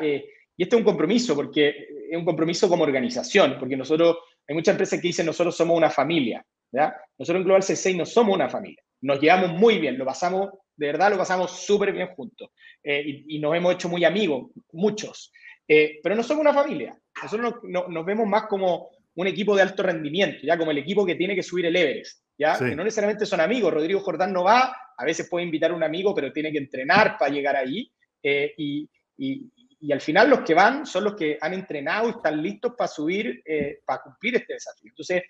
Y 0.61 0.65
este 0.65 0.77
es 0.77 0.81
un 0.81 0.85
compromiso, 0.85 1.35
porque 1.35 1.89
es 2.11 2.19
un 2.19 2.25
compromiso 2.27 2.69
como 2.69 2.83
organización, 2.83 3.57
porque 3.59 3.79
nosotros 3.79 4.19
hay 4.47 4.55
muchas 4.55 4.75
empresas 4.75 5.01
que 5.01 5.09
dicen 5.09 5.25
nosotros 5.25 5.57
somos 5.57 5.75
una 5.75 5.89
familia. 5.89 6.45
¿ya? 6.71 6.95
Nosotros 7.17 7.41
en 7.41 7.45
Global 7.45 7.63
C6 7.63 7.97
no 7.97 8.05
somos 8.05 8.35
una 8.35 8.47
familia. 8.51 8.83
Nos 9.01 9.19
llevamos 9.19 9.59
muy 9.59 9.79
bien, 9.79 9.97
lo 9.97 10.05
pasamos, 10.05 10.51
de 10.77 10.89
verdad 10.89 11.13
lo 11.13 11.17
pasamos 11.17 11.53
súper 11.65 11.95
bien 11.95 12.09
juntos. 12.09 12.51
Eh, 12.85 13.25
y, 13.27 13.39
nos 13.39 13.57
hemos 13.57 13.73
hecho 13.73 13.89
muy 13.89 14.05
amigos, 14.05 14.51
muchos. 14.73 15.33
Eh, 15.67 15.99
pero 16.03 16.15
no 16.15 16.23
somos 16.23 16.43
una 16.43 16.53
familia. 16.53 16.95
Nosotros 17.23 17.55
nos 17.65 18.05
vemos 18.05 18.27
más 18.27 18.43
como 18.43 18.91
un 19.15 19.27
equipo 19.29 19.57
de 19.57 19.63
alto 19.63 19.83
rendimiento, 19.83 20.41
ya 20.43 20.59
como 20.59 20.73
el 20.73 20.79
equipo 20.79 21.07
que 21.07 21.15
tiene 21.15 21.35
que 21.35 21.43
subir 21.43 21.65
el 21.65 21.77
Everest, 21.77 22.23
ya 22.37 22.59
que 22.59 22.77
no 22.77 22.85
necesariamente 22.85 23.25
son 23.25 23.41
amigos. 23.41 23.73
Rodrigo 23.73 24.01
Jordán 24.01 24.35
no 24.35 24.45
va, 24.45 24.77
a 24.95 25.05
veces 25.07 25.27
puede 25.27 25.47
invitar 25.47 25.71
a 25.71 25.75
un 25.75 25.85
amigo, 25.85 26.15
pero 26.15 26.31
tiene 26.35 26.53
que 26.53 26.59
entrenar 26.59 27.17
para 27.19 27.33
llegar 27.33 27.57
ahí. 27.57 27.91
Eh, 28.23 28.53
y, 28.59 28.87
y 29.17 29.51
al 29.91 30.01
final 30.01 30.29
los 30.29 30.41
que 30.41 30.53
van 30.53 30.85
son 30.85 31.05
los 31.05 31.15
que 31.15 31.39
han 31.41 31.55
entrenado 31.55 32.09
y 32.09 32.11
están 32.11 32.43
listos 32.43 32.75
para 32.77 32.89
subir, 32.89 33.43
eh, 33.45 33.81
para 33.85 34.03
cumplir 34.03 34.37
este 34.37 34.55
desafío. 34.55 34.91
Entonces, 34.91 35.23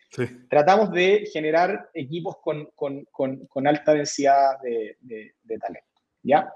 tratamos 0.48 0.90
de 0.90 1.28
generar 1.32 1.88
equipos 1.94 2.36
con, 2.42 2.66
con, 2.74 3.04
con, 3.04 3.66
alta 3.66 3.94
densidad 3.94 4.60
de, 4.62 4.96
de, 5.00 5.58
talento. 5.58 6.02
¿ya? 6.22 6.52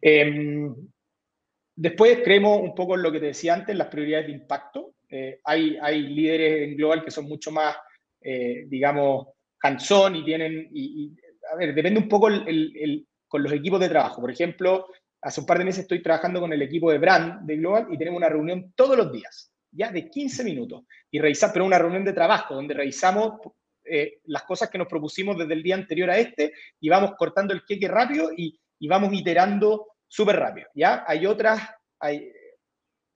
Em, 0.00 0.74
después 1.74 2.18
creemos 2.22 2.60
un 2.60 2.74
poco 2.74 2.94
en 2.94 3.02
lo 3.02 3.10
que 3.10 3.20
te 3.20 3.26
decía 3.26 3.54
antes, 3.54 3.74
las 3.74 3.88
prioridades 3.88 4.26
de 4.26 4.32
impacto. 4.32 4.94
Eh, 5.08 5.40
hay, 5.44 5.78
hay 5.80 6.02
líderes 6.02 6.68
en 6.68 6.76
Global 6.76 7.02
que 7.02 7.10
son 7.10 7.24
mucho 7.24 7.50
más, 7.50 7.74
eh, 8.20 8.64
digamos, 8.66 9.28
hands-on 9.62 10.16
y 10.16 10.24
tienen, 10.24 10.68
y, 10.72 11.16
a 11.50 11.56
ver, 11.56 11.74
depende 11.74 12.00
un 12.00 12.08
poco 12.08 12.28
el, 12.28 12.46
el, 12.46 13.06
con 13.26 13.42
los 13.42 13.52
equipos 13.52 13.80
de 13.80 13.88
trabajo. 13.88 14.20
Por 14.20 14.30
ejemplo, 14.30 14.88
hace 15.22 15.40
un 15.40 15.46
par 15.46 15.58
de 15.58 15.64
meses 15.64 15.82
estoy 15.82 16.02
trabajando 16.02 16.40
con 16.40 16.52
el 16.52 16.62
equipo 16.62 16.90
de 16.90 16.98
brand 16.98 17.42
de 17.42 17.56
Global 17.56 17.88
y 17.90 17.98
tenemos 17.98 18.18
una 18.18 18.28
reunión 18.28 18.72
todos 18.74 18.96
los 18.96 19.12
días, 19.12 19.52
ya 19.70 19.90
de 19.90 20.08
15 20.08 20.44
minutos, 20.44 20.84
y 21.10 21.18
revisar, 21.18 21.52
pero 21.52 21.64
una 21.64 21.78
reunión 21.78 22.04
de 22.04 22.12
trabajo 22.12 22.54
donde 22.54 22.74
revisamos 22.74 23.40
eh, 23.84 24.20
las 24.24 24.42
cosas 24.44 24.70
que 24.70 24.78
nos 24.78 24.88
propusimos 24.88 25.36
desde 25.36 25.54
el 25.54 25.62
día 25.62 25.74
anterior 25.74 26.10
a 26.10 26.18
este 26.18 26.52
y 26.80 26.88
vamos 26.88 27.12
cortando 27.16 27.52
el 27.52 27.64
queque 27.64 27.88
rápido 27.88 28.30
y, 28.36 28.58
y 28.78 28.88
vamos 28.88 29.12
iterando 29.12 29.86
súper 30.06 30.36
rápido, 30.36 30.68
¿ya? 30.74 31.04
Hay 31.06 31.26
otras, 31.26 31.60
hay 31.98 32.32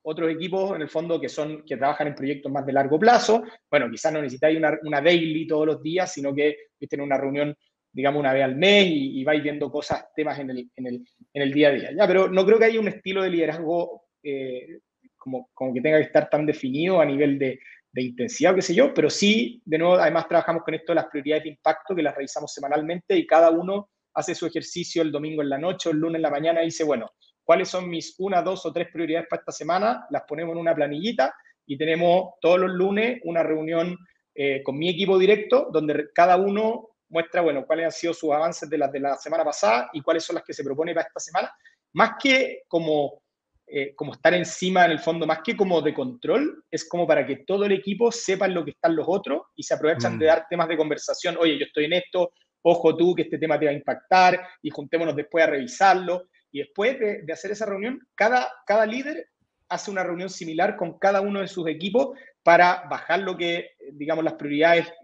otros 0.07 0.31
equipos 0.31 0.77
en 0.77 0.83
el 0.83 0.89
fondo 0.89 1.21
que 1.21 1.29
son, 1.29 1.65
que 1.65 1.77
trabajan 1.77 2.09
en 2.09 2.15
proyectos 2.15 2.53
más 2.53 2.67
de 2.67 2.73
largo 2.73 2.99
plazo, 2.99 3.43
bueno, 3.71 3.91
quizás 3.91 4.13
no 4.13 4.21
necesitáis 4.21 4.59
una, 4.59 5.01
daily 5.01 5.47
todos 5.47 5.67
los 5.67 5.83
días, 5.83 6.13
sino 6.13 6.35
que 6.35 6.57
tienen 6.79 7.07
una 7.07 7.17
reunión 7.17 7.57
digamos, 7.95 8.21
una 8.21 8.33
vez 8.33 8.43
al 8.43 8.57
mes 8.57 8.87
y, 8.89 9.23
vais 9.23 9.43
viendo 9.43 9.71
cosas, 9.71 10.05
temas 10.15 10.39
en 10.41 10.51
el, 10.51 10.71
en, 10.75 10.87
el, 10.87 11.09
en 11.33 11.43
el, 11.43 11.53
día 11.53 11.69
a 11.69 11.73
día. 11.73 11.91
Ya, 11.97 12.07
pero 12.09 12.29
no 12.29 12.45
creo 12.45 12.59
que 12.59 12.65
haya 12.65 12.81
un 12.81 12.89
estilo 12.89 13.23
de 13.23 13.31
liderazgo 13.31 14.03
eh, 14.23 14.81
como, 15.17 15.49
como, 15.55 15.73
que 15.73 15.81
tenga 15.81 15.99
que 15.99 16.05
estar 16.05 16.29
tan 16.29 16.45
definido 16.45 17.01
a 17.01 17.07
nivel 17.07 17.39
de, 17.39 17.61
intensidad 17.97 18.53
o 18.53 18.57
qué 18.57 18.63
sé 18.63 18.75
yo, 18.75 18.93
pero 18.93 19.09
sí, 19.09 19.63
de 19.65 19.79
nuevo, 19.79 19.95
además 19.95 20.27
trabajamos 20.27 20.65
con 20.65 20.75
esto 20.75 20.91
de 20.91 20.97
las 20.97 21.07
prioridades 21.07 21.45
de 21.45 21.51
impacto 21.51 21.95
que 21.95 22.03
las 22.03 22.17
revisamos 22.17 22.53
semanalmente 22.53 23.17
y 23.17 23.25
cada 23.25 23.51
uno 23.51 23.89
hace 24.15 24.35
su 24.35 24.47
ejercicio 24.47 25.01
el 25.01 25.13
domingo 25.13 25.43
en 25.43 25.49
la 25.49 25.59
noche 25.59 25.89
o 25.89 25.93
el 25.93 25.99
lunes 25.99 26.17
en 26.17 26.23
la 26.23 26.31
mañana 26.31 26.61
y 26.63 26.67
dice, 26.67 26.83
bueno, 26.83 27.13
¿cuáles 27.45 27.69
son 27.69 27.89
mis 27.89 28.17
una, 28.19 28.43
dos 28.43 28.67
o 28.67 28.73
tres 28.73 28.89
prioridades 28.93 29.29
para 29.29 29.41
esta 29.41 29.53
semana? 29.53 30.07
Las 30.11 30.23
ponemos 30.23 30.55
en 30.55 30.59
una 30.59 30.75
planillita 30.75 31.33
y 31.65 31.79
tenemos 31.79 32.35
todos 32.41 32.59
los 32.59 32.71
lunes 32.73 33.21
una 33.23 33.45
reunión 33.45 33.97
eh, 34.35 34.65
con 34.65 34.77
mi 34.77 34.89
equipo 34.89 35.17
directo 35.17 35.69
donde 35.73 36.09
cada 36.13 36.37
uno 36.37 36.94
muestra, 37.09 37.41
bueno, 37.41 37.65
cuáles 37.67 37.87
han 37.87 37.93
sido 37.93 38.15
sus 38.15 38.33
avances 38.33 38.69
de 38.69 38.79
las 38.79 38.93
de 38.93 39.01
la 39.01 39.17
semana 39.17 39.45
pasada 39.45 39.91
y 39.93 40.01
cuáles 40.01 40.25
son 40.25 40.35
las 40.35 40.45
que 40.45 40.53
se 40.53 40.65
propone 40.65 40.95
para 40.95 41.07
esta 41.07 41.21
semana, 41.21 41.53
más 41.93 42.13
que 42.21 42.63
como, 42.69 43.23
eh, 43.67 43.95
como 43.95 44.13
estar 44.13 44.35
encima 44.35 44.85
en 44.85 44.93
el 44.93 44.99
fondo, 44.99 45.27
más 45.27 45.41
que 45.45 45.57
como 45.57 45.81
de 45.81 45.95
control, 45.95 46.65
es 46.71 46.89
como 46.89 47.07
para 47.07 47.27
que 47.27 47.37
todo 47.47 47.65
el 47.65 47.73
equipo 47.73 48.11
sepa 48.11 48.49
lo 48.49 48.65
que 48.65 48.73
están 48.73 48.97
los 48.97 49.07
otros 49.09 49.43
y 49.55 49.63
se 49.63 49.75
aprovechan 49.75 50.19
de 50.19 50.27
mm. 50.27 50.29
dar 50.29 50.47
temas 50.49 50.69
de 50.69 50.77
conversación, 50.77 51.37
oye, 51.39 51.59
yo 51.59 51.67
estoy 51.67 51.85
en 51.85 51.95
esto, 51.95 52.33
ojo 52.65 52.97
tú 52.97 53.15
que 53.15 53.23
este 53.23 53.39
tema 53.39 53.59
te 53.59 53.67
va 53.67 53.71
a 53.71 53.75
impactar 53.75 54.49
y 54.63 54.71
juntémonos 54.71 55.15
después 55.15 55.45
a 55.45 55.51
revisarlo. 55.51 56.29
Y 56.51 56.61
después 56.61 56.99
de, 56.99 57.33
hacer 57.33 57.51
esa 57.51 57.67
reunión, 57.67 58.01
cada, 58.15 58.51
cada 58.67 58.87
líder 58.87 59.29
hace 59.69 59.91
una 59.91 60.05
reunión 60.05 60.31
similar 60.31 60.77
con 60.77 60.99
cada 60.99 61.21
uno 61.21 61.41
de 61.41 61.49
sus 61.49 61.69
equipos 61.69 62.17
para 62.43 62.85
bajar 62.89 63.21
lo 63.21 63.37
que, 63.37 63.73
digamos, 63.93 64.25
las 64.25 64.35
prioridades 64.35 64.87
eh, 64.87 64.93
eh, 64.93 65.04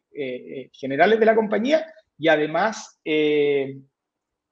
generales 0.73 1.21
de 1.21 1.27
la 1.27 1.35
compañía 1.35 1.87
y 2.21 2.29
además 2.29 3.01
eh, 3.05 3.79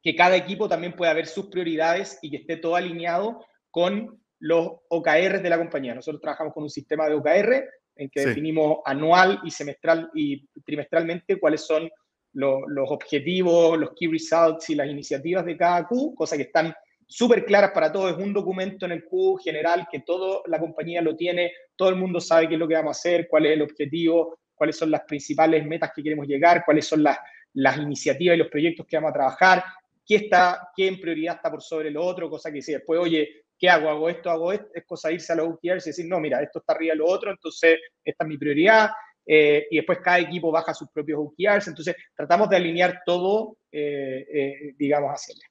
que 0.02 0.16
cada 0.16 0.36
equipo 0.36 0.68
también 0.68 0.94
pueda 0.94 1.12
ver 1.12 1.26
sus 1.26 1.48
prioridades 1.48 2.18
y 2.22 2.30
que 2.30 2.38
esté 2.38 2.56
todo 2.56 2.76
alineado 2.76 3.44
con 3.70 4.22
los 4.40 4.70
OKR 4.88 5.42
de 5.42 5.50
la 5.50 5.58
compañía. 5.58 5.94
Nosotros 5.94 6.22
trabajamos 6.22 6.54
con 6.54 6.62
un 6.62 6.70
sistema 6.70 7.06
de 7.06 7.14
OKR 7.16 7.68
en 7.96 8.08
que 8.08 8.26
definimos 8.26 8.78
anual 8.86 9.40
y 9.44 9.50
semestral 9.50 10.10
y 10.14 10.46
trimestralmente 10.64 11.38
cuáles 11.38 11.66
son 11.66 11.90
los 12.32 12.90
objetivos, 12.90 13.78
los 13.78 13.90
key 13.94 14.08
results 14.08 14.70
y 14.70 14.74
las 14.74 14.88
iniciativas 14.88 15.44
de 15.44 15.56
cada 15.56 15.86
Q, 15.86 16.14
cosas 16.14 16.38
que 16.38 16.44
están 16.44 16.72
súper 17.06 17.44
claras 17.44 17.72
para 17.72 17.92
todos. 17.92 18.12
Es 18.12 18.18
un 18.18 18.32
documento 18.32 18.86
en 18.86 18.92
el 18.92 19.04
Q 19.04 19.38
general 19.44 19.88
que 19.90 20.00
toda 20.00 20.40
la 20.46 20.60
compañía 20.60 21.02
lo 21.02 21.16
tiene, 21.16 21.52
todo 21.76 21.88
el 21.88 21.96
mundo 21.96 22.20
sabe 22.20 22.48
qué 22.48 22.54
es 22.54 22.60
lo 22.60 22.68
que 22.68 22.74
vamos 22.74 22.96
a 22.96 22.98
hacer, 22.98 23.26
cuál 23.28 23.46
es 23.46 23.52
el 23.52 23.62
objetivo, 23.62 24.38
cuáles 24.58 24.76
son 24.76 24.90
las 24.90 25.02
principales 25.02 25.64
metas 25.64 25.92
que 25.94 26.02
queremos 26.02 26.26
llegar, 26.26 26.64
cuáles 26.64 26.86
son 26.86 27.02
las 27.02 27.78
iniciativas 27.78 28.34
y 28.34 28.38
los 28.38 28.48
proyectos 28.48 28.86
que 28.86 28.96
vamos 28.96 29.10
a 29.10 29.14
trabajar, 29.14 29.64
qué 30.04 30.28
en 30.76 31.00
prioridad 31.00 31.36
está 31.36 31.50
por 31.50 31.62
sobre 31.62 31.90
lo 31.90 32.04
otro, 32.04 32.28
cosa 32.28 32.50
que 32.50 32.62
si 32.62 32.72
después, 32.72 32.98
oye, 33.00 33.44
¿qué 33.58 33.68
hago? 33.68 33.88
¿Hago 33.90 34.08
esto? 34.08 34.30
¿Hago 34.30 34.52
esto? 34.52 34.68
Es 34.74 34.84
cosa 34.84 35.08
de 35.08 35.14
irse 35.14 35.32
a 35.32 35.36
los 35.36 35.48
OKRs 35.48 35.86
y 35.86 35.90
decir, 35.90 36.06
no, 36.06 36.18
mira, 36.20 36.42
esto 36.42 36.60
está 36.60 36.72
arriba 36.72 36.92
de 36.92 36.98
lo 36.98 37.06
otro, 37.06 37.30
entonces 37.30 37.78
esta 38.04 38.24
es 38.24 38.28
mi 38.28 38.38
prioridad. 38.38 38.90
Eh, 39.30 39.66
y 39.70 39.76
después 39.76 39.98
cada 40.02 40.20
equipo 40.20 40.50
baja 40.50 40.72
sus 40.72 40.88
propios 40.88 41.20
OKRs. 41.20 41.68
Entonces 41.68 41.94
tratamos 42.16 42.48
de 42.48 42.56
alinear 42.56 43.02
todo, 43.04 43.58
eh, 43.70 44.26
eh, 44.32 44.74
digamos, 44.78 45.10
hacia 45.10 45.34
allá. 45.34 45.46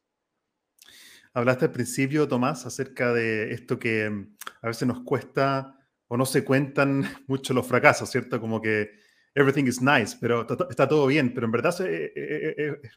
Hablaste 1.33 1.65
al 1.65 1.71
principio, 1.71 2.27
Tomás, 2.27 2.65
acerca 2.65 3.13
de 3.13 3.51
esto 3.51 3.77
que 3.77 4.09
mm, 4.09 4.37
a 4.63 4.67
veces 4.67 4.87
nos 4.87 5.01
cuesta 5.01 5.76
o 6.07 6.17
no 6.17 6.25
se 6.25 6.43
cuentan 6.43 7.03
mucho 7.27 7.53
los 7.53 7.67
fracasos, 7.67 8.09
¿cierto? 8.09 8.39
Como 8.39 8.61
que 8.61 8.89
everything 9.35 9.65
is 9.65 9.81
nice, 9.81 10.17
pero 10.19 10.47
está 10.69 10.87
todo 10.87 11.07
bien, 11.07 11.33
pero 11.33 11.45
en 11.45 11.51
verdad 11.51 11.73
es, 11.81 12.11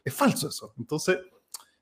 es, 0.03 0.13
falso 0.13 0.49
eso. 0.49 0.73
Entonces, 0.77 1.19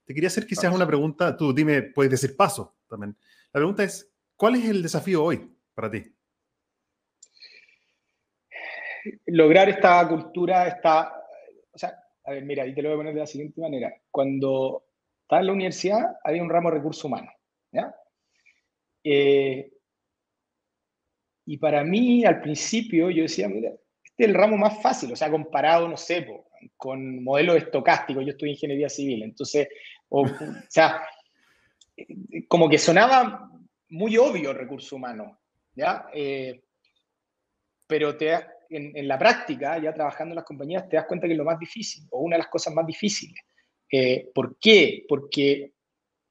te 0.04 0.14
quería 0.14 0.28
hacer 0.28 0.46
quizás 0.46 0.74
una 0.74 0.86
pregunta, 0.86 1.38
tú 1.38 1.54
dime, 1.54 1.82
puedes 1.84 2.12
decir 2.12 2.36
paso 2.36 2.76
también. 2.88 3.16
La 3.54 3.60
pregunta 3.60 3.84
es, 3.84 4.12
¿cuál 4.36 4.56
es 4.56 4.66
el 4.66 4.84
desafío 4.84 5.24
hoy 5.24 5.50
para 5.74 5.90
ti? 5.90 6.04
Lograr 9.28 9.70
esta 9.70 10.06
cultura, 10.08 10.68
esta, 10.68 11.14
o 11.72 11.78
sea, 11.78 11.98
a 12.26 12.32
ver, 12.32 12.44
mira, 12.44 12.68
y 12.68 12.74
te 12.74 12.82
lo 12.82 12.90
voy 12.90 12.96
a 12.96 13.00
poner 13.00 13.14
de 13.14 13.20
la 13.22 13.28
siguiente 13.28 13.62
manera. 13.62 13.94
cuando 14.12 14.84
estaba 15.22 15.42
en 15.42 15.48
la 15.48 15.54
universidad 15.54 16.18
había 16.24 16.44
un 16.44 16.50
ramo 16.50 16.70
de 16.70 16.78
recursos 16.78 17.06
humanos. 17.06 17.34
¿ya? 17.72 17.96
Eh, 19.04 19.72
y 21.50 21.58
para 21.58 21.84
mí, 21.84 22.24
al 22.26 22.42
principio, 22.42 23.10
yo 23.10 23.24
decía, 23.24 23.50
mira, 23.50 23.72
este 24.04 24.24
es 24.24 24.30
el 24.30 24.36
ramo 24.36 24.56
más 24.56 24.84
fácil, 24.84 25.12
o 25.12 25.16
sea, 25.16 25.32
comparado, 25.32 25.88
no 25.88 25.98
sé, 25.98 26.28
con 26.78 27.24
modelos 27.24 27.58
estocásticos, 27.58 28.24
yo 28.24 28.34
estudié 28.34 28.52
ingeniería 28.52 28.88
civil, 28.88 29.24
entonces, 29.24 29.68
o, 30.10 30.28
sea, 30.68 31.02
como 32.48 32.70
que 32.70 32.78
sonaba 32.78 33.50
muy 33.90 34.16
obvio 34.18 34.52
el 34.52 34.58
recurso 34.58 34.96
humano, 34.96 35.40
¿ya? 35.74 36.06
Eh, 36.14 36.62
pero 37.88 38.16
te, 38.16 38.32
en, 38.70 39.08
la 39.08 39.18
práctica, 39.18 39.80
ya 39.80 39.92
trabajando 39.92 40.34
en 40.34 40.36
las 40.36 40.46
compañías, 40.46 40.88
te 40.88 40.98
das 40.98 41.08
cuenta 41.08 41.26
que 41.26 41.34
es 41.34 41.40
lo 41.40 41.46
más 41.46 41.58
difícil, 41.58 42.06
o 42.12 42.20
una 42.20 42.36
de 42.36 42.44
las 42.44 42.52
cosas 42.52 42.76
más 42.76 42.86
difíciles. 42.86 43.42
Eh, 43.92 44.30
¿Por 44.36 44.60
qué? 44.60 45.04
Porque 45.10 45.74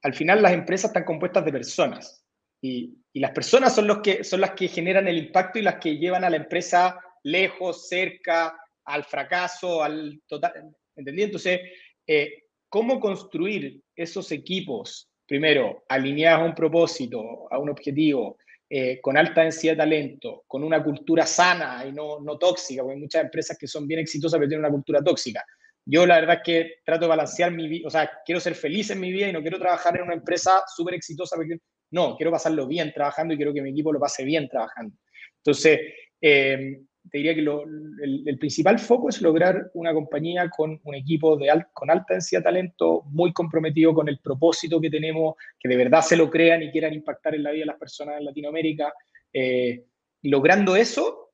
al 0.00 0.14
final 0.14 0.40
las 0.40 0.52
empresas 0.52 0.90
están 0.90 1.04
compuestas 1.04 1.44
de 1.44 1.50
personas 1.50 2.24
y, 2.60 2.96
las 3.18 3.32
personas 3.32 3.74
son, 3.74 3.86
los 3.86 3.98
que, 3.98 4.24
son 4.24 4.40
las 4.40 4.52
que 4.52 4.68
generan 4.68 5.08
el 5.08 5.18
impacto 5.18 5.58
y 5.58 5.62
las 5.62 5.76
que 5.76 5.96
llevan 5.96 6.24
a 6.24 6.30
la 6.30 6.36
empresa 6.36 6.98
lejos, 7.22 7.88
cerca, 7.88 8.56
al 8.84 9.04
fracaso, 9.04 9.82
al 9.82 10.22
total. 10.26 10.74
¿Entendí? 10.94 11.22
Entonces, 11.22 11.60
eh, 12.06 12.44
¿cómo 12.68 13.00
construir 13.00 13.80
esos 13.94 14.32
equipos, 14.32 15.10
primero, 15.26 15.84
alineados 15.88 16.42
a 16.42 16.44
un 16.44 16.54
propósito, 16.54 17.52
a 17.52 17.58
un 17.58 17.70
objetivo, 17.70 18.38
eh, 18.70 19.00
con 19.00 19.16
alta 19.16 19.42
densidad 19.42 19.72
de 19.72 19.78
talento, 19.78 20.44
con 20.46 20.62
una 20.62 20.84
cultura 20.84 21.24
sana 21.24 21.86
y 21.86 21.92
no, 21.92 22.20
no 22.20 22.36
tóxica, 22.36 22.82
porque 22.82 22.96
hay 22.96 23.00
muchas 23.00 23.24
empresas 23.24 23.56
que 23.56 23.66
son 23.66 23.86
bien 23.86 24.00
exitosas 24.00 24.38
pero 24.38 24.48
tienen 24.48 24.66
una 24.66 24.72
cultura 24.72 25.02
tóxica. 25.02 25.42
Yo 25.86 26.04
la 26.04 26.16
verdad 26.16 26.36
es 26.36 26.42
que 26.44 26.74
trato 26.84 27.06
de 27.06 27.08
balancear 27.08 27.50
mi 27.50 27.66
vida, 27.66 27.86
o 27.86 27.90
sea, 27.90 28.10
quiero 28.26 28.40
ser 28.42 28.54
feliz 28.54 28.90
en 28.90 29.00
mi 29.00 29.10
vida 29.10 29.26
y 29.26 29.32
no 29.32 29.40
quiero 29.40 29.58
trabajar 29.58 29.96
en 29.96 30.02
una 30.02 30.12
empresa 30.12 30.62
súper 30.66 30.94
exitosa, 30.94 31.36
porque 31.36 31.56
no, 31.90 32.16
quiero 32.16 32.30
pasarlo 32.30 32.66
bien 32.66 32.92
trabajando 32.92 33.34
y 33.34 33.36
quiero 33.36 33.54
que 33.54 33.62
mi 33.62 33.70
equipo 33.70 33.92
lo 33.92 34.00
pase 34.00 34.24
bien 34.24 34.48
trabajando. 34.48 34.96
Entonces, 35.38 35.80
eh, 36.20 36.80
te 37.10 37.18
diría 37.18 37.34
que 37.34 37.40
el, 37.40 38.38
principal 38.38 38.78
foco 38.78 39.08
es 39.08 39.22
lograr 39.22 39.70
una 39.74 39.94
compañía 39.94 40.48
con 40.50 40.78
un 40.82 40.94
equipo 40.94 41.36
de 41.36 41.48
con 41.72 41.90
alta 41.90 42.14
densidad 42.14 42.40
de 42.40 42.44
talento, 42.44 43.02
muy 43.06 43.32
comprometido 43.32 43.94
con 43.94 44.08
el 44.08 44.18
propósito 44.18 44.80
que 44.80 44.90
tenemos, 44.90 45.36
que 45.58 45.68
de 45.68 45.76
verdad 45.76 46.02
se 46.02 46.16
lo 46.16 46.28
crean 46.28 46.62
y 46.62 46.70
quieran 46.70 46.94
impactar 46.94 47.34
en 47.34 47.42
la 47.42 47.50
vida 47.50 47.62
de 47.62 47.66
las 47.66 47.78
personas 47.78 48.18
en 48.18 48.24
Latinoamérica. 48.26 48.92
Eh, 49.32 49.84
logrando 50.22 50.76
eso, 50.76 51.32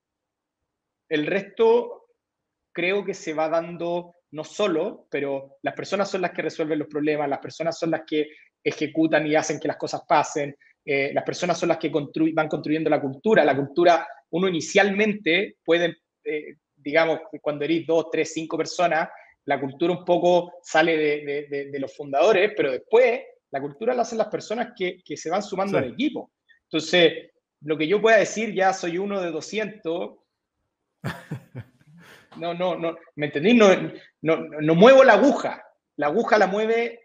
el 1.09 1.26
resto 1.26 2.07
creo 2.72 3.05
que 3.05 3.14
se 3.14 3.34
va 3.34 3.48
dando 3.48 4.16
no 4.30 4.44
solo, 4.44 5.07
pero 5.11 5.59
las 5.62 5.74
personas 5.74 6.11
son 6.11 6.22
las 6.22 6.32
que 6.32 6.42
resuelven 6.42 6.80
los 6.80 6.88
problemas, 6.88 7.28
las 7.28 7.38
personas 7.38 7.78
son 7.78 7.92
las 7.92 8.02
que 8.07 8.28
ejecutan 8.64 9.26
y 9.26 9.34
hacen 9.36 9.60
que 9.60 9.68
las 9.68 9.76
cosas 9.76 10.02
pasen, 10.08 10.56
eh, 10.84 11.12
las 11.14 11.24
personas 11.24 11.58
son 11.58 11.68
las 11.68 11.78
que 11.78 11.90
van 11.90 12.48
construyendo 12.48 12.90
la 12.90 13.00
cultura. 13.00 13.44
La 13.44 13.56
cultura, 13.56 14.06
uno 14.30 14.48
inicialmente 14.48 15.56
puede, 15.64 15.98
eh, 16.24 16.56
digamos, 16.74 17.20
cuando 17.40 17.64
eres 17.64 17.86
dos, 17.86 18.06
tres, 18.10 18.32
cinco 18.32 18.56
personas, 18.58 19.08
la 19.46 19.60
cultura 19.60 19.92
un 19.92 20.04
poco 20.04 20.54
sale 20.62 20.96
de, 20.96 21.78
los 21.78 21.94
fundadores, 21.94 22.52
pero 22.56 22.72
después 22.72 23.20
la 23.50 23.60
cultura 23.60 23.94
la 23.94 24.02
hacen 24.02 24.18
las 24.18 24.28
personas 24.28 24.72
que, 24.76 25.02
se 25.16 25.30
van 25.30 25.42
sumando 25.42 25.78
al 25.78 25.92
equipo. 25.92 26.32
Entonces, 26.64 27.30
lo 27.60 27.76
que 27.76 27.86
yo 27.86 28.00
pueda 28.00 28.16
decir, 28.16 28.54
ya 28.54 28.72
soy 28.72 28.98
uno 28.98 29.20
de 29.20 29.30
200, 29.30 30.16
no, 32.38 32.54
no, 32.54 32.76
no, 32.76 32.96
¿me 33.16 33.26
entendí? 33.26 33.54
No, 33.54 33.68
no, 34.22 34.36
no 34.36 34.74
muevo 34.74 35.04
la 35.04 35.14
aguja. 35.14 35.62
La 35.96 36.06
aguja 36.06 36.38
la 36.38 36.46
mueve 36.46 37.03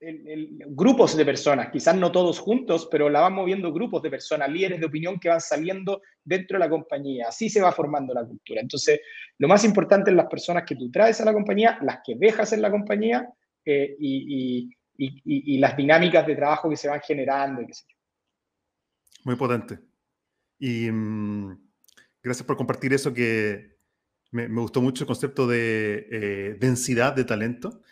grupos 0.00 1.14
de 1.14 1.24
personas, 1.24 1.68
quizás 1.70 1.94
no 1.94 2.10
todos 2.10 2.38
juntos, 2.38 2.88
pero 2.90 3.10
la 3.10 3.20
van 3.20 3.34
moviendo 3.34 3.72
grupos 3.72 4.02
de 4.02 4.10
personas, 4.10 4.50
líderes 4.50 4.80
de 4.80 4.86
opinión 4.86 5.20
que 5.20 5.28
van 5.28 5.40
saliendo 5.40 6.00
dentro 6.24 6.56
de 6.56 6.64
la 6.64 6.70
compañía. 6.70 7.28
Así 7.28 7.50
se 7.50 7.60
va 7.60 7.70
formando 7.70 8.14
la 8.14 8.24
cultura. 8.24 8.62
Entonces, 8.62 9.00
lo 9.38 9.46
más 9.46 9.64
importante 9.64 10.10
es 10.10 10.16
las 10.16 10.26
personas 10.26 10.64
que 10.66 10.76
tú 10.76 10.90
traes 10.90 11.20
a 11.20 11.24
la 11.24 11.34
compañía, 11.34 11.78
las 11.82 11.98
que 12.04 12.14
dejas 12.16 12.52
en 12.52 12.62
la 12.62 12.70
compañía 12.70 13.28
eh, 13.64 13.94
y, 13.98 14.70
las 15.58 15.76
dinámicas 15.76 16.26
de 16.26 16.36
trabajo 16.36 16.68
que 16.70 16.76
se 16.76 16.88
van 16.88 17.00
generando. 17.00 17.62
Muy 19.24 19.36
potente. 19.36 19.78
Y 20.58 20.90
mm, 20.90 21.58
gracias 22.22 22.46
por 22.46 22.56
compartir 22.56 22.92
eso 22.92 23.12
que 23.12 23.76
me, 24.30 24.46
gustó 24.48 24.80
mucho 24.80 25.04
el 25.04 25.08
concepto 25.08 25.46
de 25.46 26.06
eh, 26.10 26.56
densidad 26.58 27.14
de 27.14 27.24
talento. 27.24 27.82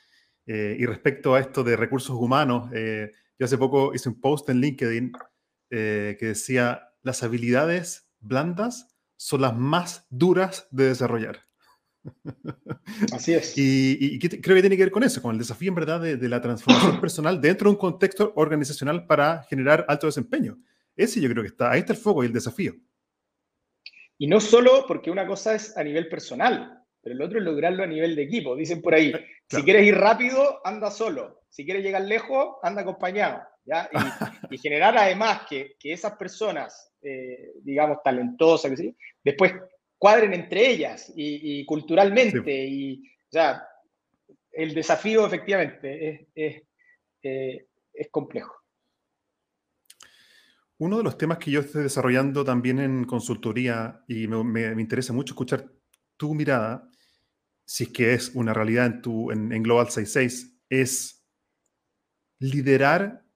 Eh, 0.50 0.78
y 0.80 0.86
respecto 0.86 1.34
a 1.34 1.40
esto 1.40 1.62
de 1.62 1.76
recursos 1.76 2.16
humanos, 2.16 2.70
eh, 2.74 3.12
yo 3.38 3.44
hace 3.44 3.58
poco 3.58 3.94
hice 3.94 4.08
un 4.08 4.18
post 4.18 4.48
en 4.48 4.62
LinkedIn 4.62 5.12
eh, 5.68 6.16
que 6.18 6.26
decía, 6.28 6.88
las 7.02 7.22
habilidades 7.22 8.08
blandas 8.18 8.96
son 9.16 9.42
las 9.42 9.54
más 9.54 10.06
duras 10.08 10.66
de 10.70 10.86
desarrollar. 10.86 11.42
Así 13.12 13.34
es. 13.34 13.52
Y, 13.58 14.18
creo 14.18 14.56
que 14.56 14.62
tiene 14.62 14.78
que 14.78 14.84
ver 14.84 14.90
con 14.90 15.02
eso, 15.02 15.20
con 15.20 15.32
el 15.32 15.38
desafío 15.38 15.68
en 15.68 15.74
verdad 15.74 16.00
de, 16.00 16.16
de, 16.16 16.28
la 16.30 16.40
transformación 16.40 16.98
personal 17.00 17.42
dentro 17.42 17.68
de 17.68 17.74
un 17.74 17.78
contexto 17.78 18.32
organizacional 18.34 19.06
para 19.06 19.42
generar 19.42 19.84
alto 19.86 20.06
desempeño. 20.06 20.58
Ese 20.96 21.20
yo 21.20 21.28
creo 21.28 21.42
que 21.42 21.48
está, 21.48 21.70
ahí 21.70 21.80
está 21.80 21.92
el 21.92 21.98
foco 21.98 22.22
y 22.22 22.26
el 22.26 22.32
desafío. 22.32 22.74
Y 24.16 24.26
no 24.26 24.40
solo 24.40 24.86
porque 24.88 25.10
una 25.10 25.26
cosa 25.26 25.54
es 25.54 25.76
a 25.76 25.84
nivel 25.84 26.08
personal, 26.08 26.82
pero 27.02 27.14
el 27.14 27.20
otro 27.20 27.38
es 27.38 27.44
lograrlo 27.44 27.82
a 27.82 27.86
nivel 27.86 28.16
de 28.16 28.22
equipo. 28.22 28.56
Dicen 28.56 28.80
por 28.80 28.94
ahí, 28.94 29.12
si 29.48 29.62
quieres 29.62 29.86
ir 29.86 29.96
rápido, 29.96 30.60
anda 30.64 30.90
solo. 30.90 31.42
Si 31.48 31.64
quieres 31.64 31.82
llegar 31.82 32.02
lejos, 32.02 32.56
anda 32.62 32.82
acompañado. 32.82 33.42
¿ya? 33.64 33.88
Y, 34.50 34.58
generar 34.58 34.96
además 34.96 35.42
que, 35.48 35.76
que 35.78 35.92
esas 35.92 36.16
personas, 36.16 36.92
eh, 37.02 37.52
digamos, 37.62 37.98
talentosas, 38.02 38.72
después 39.24 39.52
cuadren 39.96 40.34
entre 40.34 40.70
ellas 40.70 41.12
y, 41.16 41.64
culturalmente. 41.64 42.66
Y, 42.66 43.02
o 43.02 43.30
sea, 43.30 43.66
el 44.52 44.74
desafío 44.74 45.26
efectivamente 45.26 46.08
es, 46.08 46.28
es, 46.34 46.62
eh, 47.22 47.66
es 47.92 48.08
complejo. 48.10 48.54
Uno 50.80 50.98
de 50.98 51.04
los 51.04 51.18
temas 51.18 51.38
que 51.38 51.50
yo 51.50 51.60
estoy 51.60 51.82
desarrollando 51.82 52.44
también 52.44 52.78
en 52.78 53.04
consultoría 53.04 54.04
y 54.06 54.28
me, 54.28 54.44
me 54.74 54.80
interesa 54.80 55.12
mucho 55.12 55.32
escuchar 55.32 55.68
tu 56.16 56.34
mirada, 56.34 56.88
si 57.68 57.84
es 57.84 57.90
que 57.90 58.14
es 58.14 58.30
una 58.34 58.54
realidad 58.54 58.86
en, 58.86 59.02
tu, 59.02 59.30
en, 59.30 59.62
Global 59.62 59.90
66, 59.90 60.58
es 60.70 61.22
liderar 62.40 63.26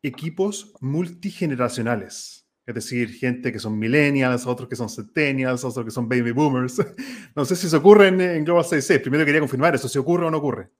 equipos 0.00 0.72
multigeneracionales. 0.80 2.48
Es 2.66 2.74
decir, 2.76 3.12
gente 3.12 3.50
que 3.50 3.58
son 3.58 3.76
millennials, 3.76 4.46
otros 4.46 4.68
que 4.68 4.76
son 4.76 4.88
centennials, 4.88 5.64
otros 5.64 5.84
que 5.84 5.90
son 5.90 6.08
baby 6.08 6.30
boomers. 6.30 6.80
No 7.34 7.44
sé 7.44 7.56
si 7.56 7.68
se 7.68 7.76
ocurre 7.76 8.08
en, 8.08 8.44
Global 8.44 8.62
66. 8.62 9.00
Primero 9.00 9.24
quería 9.24 9.40
confirmar 9.40 9.74
eso, 9.74 9.88
si 9.88 9.98
ocurre 9.98 10.26
o 10.26 10.30
no 10.30 10.38
ocurre. 10.38 10.70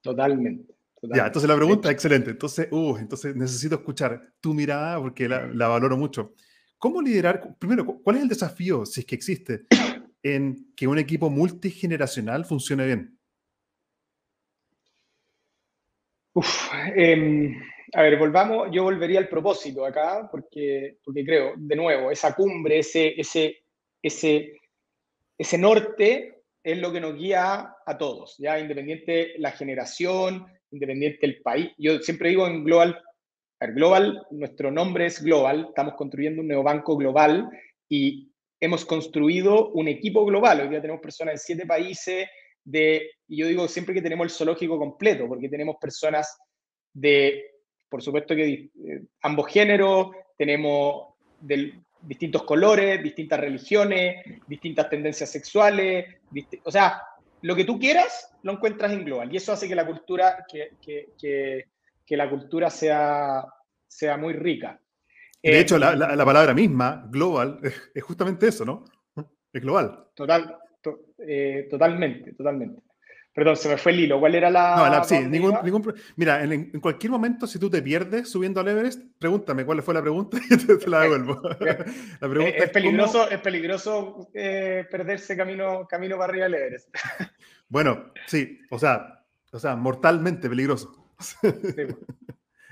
Totalmente. 0.00 0.76
Ya, 1.02 1.26
entonces 1.26 1.48
la 1.48 1.56
pregunta, 1.56 1.90
excelente. 1.90 2.30
Entonces, 2.30 2.68
uh, 2.70 2.96
entonces 2.98 3.34
necesito 3.34 3.74
escuchar 3.74 4.32
tu 4.40 4.54
mirada 4.54 5.00
porque 5.00 5.28
la, 5.28 5.48
la 5.48 5.66
valoro 5.66 5.96
mucho. 5.96 6.34
¿Cómo 6.78 7.02
liderar? 7.02 7.56
Primero, 7.58 7.84
¿cuál 7.84 8.16
es 8.16 8.22
el 8.22 8.28
desafío, 8.28 8.86
si 8.86 9.00
es 9.00 9.06
que 9.06 9.16
existe, 9.16 9.66
en 10.34 10.72
que 10.76 10.86
un 10.86 10.98
equipo 10.98 11.30
multigeneracional 11.30 12.44
funcione 12.44 12.86
bien? 12.86 13.18
Em, 16.94 17.62
a 17.94 18.02
ver, 18.02 18.18
volvamos, 18.18 18.68
yo 18.70 18.82
volvería 18.82 19.18
al 19.18 19.28
propósito 19.28 19.86
acá, 19.86 20.28
porque, 20.30 20.98
porque 21.04 21.24
creo, 21.24 21.54
de 21.56 21.76
nuevo, 21.76 22.10
esa 22.10 22.34
cumbre, 22.34 22.80
ese, 22.80 23.18
ese, 23.18 23.64
ese, 24.02 24.60
ese 25.38 25.58
norte 25.58 26.42
es 26.62 26.78
lo 26.78 26.92
que 26.92 27.00
nos 27.00 27.14
guía 27.16 27.74
a 27.86 27.98
todos, 27.98 28.36
ya 28.38 28.58
independiente 28.58 29.34
la 29.38 29.52
generación, 29.52 30.46
independiente 30.70 31.24
el 31.24 31.40
país. 31.40 31.70
Yo 31.78 31.98
siempre 32.00 32.30
digo 32.30 32.46
en 32.46 32.64
Global, 32.64 33.00
Global, 33.60 34.26
nuestro 34.30 34.70
nombre 34.70 35.06
es 35.06 35.22
Global, 35.22 35.66
estamos 35.68 35.94
construyendo 35.94 36.42
un 36.42 36.48
neobanco 36.48 36.96
global 36.96 37.48
y 37.88 38.30
hemos 38.60 38.84
construido 38.84 39.70
un 39.70 39.88
equipo 39.88 40.24
global. 40.24 40.60
Hoy 40.60 40.68
día 40.68 40.80
tenemos 40.80 41.02
personas 41.02 41.34
en 41.34 41.38
siete 41.38 41.66
países, 41.66 42.28
de, 42.64 43.10
y 43.28 43.38
yo 43.38 43.46
digo 43.46 43.68
siempre 43.68 43.94
que 43.94 44.02
tenemos 44.02 44.24
el 44.24 44.30
zoológico 44.30 44.78
completo, 44.78 45.28
porque 45.28 45.48
tenemos 45.48 45.76
personas 45.80 46.36
de, 46.92 47.44
por 47.88 48.02
supuesto 48.02 48.34
que 48.34 48.48
eh, 48.48 48.70
ambos 49.22 49.46
géneros, 49.48 50.10
tenemos 50.36 51.14
de 51.40 51.80
distintos 52.02 52.42
colores, 52.42 53.02
distintas 53.02 53.40
religiones, 53.40 54.24
distintas 54.46 54.88
tendencias 54.88 55.30
sexuales, 55.30 56.06
o 56.64 56.70
sea, 56.70 57.02
lo 57.42 57.54
que 57.54 57.64
tú 57.64 57.78
quieras 57.78 58.34
lo 58.42 58.52
encuentras 58.52 58.92
en 58.92 59.04
global 59.04 59.32
y 59.32 59.36
eso 59.36 59.52
hace 59.52 59.68
que 59.68 59.74
la 59.74 59.86
cultura, 59.86 60.44
que, 60.50 60.70
que, 60.80 61.08
que, 61.18 61.66
que 62.04 62.16
la 62.16 62.28
cultura 62.28 62.70
sea, 62.70 63.44
sea 63.86 64.16
muy 64.16 64.32
rica. 64.32 64.80
De 65.50 65.60
hecho, 65.60 65.78
la, 65.78 65.94
la, 65.94 66.24
palabra 66.24 66.54
misma, 66.54 67.06
global, 67.08 67.60
es, 67.94 68.02
justamente 68.02 68.48
eso, 68.48 68.64
¿no? 68.64 68.84
Es 69.52 69.62
global. 69.62 70.08
Total, 70.14 70.58
eh, 71.18 71.66
totalmente, 71.70 72.32
totalmente. 72.32 72.82
Perdón, 73.32 73.56
se 73.56 73.68
me 73.68 73.76
fue 73.76 73.92
el 73.92 74.00
hilo. 74.00 74.18
¿Cuál 74.18 74.34
era 74.34 74.50
la.? 74.50 74.90
No, 74.90 75.04
sí, 75.04 75.18
ningún, 75.28 75.58
ningún, 75.62 75.94
Mira, 76.16 76.42
en, 76.42 76.80
cualquier 76.80 77.12
momento, 77.12 77.46
si 77.46 77.58
tú 77.58 77.68
te 77.68 77.82
pierdes 77.82 78.30
subiendo 78.30 78.60
al 78.60 78.68
Everest, 78.68 79.02
pregúntame 79.18 79.66
cuál 79.66 79.82
fue 79.82 79.92
la 79.92 80.00
pregunta 80.00 80.38
y 80.50 80.56
te, 80.56 80.88
la 80.88 81.00
devuelvo. 81.00 81.42
la 81.60 82.28
pregunta 82.28 82.64
es, 82.64 82.70
peligroso, 82.70 83.30
es 83.30 83.38
peligroso 83.40 84.30
eh, 84.32 84.86
perderse 84.90 85.36
camino, 85.36 85.86
camino 85.86 86.16
para 86.16 86.30
arriba 86.30 86.44
del 86.46 86.54
Everest. 86.54 86.88
bueno, 87.68 88.06
sí, 88.26 88.58
o 88.70 88.78
sea, 88.78 89.22
o 89.52 89.58
sea 89.58 89.76
mortalmente 89.76 90.48
peligroso. 90.48 91.12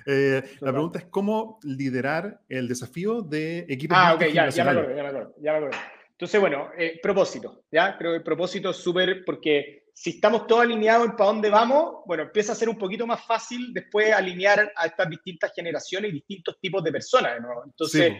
Eh, 0.06 0.42
la 0.60 0.72
pregunta 0.72 0.98
es 0.98 1.06
cómo 1.06 1.58
liderar 1.62 2.40
el 2.48 2.68
desafío 2.68 3.22
de 3.22 3.66
equipos. 3.68 3.96
Ah, 4.00 4.14
ok, 4.14 4.26
ya, 4.32 4.48
ya 4.48 4.64
me 4.64 4.70
acuerdo, 4.70 4.96
ya 4.96 5.02
me 5.02 5.08
acuerdo, 5.08 5.34
ya 5.40 5.52
me 5.52 5.56
acuerdo. 5.58 5.78
Entonces, 6.10 6.40
bueno, 6.40 6.70
eh, 6.78 7.00
propósito, 7.02 7.64
¿ya? 7.72 7.96
Creo 7.98 8.12
que 8.12 8.18
el 8.18 8.22
propósito 8.22 8.70
es 8.70 8.76
súper 8.76 9.24
porque 9.24 9.84
si 9.92 10.10
estamos 10.10 10.46
todos 10.46 10.62
alineados 10.62 11.06
en 11.06 11.16
para 11.16 11.30
dónde 11.30 11.50
vamos, 11.50 12.02
bueno, 12.06 12.24
empieza 12.24 12.52
a 12.52 12.56
ser 12.56 12.68
un 12.68 12.76
poquito 12.76 13.06
más 13.06 13.24
fácil 13.24 13.72
después 13.72 14.12
alinear 14.12 14.72
a 14.76 14.86
estas 14.86 15.08
distintas 15.08 15.52
generaciones 15.54 16.10
y 16.10 16.14
distintos 16.14 16.58
tipos 16.60 16.82
de 16.82 16.90
personas. 16.90 17.40
¿no? 17.40 17.64
Entonces, 17.64 18.12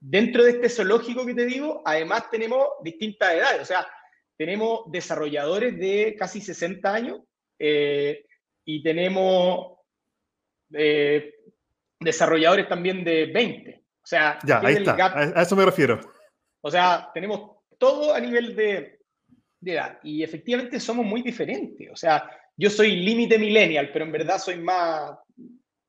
dentro 0.00 0.44
de 0.44 0.52
este 0.52 0.68
zoológico 0.68 1.26
que 1.26 1.34
te 1.34 1.46
digo, 1.46 1.82
además 1.84 2.30
tenemos 2.30 2.66
distintas 2.82 3.34
edades, 3.34 3.62
o 3.62 3.64
sea, 3.64 3.86
tenemos 4.36 4.82
desarrolladores 4.86 5.76
de 5.78 6.14
casi 6.16 6.40
60 6.40 6.94
años 6.94 7.20
eh, 7.58 8.24
y 8.64 8.82
tenemos 8.82 9.75
eh, 10.72 11.34
desarrolladores 12.00 12.68
también 12.68 13.04
de 13.04 13.26
20. 13.26 13.82
O 14.02 14.06
sea, 14.06 14.38
ya, 14.44 14.60
ahí 14.60 14.74
está, 14.74 14.96
a 15.18 15.42
eso 15.42 15.56
me 15.56 15.64
refiero. 15.64 16.00
O 16.60 16.70
sea, 16.70 17.10
tenemos 17.12 17.58
todo 17.78 18.14
a 18.14 18.20
nivel 18.20 18.54
de, 18.54 18.98
edad 19.64 19.98
y 20.04 20.22
efectivamente 20.22 20.78
somos 20.78 21.04
muy 21.04 21.22
diferentes. 21.22 21.90
O 21.90 21.96
sea, 21.96 22.30
yo 22.56 22.70
soy 22.70 22.96
límite 22.96 23.38
millennial, 23.38 23.90
pero 23.92 24.04
en 24.04 24.12
verdad 24.12 24.38
soy 24.38 24.58
más, 24.58 25.18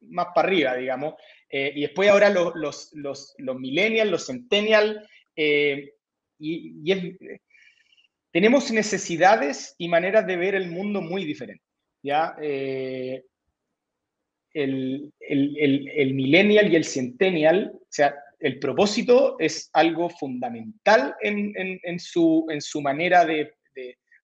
más 0.02 0.28
para 0.34 0.48
arriba, 0.48 0.76
digamos. 0.76 1.14
Eh, 1.50 1.74
y 1.76 1.82
después 1.82 2.10
ahora 2.10 2.30
los, 2.30 2.56
los, 2.56 2.90
los, 2.94 3.36
los 3.38 3.60
millennials, 3.60 4.12
los 4.12 4.26
centennials, 4.26 5.08
eh, 5.36 5.94
y, 6.40 6.84
tenemos 8.32 8.72
necesidades 8.72 9.76
y 9.78 9.88
maneras 9.88 10.28
de 10.28 10.38
ver 10.38 10.56
el 10.56 10.70
mundo 10.70 11.02
muy 11.02 11.26
diferentes. 11.26 11.66
¿ya? 12.04 12.36
Eh, 12.42 13.24
el, 14.64 15.14
el, 15.20 15.56
el, 15.58 15.90
el, 15.90 16.14
millennial 16.14 16.72
y 16.72 16.76
el 16.76 16.84
centennial, 16.84 17.72
o 17.76 17.88
sea, 17.90 18.16
el 18.40 18.60
propósito 18.60 19.36
es 19.40 19.70
algo 19.74 20.10
fundamental 20.10 21.16
en, 21.22 21.54
en, 21.56 22.00
su, 22.00 22.46
en 22.50 22.62
su 22.62 22.82
manera 22.82 23.26
de, 23.26 23.54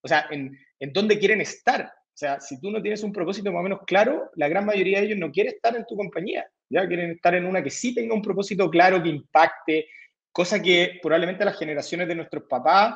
o 0.02 0.08
sea, 0.08 0.28
en, 0.32 0.58
en 0.80 0.94
dónde 0.94 1.18
quieren 1.20 1.42
estar. 1.42 1.86
O 1.86 2.16
sea, 2.18 2.40
si 2.40 2.60
tú 2.60 2.70
no 2.70 2.82
tienes 2.82 3.04
un 3.04 3.12
propósito 3.12 3.52
más 3.52 3.62
o 3.62 3.64
menos 3.64 3.80
claro, 3.88 4.30
la 4.36 4.48
gran 4.48 4.66
mayoría 4.66 5.00
de 5.00 5.08
ellos 5.08 5.18
no 5.18 5.32
quiere 5.32 5.50
estar 5.50 5.76
en 5.76 5.86
tu 5.86 5.96
compañía, 5.96 6.48
ya 6.70 6.88
quieren 6.88 7.12
estar 7.12 7.34
en 7.36 7.46
una 7.46 7.64
que 7.64 7.72
sí 7.72 7.94
tenga 7.94 8.14
un 8.14 8.22
propósito 8.22 8.70
claro, 8.70 9.02
que 9.02 9.10
impacte, 9.10 9.88
cosa 10.32 10.62
que 10.62 11.00
probablemente 11.02 11.46
las 11.46 11.58
generaciones 11.58 12.08
de 12.08 12.16
nuestros 12.16 12.44
papás 12.44 12.96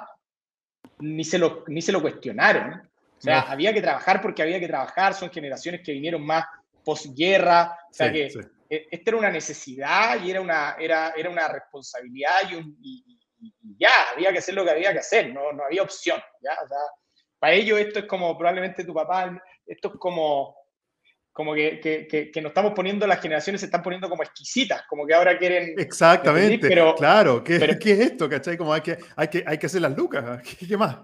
ni 0.99 1.23
se 1.23 1.37
lo, 1.37 1.63
ni 1.67 1.81
se 1.81 1.91
lo 1.91 2.01
cuestionaron. 2.01 2.73
O 3.17 3.21
sea, 3.21 3.41
había 3.41 3.73
que 3.73 3.81
trabajar 3.81 4.21
porque 4.21 4.43
había 4.43 4.59
que 4.59 4.67
trabajar, 4.67 5.15
son 5.15 5.31
generaciones 5.31 5.81
que 5.83 5.91
vinieron 5.91 6.23
más 6.23 6.45
posguerra, 6.87 7.77
o 7.89 7.93
sea 7.93 8.09
que 8.09 8.27
e, 8.69 8.87
esta 8.89 9.09
era 9.09 9.17
una 9.17 9.29
necesidad 9.29 10.23
y 10.23 10.31
era 10.31 10.39
una, 10.39 10.77
era, 10.79 11.13
era 11.17 11.29
una 11.29 11.49
responsabilidad 11.49 12.49
y, 12.49 12.55
un, 12.55 12.77
ya, 13.77 13.89
había 14.15 14.31
que 14.31 14.37
hacer 14.37 14.55
lo 14.55 14.63
que 14.63 14.71
había 14.71 14.93
que 14.93 14.99
hacer, 14.99 15.33
no, 15.33 15.51
no 15.51 15.65
había 15.65 15.83
opción. 15.83 16.17
¿ya? 16.41 16.51
O 16.63 16.67
sea, 16.67 16.77
para 17.39 17.53
ellos 17.53 17.77
esto 17.77 17.99
es 17.99 18.05
como 18.05 18.37
probablemente 18.37 18.85
tu 18.85 18.93
papá, 18.93 19.37
esto 19.65 19.89
es 19.89 19.99
como, 19.99 20.55
como 21.33 21.53
que, 21.53 21.81
que, 21.81 22.31
que, 22.31 22.41
nos 22.41 22.51
estamos 22.51 22.71
poniendo, 22.73 23.05
las 23.05 23.19
generaciones 23.19 23.59
se 23.59 23.65
están 23.65 23.83
poniendo 23.83 24.09
como 24.09 24.23
exquisitas, 24.23 24.83
como 24.87 25.05
que 25.05 25.13
ahora 25.13 25.37
quieren... 25.37 25.73
Exactamente, 25.77 26.69
pero, 26.69 26.95
claro, 26.95 27.43
¿qué, 27.43 27.77
¿qué 27.77 27.91
es 27.91 27.99
esto? 27.99 28.29
¿Cachai? 28.29 28.55
Como 28.55 28.73
hay 28.73 28.81
que, 28.81 28.97
hay 29.17 29.27
que, 29.27 29.43
hay 29.45 29.57
que 29.57 29.65
hacer 29.65 29.81
las 29.81 29.95
lucas, 29.95 30.41
¿qué, 30.41 30.65
qué 30.65 30.77
más? 30.77 30.97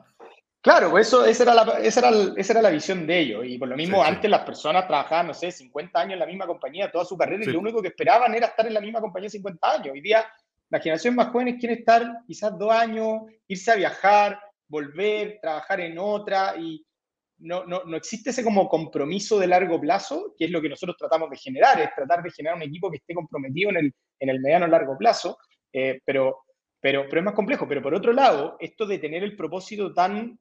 Claro, 0.63 0.91
pues 0.91 1.07
eso, 1.07 1.25
esa, 1.25 1.43
era 1.43 1.53
la, 1.53 1.63
esa, 1.79 1.99
era 1.99 2.33
esa 2.37 2.53
era 2.53 2.61
la 2.61 2.69
visión 2.69 3.05
de 3.05 3.19
ellos. 3.19 3.43
Y 3.45 3.57
por 3.57 3.67
lo 3.67 3.75
mismo, 3.75 4.01
antes 4.01 4.31
las 4.31 4.45
personas 4.45 4.87
trabajaban, 4.87 5.27
no 5.27 5.33
sé, 5.33 5.51
50 5.51 5.99
años 5.99 6.13
en 6.13 6.19
la 6.19 6.25
misma 6.25 6.47
compañía 6.47 6.89
toda 6.89 7.03
su 7.03 7.17
carrera 7.17 7.43
y 7.43 7.47
lo 7.47 7.59
único 7.59 7.81
que 7.81 7.89
esperaban 7.89 8.33
era 8.33 8.47
estar 8.47 8.65
en 8.65 8.73
la 8.73 8.79
misma 8.79 9.01
compañía 9.01 9.29
50 9.29 9.73
años. 9.73 9.89
Hoy 9.91 9.99
día, 9.99 10.25
las 10.69 10.81
generaciones 10.81 11.17
más 11.17 11.33
jóvenes 11.33 11.57
quieren 11.59 11.79
estar 11.79 12.09
quizás 12.25 12.57
dos 12.57 12.71
años, 12.71 13.23
irse 13.45 13.71
a 13.71 13.75
viajar, 13.75 14.39
volver, 14.69 15.37
trabajar 15.41 15.81
en 15.81 15.97
otra 15.99 16.55
y 16.57 16.81
no, 17.39 17.65
no, 17.65 17.83
no 17.83 17.97
existe 17.97 18.29
ese 18.29 18.41
como 18.41 18.69
compromiso 18.69 19.37
de 19.37 19.47
largo 19.47 19.81
plazo, 19.81 20.33
que 20.37 20.45
es 20.45 20.51
lo 20.51 20.61
que 20.61 20.69
nosotros 20.69 20.95
tratamos 20.97 21.29
de 21.29 21.35
generar, 21.35 21.81
es 21.81 21.93
tratar 21.93 22.23
de 22.23 22.31
generar 22.31 22.55
un 22.55 22.63
equipo 22.63 22.89
que 22.89 22.97
esté 22.97 23.13
comprometido 23.13 23.69
en 23.71 23.77
el, 23.77 23.93
en 24.17 24.29
el 24.29 24.39
mediano 24.39 24.67
largo 24.67 24.97
plazo, 24.97 25.39
eh, 25.73 25.99
pero, 26.05 26.45
pero, 26.79 27.03
pero 27.09 27.19
es 27.19 27.25
más 27.25 27.33
complejo. 27.33 27.67
Pero 27.67 27.81
por 27.81 27.93
otro 27.93 28.13
lado, 28.13 28.55
esto 28.61 28.85
de 28.85 28.97
tener 28.97 29.23
el 29.23 29.35
propósito 29.35 29.93
tan 29.93 30.39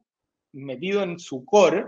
metido 0.53 1.03
en 1.03 1.19
su 1.19 1.45
core, 1.45 1.87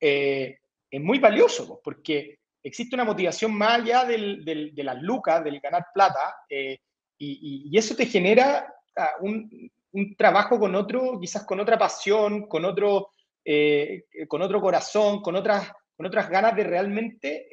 eh, 0.00 0.58
es 0.90 1.00
muy 1.00 1.18
valioso, 1.18 1.66
pues, 1.66 1.80
porque 1.82 2.38
existe 2.62 2.94
una 2.94 3.04
motivación 3.04 3.54
más 3.54 3.80
allá 3.80 4.04
del, 4.04 4.44
del, 4.44 4.74
de 4.74 4.84
las 4.84 5.00
lucas, 5.02 5.42
del 5.42 5.60
ganar 5.60 5.86
plata, 5.92 6.36
eh, 6.48 6.78
y, 7.18 7.70
y, 7.70 7.78
eso 7.78 7.94
te 7.94 8.06
genera 8.06 8.66
ah, 8.96 9.12
un, 9.20 9.70
un, 9.92 10.16
trabajo 10.16 10.58
con 10.58 10.74
otro, 10.74 11.18
quizás 11.20 11.44
con 11.44 11.60
otra 11.60 11.78
pasión, 11.78 12.46
con 12.48 12.64
otro, 12.64 13.10
eh, 13.44 14.04
con 14.28 14.42
otro 14.42 14.60
corazón, 14.60 15.22
con 15.22 15.36
otras, 15.36 15.70
con 15.96 16.06
otras 16.06 16.28
ganas 16.28 16.54
de 16.56 16.64
realmente 16.64 17.48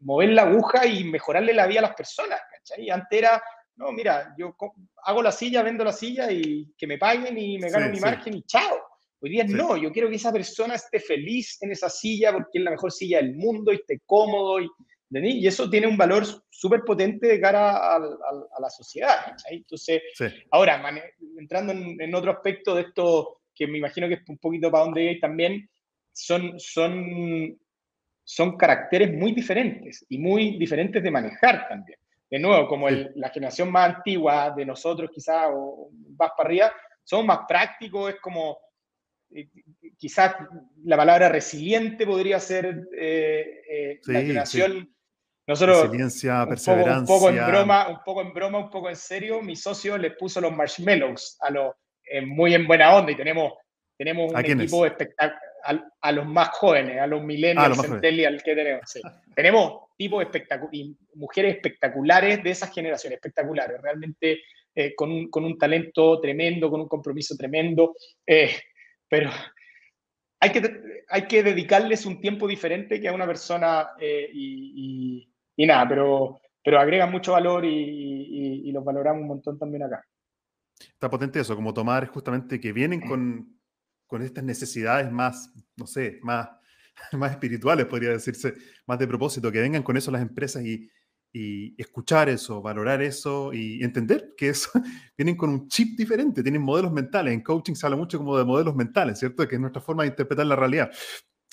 mover 0.00 0.28
la 0.30 0.42
aguja 0.42 0.86
y 0.86 1.02
mejorarle 1.04 1.52
la 1.52 1.66
vida 1.66 1.80
a 1.80 1.82
las 1.82 1.94
personas. 1.94 2.40
Y 2.76 2.90
antes 2.90 3.18
era, 3.18 3.42
no, 3.76 3.92
mira, 3.92 4.34
yo 4.36 4.54
hago 5.04 5.22
la 5.22 5.32
silla, 5.32 5.62
vendo 5.62 5.82
la 5.84 5.92
silla 5.92 6.30
y 6.30 6.74
que 6.76 6.86
me 6.86 6.98
paguen 6.98 7.38
y 7.38 7.58
me 7.58 7.70
gano 7.70 7.90
mi 7.90 8.00
margen 8.00 8.34
y 8.34 8.42
chao. 8.42 8.89
Hoy 9.22 9.30
día 9.30 9.44
no, 9.44 9.76
yo 9.76 9.92
quiero 9.92 10.08
que 10.08 10.16
esa 10.16 10.32
persona 10.32 10.74
esté 10.74 10.98
feliz 10.98 11.58
en 11.60 11.72
esa 11.72 11.90
silla 11.90 12.32
porque 12.32 12.58
es 12.58 12.64
la 12.64 12.70
mejor 12.70 12.90
silla 12.90 13.18
del 13.18 13.34
mundo 13.34 13.70
y 13.72 13.76
esté 13.76 14.00
cómodo. 14.06 14.60
Y, 14.60 14.68
y 15.10 15.46
eso 15.46 15.68
tiene 15.68 15.86
un 15.86 15.96
valor 15.96 16.24
súper 16.48 16.82
potente 16.82 17.26
de 17.26 17.40
cara 17.40 17.96
a, 17.96 17.98
la 17.98 18.70
sociedad. 18.70 19.34
Entonces, 19.50 20.00
ahora, 20.50 20.82
entrando 21.38 21.72
en, 21.72 22.14
otro 22.14 22.32
aspecto 22.32 22.74
de 22.74 22.82
esto, 22.82 23.40
que 23.54 23.66
me 23.66 23.78
imagino 23.78 24.08
que 24.08 24.14
es 24.14 24.28
un 24.28 24.38
poquito 24.38 24.70
para 24.70 24.84
donde 24.84 25.08
hay 25.08 25.20
también, 25.20 25.68
son, 26.12 26.58
son, 26.58 27.58
son 28.24 28.56
caracteres 28.56 29.12
muy 29.12 29.32
diferentes 29.32 30.04
y 30.08 30.18
muy 30.18 30.58
diferentes 30.58 31.02
de 31.02 31.10
manejar 31.10 31.68
también. 31.68 31.98
De 32.30 32.38
nuevo, 32.38 32.68
como 32.68 32.88
la 32.88 33.28
generación 33.30 33.72
más 33.72 33.96
antigua 33.96 34.54
de 34.56 34.64
nosotros, 34.64 35.10
quizás, 35.12 35.48
o 35.52 35.90
más 36.16 36.30
para 36.36 36.48
arriba, 36.48 36.72
somos 37.02 37.26
más 37.26 37.40
prácticos, 37.48 38.14
es 38.14 38.20
como 38.20 38.56
eh, 39.32 39.48
quizás 39.96 40.34
la 40.84 40.96
palabra 40.96 41.28
resiliente 41.28 42.06
podría 42.06 42.40
ser 42.40 42.88
eh, 42.96 43.62
eh, 43.68 44.00
la 44.06 44.20
generación. 44.20 44.94
Nosotros, 45.46 45.82
Resiliencia, 45.82 46.46
perseverancia. 46.46 47.00
Un 47.00 47.06
poco, 47.06 47.30
en 47.30 47.46
broma, 47.46 47.88
un 47.88 47.98
poco 48.04 48.22
en 48.22 48.32
broma, 48.32 48.58
un 48.58 48.70
poco 48.70 48.88
en 48.88 48.96
serio, 48.96 49.42
mi 49.42 49.56
socio 49.56 49.98
le 49.98 50.12
puso 50.12 50.40
los 50.40 50.52
marshmallows 50.52 51.38
a 51.40 51.50
los, 51.50 51.74
muy 52.26 52.54
en 52.54 52.66
buena 52.66 52.94
onda 52.94 53.10
y 53.10 53.16
tenemos, 53.16 53.54
tenemos 53.96 54.32
un 54.32 54.38
equipo 54.38 54.86
espectacular. 54.86 55.40
A, 56.00 56.12
los 56.12 56.24
más 56.24 56.48
jóvenes, 56.56 56.98
a 56.98 57.06
los 57.06 57.22
millennials, 57.22 57.78
ah, 57.78 57.98
que 58.42 58.54
tenemos. 58.54 58.80
tenemos 59.34 59.80
tipos 59.94 60.22
espectaculares, 60.22 60.96
mujeres 61.12 61.56
espectaculares 61.56 62.42
de 62.42 62.50
esas 62.50 62.72
generaciones, 62.72 63.18
espectaculares, 63.18 63.78
realmente 63.82 64.40
con, 64.96 65.12
un, 65.12 65.28
con, 65.28 65.44
un, 65.44 65.58
talento 65.58 66.18
tremendo, 66.18 66.70
con 66.70 66.80
un 66.80 66.88
compromiso 66.88 67.36
tremendo. 67.36 67.94
Eh, 68.26 68.50
pero 69.10 69.30
hay 70.38 70.52
que, 70.52 71.04
hay 71.08 71.26
que 71.26 71.42
dedicarles 71.42 72.06
un 72.06 72.20
tiempo 72.20 72.46
diferente 72.46 73.00
que 73.00 73.08
a 73.08 73.12
una 73.12 73.26
persona 73.26 73.90
eh, 74.00 74.30
y, 74.32 75.28
y, 75.56 75.66
nada, 75.66 75.86
pero, 75.86 76.40
pero 76.64 76.78
agregan 76.78 77.10
mucho 77.10 77.32
valor 77.32 77.64
y, 77.66 78.68
y, 78.68 78.72
los 78.72 78.84
valoramos 78.84 79.22
un 79.22 79.28
montón 79.28 79.58
también 79.58 79.82
acá. 79.82 80.02
Está 80.78 81.10
potente 81.10 81.40
eso, 81.40 81.56
como 81.56 81.74
tomar 81.74 82.06
justamente 82.06 82.60
que 82.60 82.72
vienen 82.72 83.00
con, 83.00 83.60
con 84.06 84.22
estas 84.22 84.44
necesidades 84.44 85.10
más, 85.10 85.52
no 85.76 85.86
sé, 85.86 86.20
más, 86.22 86.48
más 87.12 87.32
espirituales, 87.32 87.86
podría 87.86 88.10
decirse, 88.10 88.54
más 88.86 88.98
de 88.98 89.08
propósito, 89.08 89.50
que 89.50 89.60
vengan 89.60 89.82
con 89.82 89.96
eso 89.96 90.10
las 90.10 90.22
empresas 90.22 90.64
y, 90.64 90.88
y 91.32 91.80
escuchar 91.80 92.28
eso, 92.28 92.60
valorar 92.60 93.02
eso 93.02 93.52
y 93.52 93.82
entender 93.84 94.34
que 94.36 94.48
eso 94.48 94.70
vienen 95.16 95.36
con 95.36 95.50
un 95.50 95.68
chip 95.68 95.96
diferente, 95.96 96.42
tienen 96.42 96.62
modelos 96.62 96.92
mentales. 96.92 97.32
En 97.32 97.42
coaching 97.42 97.74
se 97.74 97.86
habla 97.86 97.96
mucho 97.96 98.18
como 98.18 98.36
de 98.36 98.44
modelos 98.44 98.74
mentales, 98.74 99.18
¿cierto? 99.18 99.46
Que 99.46 99.54
es 99.54 99.60
nuestra 99.60 99.80
forma 99.80 100.02
de 100.02 100.08
interpretar 100.08 100.46
la 100.46 100.56
realidad. 100.56 100.90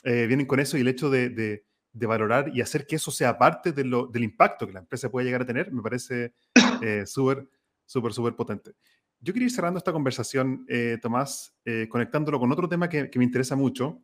Eh, 0.04 0.26
vienen 0.28 0.46
con 0.46 0.60
eso 0.60 0.78
y 0.78 0.82
el 0.82 0.88
hecho 0.88 1.10
de, 1.10 1.30
de, 1.30 1.64
valorar 2.06 2.52
y 2.54 2.62
hacer 2.62 2.86
que 2.86 2.96
eso 2.96 3.10
sea 3.10 3.38
parte 3.40 3.72
de 3.72 3.84
lo, 3.84 4.06
del 4.06 4.24
impacto 4.24 4.68
que 4.68 4.74
la 4.74 4.80
empresa 4.80 5.10
puede 5.10 5.26
llegar 5.26 5.42
a 5.42 5.46
tener, 5.46 5.72
me 5.72 5.82
parece 5.82 6.36
eh, 6.82 7.06
súper, 7.06 7.48
súper, 7.86 8.14
súper 8.14 8.36
potente. 8.36 8.74
Yo 9.20 9.34
quería 9.34 9.48
ir 9.48 9.52
cerrando 9.52 9.80
esta 9.80 9.92
conversación, 9.92 10.64
eh, 10.70 11.00
Tomás, 11.02 11.56
conectándolo 11.90 12.40
con 12.40 12.52
otro 12.52 12.70
tema 12.70 12.88
que, 12.88 13.10
que, 13.10 13.18
me 13.18 13.26
interesa 13.26 13.56
mucho, 13.56 14.04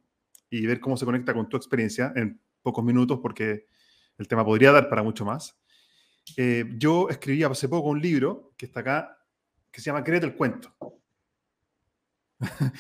y 0.50 0.66
ver 0.66 0.80
cómo 0.80 0.98
se 0.98 1.06
conecta 1.06 1.34
con 1.34 1.48
tu 1.50 1.56
experiencia 1.56 2.12
en 2.16 2.42
pocos 2.64 2.84
minutos, 2.84 3.20
porque 3.22 3.68
el 4.18 4.28
tema 4.28 4.44
podría 4.44 4.72
dar 4.72 4.90
para 4.90 5.04
mucho 5.04 5.26
más. 5.26 5.56
Eh, 6.38 6.66
yo 6.78 7.10
escribí 7.10 7.44
hace 7.44 7.70
poco 7.70 7.90
un 7.90 8.02
libro 8.02 8.54
que 8.58 8.66
está 8.66 8.80
acá, 8.80 9.18
que 9.72 9.82
se 9.82 9.86
llama 9.86 10.04
Créete 10.04 10.26
el 10.26 10.36
cuento. 10.36 10.74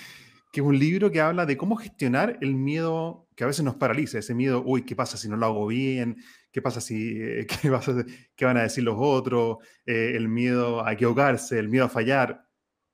que 0.54 0.62
es 0.62 0.66
un 0.66 0.78
libro 0.78 1.10
que 1.12 1.20
habla 1.20 1.46
de 1.46 1.58
cómo 1.58 1.76
gestionar 1.76 2.38
el 2.42 2.54
miedo 2.56 3.24
que 3.36 3.44
a 3.44 3.48
veces 3.48 3.66
nos 3.66 3.76
paraliza, 3.76 4.20
ese 4.20 4.36
miedo, 4.36 4.64
uy, 4.64 4.84
¿qué 4.84 4.96
pasa 4.96 5.18
si 5.18 5.28
no 5.28 5.36
lo 5.36 5.48
hago 5.48 5.68
bien? 5.68 6.18
¿Qué 6.52 6.62
pasa 6.62 6.80
si, 6.82 7.20
eh, 7.20 7.48
qué, 8.36 8.46
van 8.46 8.58
a 8.58 8.62
decir 8.64 8.84
los 8.84 8.96
otros? 8.98 9.58
Eh, 9.86 10.14
el 10.16 10.28
miedo 10.30 10.86
a 10.86 10.94
equivocarse, 10.94 11.58
el 11.58 11.70
miedo 11.70 11.86
a 11.86 11.90
fallar. 11.90 12.48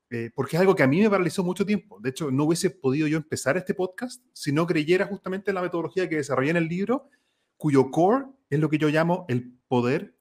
Eh, 0.10 0.32
porque 0.34 0.56
es 0.56 0.62
algo 0.62 0.76
que 0.76 0.84
a 0.84 0.88
mí 0.88 1.02
me 1.02 1.10
paralizó 1.10 1.44
mucho 1.44 1.66
tiempo. 1.66 2.00
De 2.00 2.12
hecho, 2.12 2.32
no 2.32 2.46
hubiese 2.46 2.70
podido 2.70 3.08
yo 3.08 3.18
empezar 3.18 3.58
este 3.58 3.74
podcast 3.74 4.24
si 4.34 4.52
no 4.52 4.66
creyera 4.66 5.06
justamente 5.06 5.52
en 5.52 5.56
la 5.56 5.62
metodología 5.62 6.08
que 6.08 6.16
desarrollé 6.16 6.52
en 6.52 6.58
el 6.58 6.68
libro, 6.68 7.10
cuyo 7.58 7.92
core 7.92 8.26
es 8.50 8.60
lo 8.60 8.70
que 8.70 8.78
yo 8.78 8.88
llamo 8.88 9.26
el 9.28 9.54
poder 9.68 10.16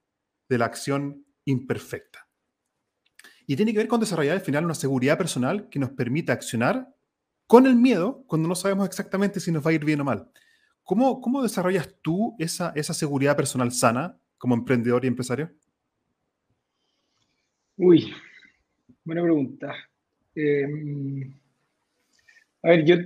de 0.49 0.59
la 0.59 0.66
acción 0.66 1.24
imperfecta. 1.44 2.28
Y 3.46 3.57
tiene 3.57 3.72
que 3.72 3.78
ver 3.78 3.88
con 3.88 4.01
desarrollar 4.01 4.34
al 4.36 4.42
final 4.42 4.64
una 4.64 4.74
seguridad 4.74 5.16
personal 5.16 5.68
que 5.70 5.78
nos 5.78 5.90
permita 5.90 6.32
accionar 6.32 6.94
con 7.46 7.66
el 7.66 7.76
miedo 7.76 8.24
cuando 8.26 8.46
no 8.46 8.55
sabemos 8.55 8.86
exactamente 8.86 9.40
si 9.40 9.51
nos 9.51 9.66
va 9.66 9.70
a 9.70 9.74
ir 9.74 9.84
bien 9.84 10.01
o 10.03 10.05
mal. 10.05 10.30
¿Cómo, 10.84 11.20
cómo 11.20 11.42
desarrollas 11.42 11.96
tú 12.03 12.36
esa, 12.38 12.72
esa 12.76 12.94
seguridad 12.94 13.36
personal 13.36 13.72
sana 13.72 14.18
como 14.36 14.55
emprendedor 14.55 15.05
y 15.05 15.09
empresario? 15.09 15.51
Uy, 17.76 18.12
buena 19.05 19.22
pregunta. 19.22 19.74
Em, 20.34 21.32
a 22.62 22.68
ver, 22.68 22.84
yo 22.84 22.96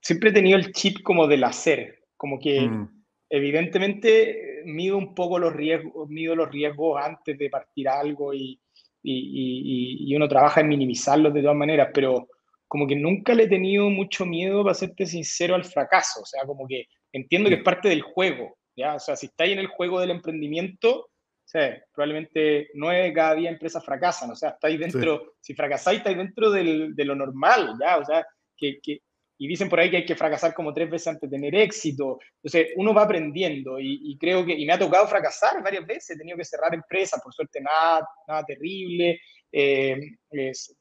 siempre 0.00 0.30
he 0.30 0.32
tenido 0.32 0.56
el 0.56 0.72
chip 0.72 1.02
como 1.02 1.26
del 1.26 1.44
hacer, 1.44 2.04
como 2.16 2.38
que 2.38 2.62
mm. 2.62 3.04
evidentemente 3.30 4.57
mido 4.68 4.96
un 4.96 5.14
poco 5.14 5.38
los 5.38 5.52
riesgos, 5.52 6.08
mido 6.08 6.34
los 6.36 6.50
riesgos 6.50 7.00
antes 7.02 7.36
de 7.38 7.50
partir 7.50 7.88
algo 7.88 8.32
y, 8.34 8.60
y, 9.02 10.06
y, 10.10 10.16
uno 10.16 10.28
trabaja 10.28 10.60
en 10.60 10.68
minimizarlos 10.68 11.32
de 11.32 11.42
todas 11.42 11.56
maneras, 11.56 11.88
pero 11.94 12.28
como 12.66 12.86
que 12.86 12.96
nunca 12.96 13.34
le 13.34 13.44
he 13.44 13.48
tenido 13.48 13.88
mucho 13.88 14.26
miedo, 14.26 14.62
para 14.62 14.74
serte 14.74 15.06
sincero, 15.06 15.54
al 15.54 15.64
fracaso. 15.64 16.20
O 16.22 16.26
sea, 16.26 16.44
como 16.44 16.66
que 16.66 16.86
entiendo 17.12 17.48
que 17.48 17.56
es 17.56 17.62
parte 17.62 17.88
del 17.88 18.02
juego, 18.02 18.58
¿ya? 18.76 18.94
O 18.94 19.00
sea, 19.00 19.16
si 19.16 19.26
estáis 19.26 19.52
en 19.52 19.60
el 19.60 19.68
juego 19.68 20.00
del 20.00 20.10
emprendimiento, 20.10 21.00
o 21.00 21.50
sea, 21.50 21.82
probablemente 21.94 22.68
nueve 22.74 23.04
de 23.04 23.12
cada 23.14 23.34
día 23.34 23.50
empresas 23.50 23.82
fracasan. 23.82 24.30
O 24.30 24.36
sea, 24.36 24.50
estáis 24.50 24.78
dentro, 24.78 25.34
si 25.40 25.54
fracasáis, 25.54 25.98
estáis 25.98 26.18
dentro 26.18 26.50
del, 26.50 26.94
de 26.94 27.04
lo 27.06 27.14
normal, 27.14 27.74
¿ya? 27.80 27.96
O 27.96 28.04
sea, 28.04 28.26
que, 28.54 28.78
que, 28.82 29.00
y 29.38 29.46
dicen 29.46 29.68
por 29.68 29.78
ahí 29.78 29.90
que 29.90 29.98
hay 29.98 30.04
que 30.04 30.16
fracasar 30.16 30.52
como 30.52 30.74
tres 30.74 30.90
veces 30.90 31.08
antes 31.08 31.30
de 31.30 31.36
tener 31.36 31.54
éxito. 31.54 32.18
Entonces, 32.42 32.72
uno 32.76 32.92
va 32.92 33.02
aprendiendo 33.02 33.78
y, 33.78 34.00
y, 34.02 34.18
creo 34.18 34.44
que, 34.44 34.52
y 34.52 34.66
me 34.66 34.72
ha 34.72 34.78
tocado 34.78 35.06
fracasar 35.06 35.62
varias 35.62 35.86
veces, 35.86 36.10
he 36.10 36.18
tenido 36.18 36.36
que 36.36 36.44
cerrar 36.44 36.74
empresas, 36.74 37.20
por 37.22 37.32
suerte 37.32 37.60
nada, 37.60 38.06
nada 38.26 38.44
terrible, 38.44 39.20
eh, 39.52 39.96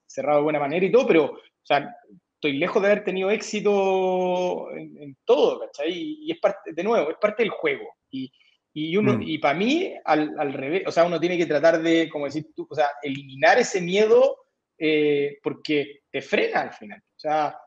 cerrado 0.06 0.40
de 0.40 0.44
buena 0.44 0.60
manera 0.60 0.86
y 0.86 0.92
todo, 0.92 1.08
pero, 1.08 1.26
o 1.26 1.66
sea, 1.66 1.88
estoy 2.34 2.54
lejos 2.58 2.82
de 2.82 2.88
haber 2.88 3.04
tenido 3.04 3.30
éxito 3.30 4.72
en, 4.72 5.16
todo, 5.24 5.60
¿cachai? 5.60 5.92
Y, 5.92 6.32
es 6.32 6.40
parte, 6.40 6.74
de 6.74 6.84
nuevo, 6.84 7.12
es 7.12 7.18
parte 7.18 7.44
del 7.44 7.52
juego. 7.52 7.96
Y, 8.10 8.32
y, 8.74 8.98
uno, 8.98 9.18
mm. 9.18 9.22
y 9.22 9.38
para 9.38 9.58
mí, 9.58 9.94
al, 10.04 10.34
al, 10.38 10.54
revés, 10.54 10.84
o 10.86 10.92
sea, 10.92 11.06
uno 11.06 11.20
tiene 11.20 11.38
que 11.38 11.46
tratar 11.46 11.82
de, 11.82 12.10
como 12.10 12.26
decir 12.26 12.48
tú, 12.56 12.68
o 12.70 12.76
sea, 12.76 12.90
eliminar 13.02 13.58
ese 13.60 13.82
miedo 13.82 14.38
eh, 14.78 15.40
porque 15.42 16.02
te 16.12 16.22
frena 16.22 16.62
al 16.62 16.74
final. 16.74 17.00
O 17.00 17.20
sea, 17.20 17.58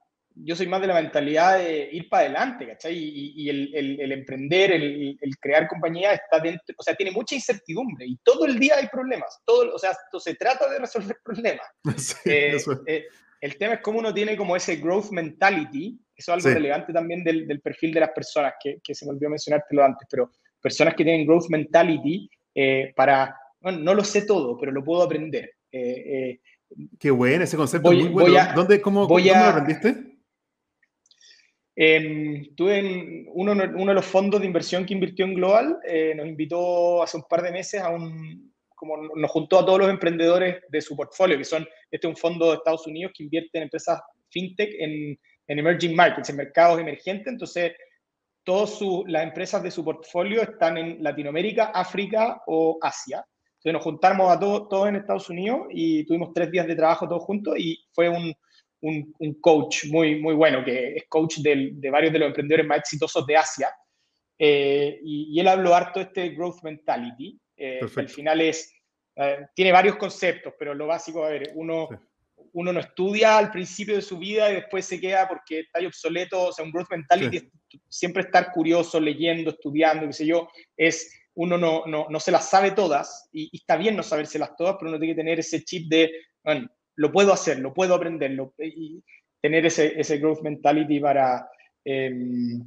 yo 0.44 0.56
soy 0.56 0.66
más 0.66 0.80
de 0.80 0.86
la 0.86 0.94
mentalidad 0.94 1.58
de 1.58 1.88
ir 1.92 2.08
para 2.08 2.24
adelante, 2.24 2.66
¿cachai? 2.66 2.96
Y, 2.96 3.48
el, 3.48 3.74
el, 3.74 4.12
emprender, 4.12 4.72
el, 4.72 5.16
crear 5.40 5.68
compañía 5.68 6.12
está 6.12 6.38
dentro, 6.38 6.74
o 6.78 6.82
sea, 6.82 6.94
tiene 6.94 7.12
mucha 7.12 7.34
incertidumbre 7.34 8.06
y 8.06 8.16
todo 8.22 8.46
el 8.46 8.58
día 8.58 8.76
hay 8.76 8.88
problemas, 8.88 9.40
todo, 9.44 9.74
o 9.74 9.78
sea, 9.78 9.90
esto 9.90 10.20
se 10.20 10.34
trata 10.34 10.68
de 10.70 10.78
resolver 10.78 11.16
problemas. 11.24 11.66
Eh, 12.24 12.56
eh, 12.86 13.06
el 13.40 13.56
tema 13.56 13.74
es 13.74 13.80
cómo 13.80 13.98
uno 13.98 14.12
tiene 14.12 14.36
como 14.36 14.54
ese 14.54 14.76
growth 14.76 15.10
mentality, 15.10 15.98
eso 16.14 16.34
es 16.34 16.44
algo 16.44 16.54
relevante 16.54 16.92
también 16.92 17.24
del, 17.24 17.46
del, 17.46 17.60
perfil 17.60 17.94
de 17.94 18.00
las 18.00 18.10
personas, 18.10 18.54
que, 18.62 18.78
que, 18.82 18.94
se 18.94 19.06
me 19.06 19.12
olvidó 19.12 19.30
mencionártelo 19.30 19.84
antes, 19.84 20.06
pero 20.10 20.30
personas 20.60 20.94
que 20.94 21.04
tienen 21.04 21.26
growth 21.26 21.48
mentality 21.48 22.30
eh, 22.54 22.92
para, 22.94 23.34
bueno, 23.60 23.78
no 23.78 23.94
lo 23.94 24.04
sé 24.04 24.22
todo, 24.22 24.58
pero 24.58 24.72
lo 24.72 24.84
puedo 24.84 25.02
aprender. 25.02 25.54
Qué 25.70 27.10
bueno 27.10 27.44
ese 27.44 27.56
concepto, 27.56 27.90
muy 27.90 28.08
bueno. 28.08 28.38
¿Dónde, 28.54 28.80
cómo, 28.80 29.08
¿cómo 29.08 29.18
lo 29.18 29.34
aprendiste? 29.34 30.09
Eh, 31.82 32.52
tuve 32.54 33.24
uno, 33.32 33.52
uno, 33.52 33.86
de 33.86 33.94
los 33.94 34.04
fondos 34.04 34.38
de 34.38 34.46
inversión 34.46 34.84
que 34.84 34.92
invirtió 34.92 35.24
en 35.24 35.32
Global, 35.32 35.78
eh, 35.88 36.12
nos 36.14 36.26
invitó 36.26 37.02
hace 37.02 37.16
un 37.16 37.22
par 37.22 37.40
de 37.40 37.52
meses 37.52 37.80
a 37.80 37.88
un, 37.88 38.52
como 38.74 38.98
nos 39.16 39.30
juntó 39.30 39.58
a 39.58 39.64
todos 39.64 39.78
los 39.78 39.88
emprendedores 39.88 40.62
de 40.68 40.80
su 40.82 40.94
portfolio, 40.94 41.38
que 41.38 41.44
son, 41.44 41.66
este 41.90 42.06
es 42.06 42.10
un 42.10 42.18
fondo 42.18 42.50
de 42.50 42.56
Estados 42.56 42.86
Unidos 42.86 43.12
que 43.16 43.22
invierte 43.22 43.56
en 43.56 43.62
empresas 43.62 43.98
fintech 44.28 44.74
en, 44.78 45.18
en 45.46 45.58
emerging 45.58 45.96
markets, 45.96 46.28
en 46.28 46.36
mercados 46.36 46.78
emergentes, 46.78 47.32
entonces 47.32 47.72
todas 48.44 48.78
las 49.06 49.22
empresas 49.22 49.62
de 49.62 49.70
su 49.70 49.82
portfolio 49.82 50.42
están 50.42 50.76
en 50.76 51.02
Latinoamérica, 51.02 51.72
África 51.74 52.42
o 52.46 52.76
Asia. 52.82 53.24
Entonces 53.52 53.72
nos 53.72 53.82
juntamos 53.82 54.30
a 54.30 54.38
todos, 54.38 54.68
todos 54.68 54.88
en 54.88 54.96
Estados 54.96 55.30
Unidos 55.30 55.62
y 55.70 56.04
tuvimos 56.04 56.34
tres 56.34 56.50
días 56.50 56.66
de 56.66 56.76
trabajo 56.76 57.08
todos 57.08 57.22
juntos 57.22 57.54
y 57.58 57.82
fue 57.94 58.10
un, 58.10 58.34
un, 58.82 59.34
coach 59.40 59.86
muy, 59.86 60.20
muy 60.20 60.34
bueno, 60.34 60.64
que 60.64 60.96
es 60.96 61.04
coach 61.08 61.38
de 61.38 61.90
varios 61.90 62.12
de 62.12 62.18
los 62.18 62.28
emprendedores 62.28 62.66
más 62.66 62.78
exitosos 62.78 63.26
de 63.26 63.36
Asia. 63.36 63.68
Eh, 64.42 64.98
y, 65.04 65.38
él 65.38 65.46
habló 65.48 65.74
harto 65.74 66.00
de 66.00 66.06
este 66.06 66.28
growth 66.30 66.62
mentality. 66.62 67.38
Eh, 67.56 67.80
al 67.94 68.08
final 68.08 68.40
es, 68.40 68.72
eh, 69.16 69.46
tiene 69.54 69.70
varios 69.70 69.96
conceptos, 69.96 70.54
pero 70.58 70.74
lo 70.74 70.86
básico, 70.86 71.22
a 71.22 71.28
ver, 71.28 71.52
uno, 71.56 71.88
uno 72.54 72.72
no 72.72 72.80
estudia 72.80 73.36
al 73.36 73.50
principio 73.50 73.96
de 73.96 74.02
su 74.02 74.18
vida 74.18 74.50
y 74.50 74.54
después 74.54 74.86
se 74.86 74.98
queda 74.98 75.28
porque 75.28 75.60
está 75.60 75.86
obsoleto. 75.86 76.46
O 76.46 76.52
sea, 76.52 76.64
un 76.64 76.72
growth 76.72 76.90
mentality 76.90 77.36
es 77.36 77.44
siempre 77.86 78.22
estar 78.22 78.50
curioso, 78.50 78.98
leyendo, 78.98 79.50
estudiando, 79.50 80.06
qué 80.06 80.12
sé 80.14 80.26
yo, 80.26 80.48
es 80.74 81.14
uno 81.34 81.58
no, 81.58 81.84
no, 81.86 82.06
no 82.08 82.18
se 82.18 82.32
las 82.32 82.48
sabe 82.48 82.72
todas 82.72 83.28
y, 83.30 83.50
y, 83.52 83.58
está 83.58 83.76
bien 83.76 83.94
no 83.94 84.02
sabérselas 84.02 84.56
todas, 84.56 84.76
pero 84.78 84.90
uno 84.90 84.98
tiene 84.98 85.14
que 85.14 85.20
tener 85.20 85.38
ese 85.38 85.62
chip 85.64 85.88
de, 85.88 86.10
bueno, 86.42 86.68
lo 87.00 87.10
puedo 87.10 87.32
hacer, 87.32 87.58
lo 87.60 87.72
puedo 87.72 87.94
aprender 87.94 88.36
y 88.58 89.02
tener 89.40 89.64
ese, 89.64 89.98
ese 89.98 90.18
growth 90.18 90.42
mentality 90.42 91.00
para, 91.00 91.48
em, 91.82 92.60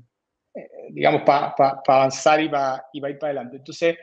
eh, 0.56 0.70
digamos, 0.90 1.22
para 1.22 1.54
avanzar 1.88 2.42
y 2.42 2.50
para 2.50 2.84
ir 2.94 3.20
para 3.20 3.28
adelante. 3.28 3.58
Entonces, 3.58 3.96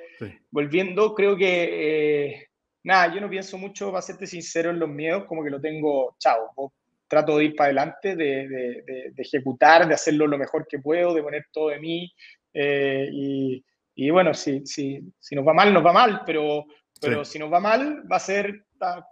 volviendo, 0.48 1.16
creo 1.16 1.36
que, 1.36 2.26
eh, 2.28 2.46
nada, 2.84 3.12
yo 3.12 3.20
no 3.20 3.28
pienso 3.28 3.58
mucho, 3.58 3.90
para 3.90 4.02
serte 4.02 4.28
sincero, 4.28 4.70
en 4.70 4.78
los 4.78 4.88
miedos, 4.88 5.24
como 5.24 5.42
que 5.42 5.50
lo 5.50 5.60
tengo, 5.60 6.14
chao, 6.20 6.72
trato 7.08 7.36
de 7.36 7.46
ir 7.46 7.56
para 7.56 7.66
adelante, 7.66 8.14
de, 8.14 8.46
de, 8.46 9.12
de, 9.12 9.22
ejecutar, 9.22 9.88
de 9.88 9.94
hacerlo 9.94 10.28
lo 10.28 10.38
mejor 10.38 10.64
que 10.68 10.78
puedo, 10.78 11.12
de 11.12 11.24
poner 11.24 11.46
todo 11.50 11.70
de 11.70 11.80
mí. 11.80 12.12
Eh, 12.54 13.08
y, 13.10 13.64
y, 13.96 14.10
bueno, 14.10 14.32
si, 14.32 14.64
si, 14.64 15.00
si, 15.18 15.34
nos 15.34 15.44
va 15.44 15.54
mal, 15.54 15.74
nos 15.74 15.84
va 15.84 15.92
mal, 15.92 16.22
pero, 16.24 16.66
pero 17.00 17.24
si 17.24 17.40
nos 17.40 17.52
va 17.52 17.58
mal, 17.58 18.04
va 18.08 18.14
a 18.14 18.20
ser 18.20 18.64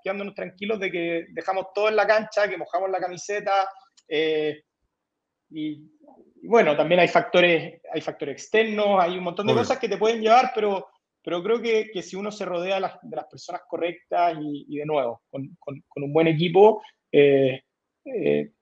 quedándonos 0.03 0.35
tranquilos 0.35 0.81
de 0.81 0.91
que 0.91 1.27
dejamos 1.31 1.67
todo 1.75 1.89
en 1.89 1.97
la 1.97 2.07
cancha, 2.07 2.49
que 2.49 2.57
mojamos 2.57 2.91
la 2.91 3.01
camiseta. 3.01 3.53
Eh, 4.09 4.63
y, 5.51 5.91
bueno, 6.43 6.77
también 6.77 7.01
hay 7.01 7.09
factores, 7.09 7.81
hay 7.93 8.01
factores 8.01 8.35
externos, 8.35 9.01
hay 9.01 9.19
un 9.19 9.25
montón 9.25 9.47
de 9.47 9.55
cosas 9.55 9.79
que 9.79 9.89
te 9.89 9.97
pueden 9.97 10.21
llevar, 10.21 10.53
pero, 10.55 10.89
pero 11.23 11.43
creo 11.43 11.61
que, 11.61 11.91
que 11.93 12.03
si 12.03 12.17
uno 12.17 12.31
se 12.31 12.45
rodea 12.45 12.77
de 12.77 12.81
las, 12.83 12.99
de 13.03 13.17
las 13.17 13.27
personas 13.27 13.63
correctas 13.69 14.37
y, 14.41 14.77
de 14.77 14.87
nuevo, 14.87 15.23
con, 15.31 15.57
con, 15.59 15.83
un 15.97 16.13
buen 16.13 16.29
equipo, 16.29 16.83
eh, 17.11 17.63
eh, 18.05 18.53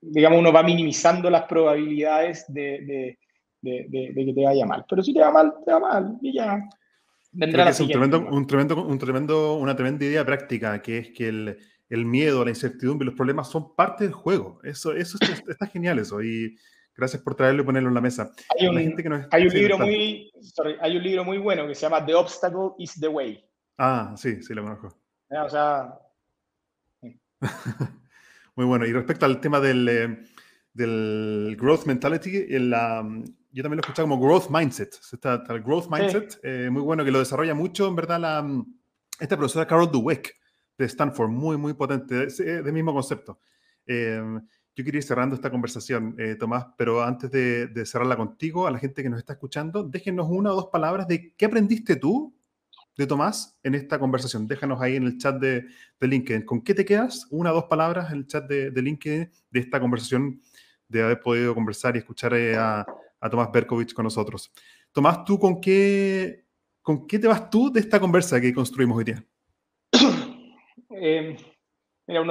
digamos, 0.00 0.38
uno 0.38 0.52
va 0.52 0.62
minimizando 0.62 1.30
las 1.30 1.44
probabilidades 1.44 2.44
de, 2.52 3.16
de, 3.60 3.86
de, 3.88 4.24
que 4.26 4.32
te 4.34 4.44
vaya 4.44 4.66
mal. 4.66 4.84
Pero 4.88 5.02
si 5.02 5.14
te 5.14 5.20
va 5.20 5.30
mal, 5.30 5.54
te 5.64 5.72
va 5.72 5.78
mal 5.78 6.18
y 6.20 6.34
ya 6.34 6.58
vendrá 7.32 7.70
un 7.70 7.88
tremendo, 7.88 8.20
un 8.20 8.46
tremendo, 8.46 8.86
un 8.86 8.98
tremendo, 8.98 9.54
una 9.54 9.74
tremenda 9.74 10.04
idea 10.04 10.24
práctica, 10.24 10.80
que 10.82 10.98
es 10.98 11.10
que 11.10 11.28
el, 11.28 11.58
el, 11.88 12.04
miedo, 12.04 12.44
la 12.44 12.50
incertidumbre, 12.50 13.06
los 13.06 13.14
problemas 13.14 13.50
son 13.50 13.74
parte 13.74 14.04
del 14.04 14.12
juego. 14.12 14.60
Eso, 14.62 14.92
eso 14.92 15.18
está, 15.48 15.66
genial 15.66 15.98
eso. 15.98 16.22
Y 16.22 16.56
gracias 16.94 17.22
por 17.22 17.34
traerlo 17.34 17.62
y 17.62 17.66
ponerlo 17.66 17.88
en 17.88 17.94
la 17.94 18.00
mesa. 18.00 18.30
Hay 18.58 18.68
un, 18.68 18.76
hay 18.76 19.46
un 19.46 19.54
libro 19.54 19.78
muy, 19.78 20.32
hay 20.80 20.96
un 20.96 21.02
libro 21.02 21.24
muy 21.24 21.38
bueno 21.38 21.66
que 21.66 21.74
se 21.74 21.82
llama 21.82 22.04
The 22.04 22.14
Obstacle 22.14 22.72
is 22.78 23.00
the 23.00 23.08
Way. 23.08 23.44
Ah, 23.78 24.14
sí, 24.16 24.42
sí 24.42 24.54
lo 24.54 24.62
conozco. 24.62 24.94
o 25.30 25.48
sea... 25.48 25.98
muy 28.54 28.66
bueno. 28.66 28.86
Y 28.86 28.92
respecto 28.92 29.26
al 29.26 29.40
tema 29.40 29.58
del, 29.58 29.88
eh, 29.88 30.18
del 30.72 31.56
growth 31.58 31.86
mentality, 31.86 32.54
en 32.54 32.70
la, 32.70 33.04
yo 33.52 33.62
también 33.62 33.76
lo 33.76 33.80
he 33.80 33.86
escuchado 33.86 34.08
como 34.08 34.20
growth 34.20 34.48
mindset. 34.50 34.98
Está, 35.12 35.42
el 35.48 35.62
growth 35.62 35.88
mindset, 35.90 36.40
eh, 36.42 36.68
muy 36.70 36.82
bueno, 36.82 37.04
que 37.04 37.10
lo 37.10 37.18
desarrolla 37.18 37.54
mucho, 37.54 37.86
en 37.86 37.96
verdad, 37.96 38.18
la, 38.18 38.64
esta 39.20 39.36
profesora 39.36 39.66
Carol 39.66 39.90
Dweck 39.90 40.34
de 40.78 40.84
Stanford, 40.86 41.28
muy, 41.28 41.56
muy 41.56 41.74
potente, 41.74 42.26
del 42.26 42.72
mismo 42.72 42.92
concepto. 42.92 43.38
Eh, 43.86 44.20
yo 44.74 44.84
quería 44.84 44.98
ir 44.98 45.04
cerrando 45.04 45.34
esta 45.34 45.50
conversación, 45.50 46.14
eh, 46.18 46.34
Tomás, 46.34 46.66
pero 46.78 47.02
antes 47.02 47.30
de, 47.30 47.84
cerrarla 47.84 48.16
contigo, 48.16 48.66
a 48.66 48.70
la 48.70 48.78
gente 48.78 49.02
que 49.02 49.10
nos 49.10 49.18
está 49.18 49.34
escuchando, 49.34 49.82
déjenos 49.82 50.28
una 50.30 50.52
o 50.52 50.56
dos 50.56 50.68
palabras 50.68 51.06
de 51.06 51.34
qué 51.36 51.44
aprendiste 51.44 51.96
tú 51.96 52.34
de 52.96 53.06
Tomás 53.06 53.58
en 53.62 53.74
esta 53.74 53.98
conversación. 53.98 54.46
Déjanos 54.46 54.80
ahí 54.80 54.96
en 54.96 55.04
el 55.04 55.18
chat 55.18 55.38
de, 55.38 55.66
LinkedIn. 56.00 56.46
¿Con 56.46 56.62
qué 56.62 56.72
te 56.74 56.86
quedas? 56.86 57.26
Una 57.30 57.52
o 57.52 57.54
dos 57.54 57.64
palabras 57.64 58.10
en 58.12 58.18
el 58.18 58.26
chat 58.26 58.48
de, 58.48 58.70
LinkedIn 58.70 59.30
de 59.50 59.60
esta 59.60 59.78
conversación, 59.78 60.40
de 60.88 61.02
haber 61.02 61.20
podido 61.20 61.54
conversar 61.54 61.94
y 61.96 61.98
escuchar 61.98 62.32
eh, 62.34 62.56
a, 63.22 63.30
Tomás 63.30 63.50
Berkovich 63.52 63.94
con 63.94 64.04
nosotros. 64.04 64.52
Tomás, 64.92 65.24
¿tú 65.24 65.38
con 65.38 65.60
qué, 65.60 66.44
con 66.82 67.06
qué 67.06 67.18
te 67.18 67.28
vas 67.28 67.48
tú 67.48 67.72
de 67.72 67.80
esta 67.80 67.98
conversa 67.98 68.40
que 68.40 68.52
construimos 68.52 68.98
hoy 68.98 69.04
día? 69.04 69.24
Eh, 71.04 71.36
mira, 72.06 72.22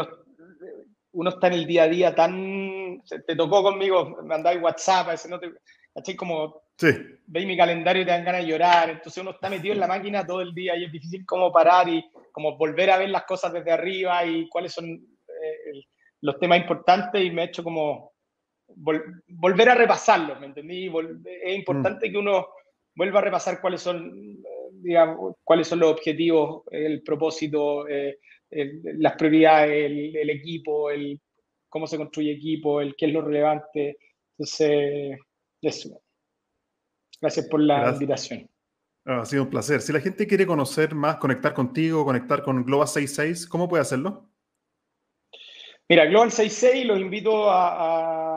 uno 1.12 1.30
está 1.30 1.48
en 1.48 1.54
el 1.54 1.66
día 1.66 1.84
a 1.84 1.88
día 1.88 2.16
tan... 2.16 3.02
Te 3.28 3.36
tocó 3.36 3.64
conmigo, 3.64 4.16
me 4.22 4.28
mandáis 4.28 4.62
WhatsApp, 4.62 5.10
a 5.10 5.28
no 5.28 5.40
te... 5.40 5.52
¿Cachai? 5.94 6.16
Como 6.16 6.62
sí. 6.78 6.88
veis 7.26 7.48
mi 7.48 7.58
calendario 7.58 8.04
y 8.04 8.06
te 8.06 8.12
dan 8.12 8.24
ganas 8.24 8.42
de 8.42 8.48
llorar, 8.48 8.92
entonces 8.92 9.22
uno 9.22 9.32
está 9.32 9.50
metido 9.50 9.74
en 9.74 9.82
la 9.82 9.88
máquina 9.88 10.26
todo 10.26 10.42
el 10.42 10.54
día 10.54 10.78
y 10.78 10.86
es 10.86 10.92
difícil 10.92 11.26
como 11.26 11.52
parar 11.52 11.90
y 11.90 12.06
como 12.32 12.58
volver 12.58 12.92
a 12.92 12.98
ver 12.98 13.10
las 13.10 13.26
cosas 13.26 13.52
desde 13.52 13.72
arriba 13.72 14.24
y 14.26 14.48
cuáles 14.48 14.72
son 14.72 14.86
eh, 14.86 15.84
los 16.22 16.40
temas 16.40 16.60
importantes 16.60 17.24
y 17.24 17.32
me 17.32 17.42
he 17.42 17.46
hecho 17.46 17.64
como 17.64 18.11
volver 18.76 19.70
a 19.70 19.76
repasarlos, 19.76 20.40
¿me 20.40 20.48
entendí? 20.48 20.92
es 21.26 21.56
importante 21.56 22.10
mm. 22.10 22.12
que 22.12 22.18
uno 22.18 22.48
vuelva 22.96 23.20
a 23.20 23.24
repasar 23.24 23.62
cuáles 23.62 23.82
son, 23.82 24.38
digamos, 24.74 25.36
cuáles 25.44 25.68
son 25.68 25.80
los 25.80 25.92
objetivos, 25.92 26.64
el 26.72 27.02
propósito, 27.04 27.88
eh, 27.88 28.18
las 28.50 29.16
prioridades, 29.16 29.92
el, 29.92 30.30
equipo, 30.30 30.92
el 30.92 31.20
cómo 31.70 31.88
se 31.88 31.98
construye 31.98 32.34
equipo, 32.34 32.82
el 32.82 32.96
qué 32.96 33.06
es 33.06 33.14
lo 33.14 33.22
relevante. 33.22 33.98
Entonces, 34.38 35.18
eso. 35.62 36.02
Gracias 37.22 37.48
por 37.48 37.62
la 37.62 37.92
invitación. 37.92 38.50
Ah, 39.06 39.22
ha 39.22 39.26
sido 39.26 39.44
un 39.44 39.50
placer. 39.50 39.82
Si 39.82 39.94
la 39.94 40.00
gente 40.00 40.28
quiere 40.28 40.46
conocer 40.46 40.94
más, 40.94 41.18
conectar 41.18 41.54
contigo, 41.54 42.06
conectar 42.06 42.44
con 42.44 42.64
Global 42.64 42.88
66, 42.88 43.48
¿cómo 43.48 43.68
puede 43.68 43.82
hacerlo? 43.82 44.30
Mira, 45.90 46.06
Global 46.06 46.32
66 46.32 46.86
los 46.86 47.00
invito 47.00 47.50
a, 47.50 48.31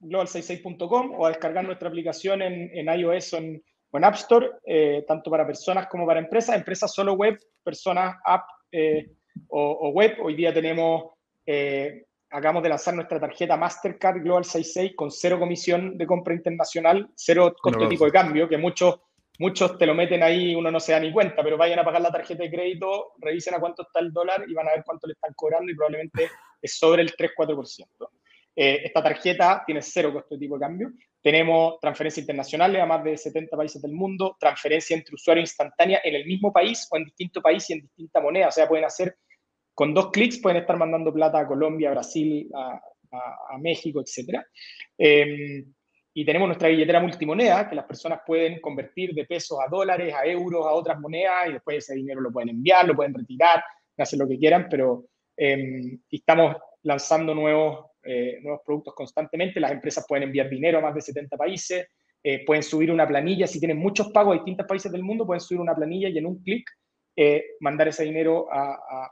global66.com 0.00 1.14
o 1.18 1.26
a 1.26 1.30
descargar 1.30 1.64
nuestra 1.64 1.88
aplicación 1.88 2.42
en, 2.42 2.88
iOS 2.98 3.34
o 3.34 3.38
en, 3.38 3.62
App 3.92 4.14
Store, 4.14 4.50
eh, 4.64 5.04
tanto 5.06 5.30
para 5.30 5.46
personas 5.46 5.88
como 5.88 6.06
para 6.06 6.20
empresas. 6.20 6.56
Empresas 6.56 6.94
solo 6.94 7.14
web, 7.14 7.38
personas 7.64 8.16
app. 8.24 8.44
Eh, 8.72 9.10
o, 9.48 9.90
web. 9.90 10.16
Hoy 10.22 10.34
día 10.34 10.52
tenemos, 10.52 11.12
eh, 11.46 12.04
acabamos 12.30 12.62
de 12.62 12.68
lanzar 12.68 12.94
nuestra 12.94 13.20
tarjeta 13.20 13.56
Mastercard 13.56 14.22
Global 14.22 14.44
66 14.44 14.92
con 14.96 15.10
cero 15.10 15.38
comisión 15.38 15.96
de 15.96 16.06
compra 16.06 16.34
internacional, 16.34 17.08
cero 17.14 17.54
costo 17.60 17.88
tipo 17.88 18.04
de 18.04 18.12
cambio, 18.12 18.48
que 18.48 18.58
muchos, 18.58 19.00
muchos 19.38 19.76
te 19.78 19.86
lo 19.86 19.94
meten 19.94 20.22
ahí 20.22 20.54
uno 20.54 20.70
no 20.70 20.80
se 20.80 20.92
da 20.92 21.00
ni 21.00 21.12
cuenta, 21.12 21.42
pero 21.42 21.56
vayan 21.56 21.78
a 21.78 21.84
pagar 21.84 22.02
la 22.02 22.12
tarjeta 22.12 22.42
de 22.42 22.50
crédito, 22.50 23.12
revisen 23.18 23.54
a 23.54 23.60
cuánto 23.60 23.82
está 23.82 24.00
el 24.00 24.12
dólar 24.12 24.44
y 24.48 24.54
van 24.54 24.68
a 24.68 24.72
ver 24.72 24.84
cuánto 24.84 25.06
le 25.06 25.14
están 25.14 25.32
cobrando 25.34 25.70
y 25.70 25.74
probablemente 25.74 26.30
es 26.60 26.78
sobre 26.78 27.02
el 27.02 27.14
3-4%. 27.14 27.86
Eh, 28.54 28.82
esta 28.84 29.02
tarjeta 29.02 29.62
tiene 29.64 29.82
cero 29.82 30.12
costo 30.12 30.34
de 30.34 30.40
tipo 30.40 30.56
de 30.56 30.60
cambio. 30.60 30.92
Tenemos 31.22 31.78
transferencia 31.80 32.20
internacionales 32.20 32.82
a 32.82 32.86
más 32.86 33.04
de 33.04 33.16
70 33.16 33.56
países 33.56 33.80
del 33.82 33.92
mundo, 33.92 34.36
transferencia 34.38 34.96
entre 34.96 35.14
usuarios 35.14 35.50
instantánea 35.50 36.00
en 36.02 36.14
el 36.14 36.24
mismo 36.24 36.52
país 36.52 36.88
o 36.90 36.96
en 36.96 37.04
distinto 37.04 37.40
país 37.42 37.68
y 37.70 37.74
en 37.74 37.80
distinta 37.82 38.20
moneda. 38.20 38.48
O 38.48 38.52
sea, 38.52 38.68
pueden 38.68 38.86
hacer 38.86 39.16
con 39.74 39.94
dos 39.94 40.10
clics, 40.10 40.38
pueden 40.38 40.58
estar 40.58 40.76
mandando 40.76 41.12
plata 41.12 41.40
a 41.40 41.46
Colombia, 41.46 41.90
Brasil, 41.90 42.50
a, 42.54 42.80
México, 43.58 44.00
etc. 44.00 44.40
Em, 44.96 45.64
y 46.14 46.24
tenemos 46.24 46.46
nuestra 46.46 46.68
billetera 46.68 47.00
multimoneda, 47.00 47.68
que 47.68 47.74
las 47.74 47.84
personas 47.84 48.20
pueden 48.24 48.60
convertir 48.60 49.12
de 49.14 49.24
pesos 49.24 49.58
a 49.58 49.68
dólares, 49.68 50.14
a 50.14 50.24
euros, 50.26 50.64
a 50.64 50.70
otras 50.70 50.98
monedas, 51.00 51.48
y 51.48 51.52
después 51.54 51.78
ese 51.78 51.94
dinero 51.94 52.20
lo 52.20 52.30
pueden 52.30 52.50
enviar, 52.50 52.86
lo 52.86 52.94
pueden 52.94 53.14
retirar, 53.14 53.64
hacer 53.98 54.18
lo 54.18 54.28
que 54.28 54.38
quieran, 54.38 54.68
pero 54.70 55.06
em, 55.36 56.00
estamos 56.10 56.56
lanzando 56.82 57.34
nuevos 57.34 57.89
eh, 58.02 58.38
nuevos 58.42 58.62
productos 58.64 58.94
constantemente. 58.94 59.60
Las 59.60 59.72
empresas 59.72 60.04
pueden 60.08 60.24
enviar 60.24 60.48
dinero 60.48 60.78
a 60.78 60.80
más 60.80 60.94
de 60.94 61.00
70 61.00 61.36
países, 61.36 61.86
eh, 62.22 62.44
pueden 62.44 62.62
subir 62.62 62.90
una 62.90 63.06
planilla. 63.06 63.46
Si 63.46 63.58
tienen 63.58 63.78
muchos 63.78 64.10
pagos 64.10 64.32
a 64.32 64.34
distintos 64.36 64.66
países 64.66 64.90
del 64.90 65.02
mundo, 65.02 65.26
pueden 65.26 65.40
subir 65.40 65.60
una 65.60 65.74
planilla 65.74 66.08
y 66.08 66.18
en 66.18 66.26
un 66.26 66.42
clic 66.42 66.68
eh, 67.16 67.44
mandar 67.60 67.88
ese 67.88 68.04
dinero 68.04 68.48
a, 68.50 69.10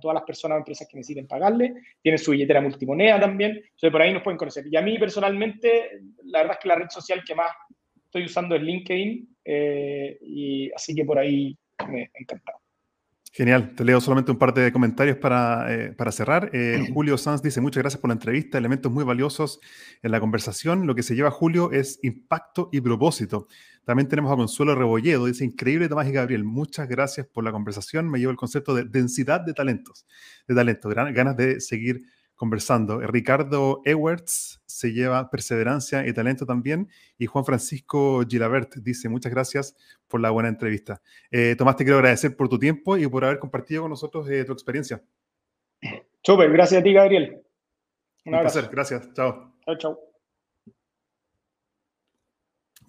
todas 0.00 0.14
las 0.14 0.24
personas 0.24 0.56
o 0.56 0.58
empresas 0.58 0.88
que 0.88 0.96
necesiten 0.96 1.26
pagarle. 1.26 1.74
Tienen 2.00 2.18
su 2.18 2.30
billetera 2.30 2.60
multimoneda 2.60 3.20
también. 3.20 3.50
Entonces, 3.52 3.90
por 3.90 4.02
ahí 4.02 4.12
nos 4.12 4.22
pueden 4.22 4.38
conocer. 4.38 4.64
Y 4.70 4.76
a 4.76 4.82
mí 4.82 4.98
personalmente, 4.98 6.00
la 6.24 6.40
verdad 6.40 6.56
es 6.56 6.62
que 6.62 6.68
la 6.68 6.76
red 6.76 6.88
social 6.88 7.22
que 7.26 7.34
más 7.34 7.52
estoy 8.04 8.24
usando 8.24 8.56
es 8.56 8.62
LinkedIn. 8.62 9.36
y 9.44 10.72
así 10.72 10.94
que 10.94 11.04
por 11.04 11.18
ahí 11.18 11.56
me 11.88 12.10
encantado. 12.14 12.61
Genial, 13.34 13.74
te 13.74 13.82
leo 13.82 13.98
solamente 13.98 14.30
un 14.30 14.36
par 14.36 14.52
de 14.52 14.70
comentarios 14.70 15.16
para, 15.16 15.74
eh, 15.74 15.92
para 15.92 16.12
cerrar. 16.12 16.50
Eh, 16.52 16.90
Julio 16.92 17.16
Sanz 17.16 17.40
dice, 17.40 17.62
muchas 17.62 17.82
gracias 17.82 17.98
por 17.98 18.08
la 18.08 18.12
entrevista, 18.12 18.58
elementos 18.58 18.92
muy 18.92 19.04
valiosos 19.04 19.58
en 20.02 20.10
la 20.10 20.20
conversación. 20.20 20.86
Lo 20.86 20.94
que 20.94 21.02
se 21.02 21.14
lleva 21.14 21.30
Julio 21.30 21.72
es 21.72 21.98
impacto 22.02 22.68
y 22.72 22.82
propósito. 22.82 23.48
También 23.84 24.06
tenemos 24.06 24.30
a 24.30 24.36
Consuelo 24.36 24.74
Rebolledo, 24.74 25.24
dice, 25.24 25.46
increíble 25.46 25.88
Tomás 25.88 26.08
y 26.08 26.12
Gabriel, 26.12 26.44
muchas 26.44 26.86
gracias 26.90 27.26
por 27.26 27.42
la 27.42 27.52
conversación. 27.52 28.10
Me 28.10 28.18
llevo 28.18 28.32
el 28.32 28.36
concepto 28.36 28.74
de 28.74 28.84
densidad 28.84 29.40
de 29.40 29.54
talentos, 29.54 30.06
de 30.46 30.54
talento, 30.54 30.90
ganas 30.90 31.34
de 31.34 31.58
seguir 31.62 32.02
conversando. 32.42 32.98
Ricardo 32.98 33.82
Ewerts 33.84 34.60
se 34.66 34.92
lleva 34.92 35.30
perseverancia 35.30 36.04
y 36.08 36.12
talento 36.12 36.44
también. 36.44 36.88
Y 37.16 37.26
Juan 37.26 37.44
Francisco 37.44 38.24
Gilabert 38.28 38.74
dice, 38.78 39.08
muchas 39.08 39.30
gracias 39.30 39.76
por 40.08 40.20
la 40.20 40.30
buena 40.30 40.48
entrevista. 40.48 41.00
Eh, 41.30 41.54
Tomás, 41.56 41.76
te 41.76 41.84
quiero 41.84 41.98
agradecer 41.98 42.36
por 42.36 42.48
tu 42.48 42.58
tiempo 42.58 42.96
y 42.96 43.06
por 43.06 43.24
haber 43.24 43.38
compartido 43.38 43.82
con 43.82 43.90
nosotros 43.90 44.28
eh, 44.28 44.44
tu 44.44 44.50
experiencia. 44.52 45.00
Súper, 46.20 46.50
gracias 46.50 46.80
a 46.80 46.82
ti, 46.82 46.92
Gabriel. 46.92 47.40
Un, 48.24 48.32
placer, 48.32 48.68
gracias. 48.72 49.12
Chao. 49.12 49.54
Chao, 49.64 49.78
chao. 49.78 50.00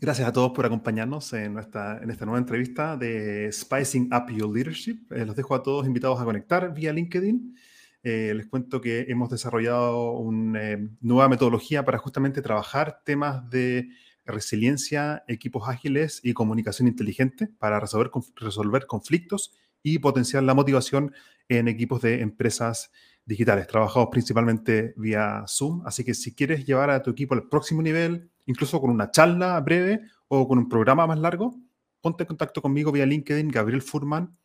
Gracias 0.01 0.27
a 0.27 0.33
todos 0.33 0.51
por 0.53 0.65
acompañarnos 0.65 1.31
en, 1.33 1.53
nuestra, 1.53 1.99
en 2.01 2.09
esta 2.09 2.25
nueva 2.25 2.39
entrevista 2.39 2.97
de 2.97 3.51
Spicing 3.51 4.09
Up 4.11 4.35
Your 4.35 4.51
Leadership. 4.51 5.11
Eh, 5.11 5.27
los 5.27 5.35
dejo 5.35 5.53
a 5.53 5.61
todos 5.61 5.85
invitados 5.85 6.19
a 6.19 6.25
conectar 6.25 6.73
vía 6.73 6.91
LinkedIn. 6.91 7.55
Eh, 8.03 8.33
les 8.35 8.47
cuento 8.47 8.81
que 8.81 9.05
hemos 9.07 9.29
desarrollado 9.29 10.11
una 10.11 10.71
eh, 10.71 10.89
nueva 10.99 11.29
metodología 11.29 11.85
para 11.85 11.97
justamente 11.97 12.41
trabajar 12.41 13.01
temas 13.05 13.49
de 13.49 13.89
resiliencia, 14.25 15.23
equipos 15.27 15.69
ágiles 15.69 16.19
y 16.21 16.33
comunicación 16.33 16.87
inteligente 16.87 17.47
para 17.59 17.79
resolver, 17.79 18.11
resolver 18.35 18.87
conflictos 18.87 19.53
y 19.81 19.99
potenciar 19.99 20.43
la 20.43 20.53
motivación 20.53 21.13
en 21.47 21.67
equipos 21.67 22.01
de 22.01 22.21
empresas 22.21 22.91
digitales. 23.25 23.67
Trabajamos 23.67 24.09
principalmente 24.11 24.93
vía 24.97 25.45
Zoom, 25.47 25.85
así 25.85 26.03
que 26.03 26.13
si 26.13 26.33
quieres 26.35 26.65
llevar 26.65 26.89
a 26.89 27.01
tu 27.01 27.11
equipo 27.11 27.35
al 27.35 27.47
próximo 27.47 27.81
nivel, 27.81 28.29
incluso 28.45 28.81
con 28.81 28.89
una 28.89 29.11
charla 29.11 29.59
breve 29.61 30.01
o 30.27 30.47
con 30.47 30.57
un 30.57 30.67
programa 30.67 31.07
más 31.07 31.19
largo, 31.19 31.55
ponte 32.01 32.23
en 32.23 32.27
contacto 32.27 32.61
conmigo 32.61 32.91
vía 32.91 33.05
LinkedIn, 33.05 33.49
Gabriel 33.49 33.81
Furman, 33.81 34.37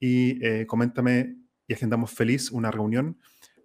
y 0.00 0.44
eh, 0.44 0.66
coméntame 0.66 1.43
y 1.66 1.74
agendamos 1.74 2.10
feliz 2.10 2.50
una 2.50 2.70
reunión 2.70 3.18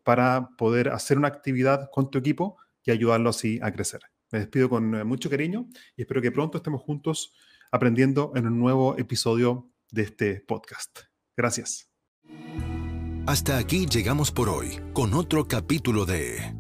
para 0.04 0.50
poder 0.58 0.90
hacer 0.90 1.18
una 1.18 1.28
actividad 1.28 1.90
con 1.92 2.10
tu 2.10 2.18
equipo 2.18 2.58
y 2.84 2.92
ayudarlo 2.92 3.30
así 3.30 3.60
a 3.62 3.72
crecer. 3.72 4.02
Me 4.32 4.40
despido 4.40 4.70
con 4.70 4.96
eh, 4.96 5.04
mucho 5.04 5.30
cariño 5.30 5.68
y 5.96 6.02
espero 6.02 6.22
que 6.22 6.32
pronto 6.32 6.58
estemos 6.58 6.82
juntos 6.82 7.34
aprendiendo 7.72 8.32
en 8.36 8.48
un 8.48 8.60
nuevo 8.60 8.98
episodio 8.98 9.70
de 9.92 10.04
este 10.04 10.42
podcast. 10.42 11.00
Gracias. 11.36 11.90
Hasta 13.26 13.58
aquí 13.58 13.86
llegamos 13.86 14.32
por 14.32 14.50
hoy 14.50 14.80
con 14.94 15.14
otro 15.14 15.48
capítulo 15.48 16.06
de 16.06 16.56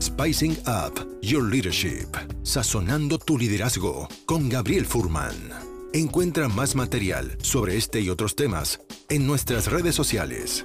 Spicing 0.00 0.56
Up 0.66 1.20
Your 1.20 1.44
Leadership, 1.44 2.08
sazonando 2.42 3.18
tu 3.18 3.38
liderazgo 3.38 4.08
con 4.26 4.48
Gabriel 4.48 4.86
Furman. 4.86 5.34
Encuentra 5.92 6.48
más 6.48 6.74
material 6.74 7.36
sobre 7.42 7.76
este 7.76 8.00
y 8.00 8.08
otros 8.08 8.34
temas 8.34 8.80
en 9.08 9.26
nuestras 9.26 9.70
redes 9.70 9.94
sociales 9.94 10.64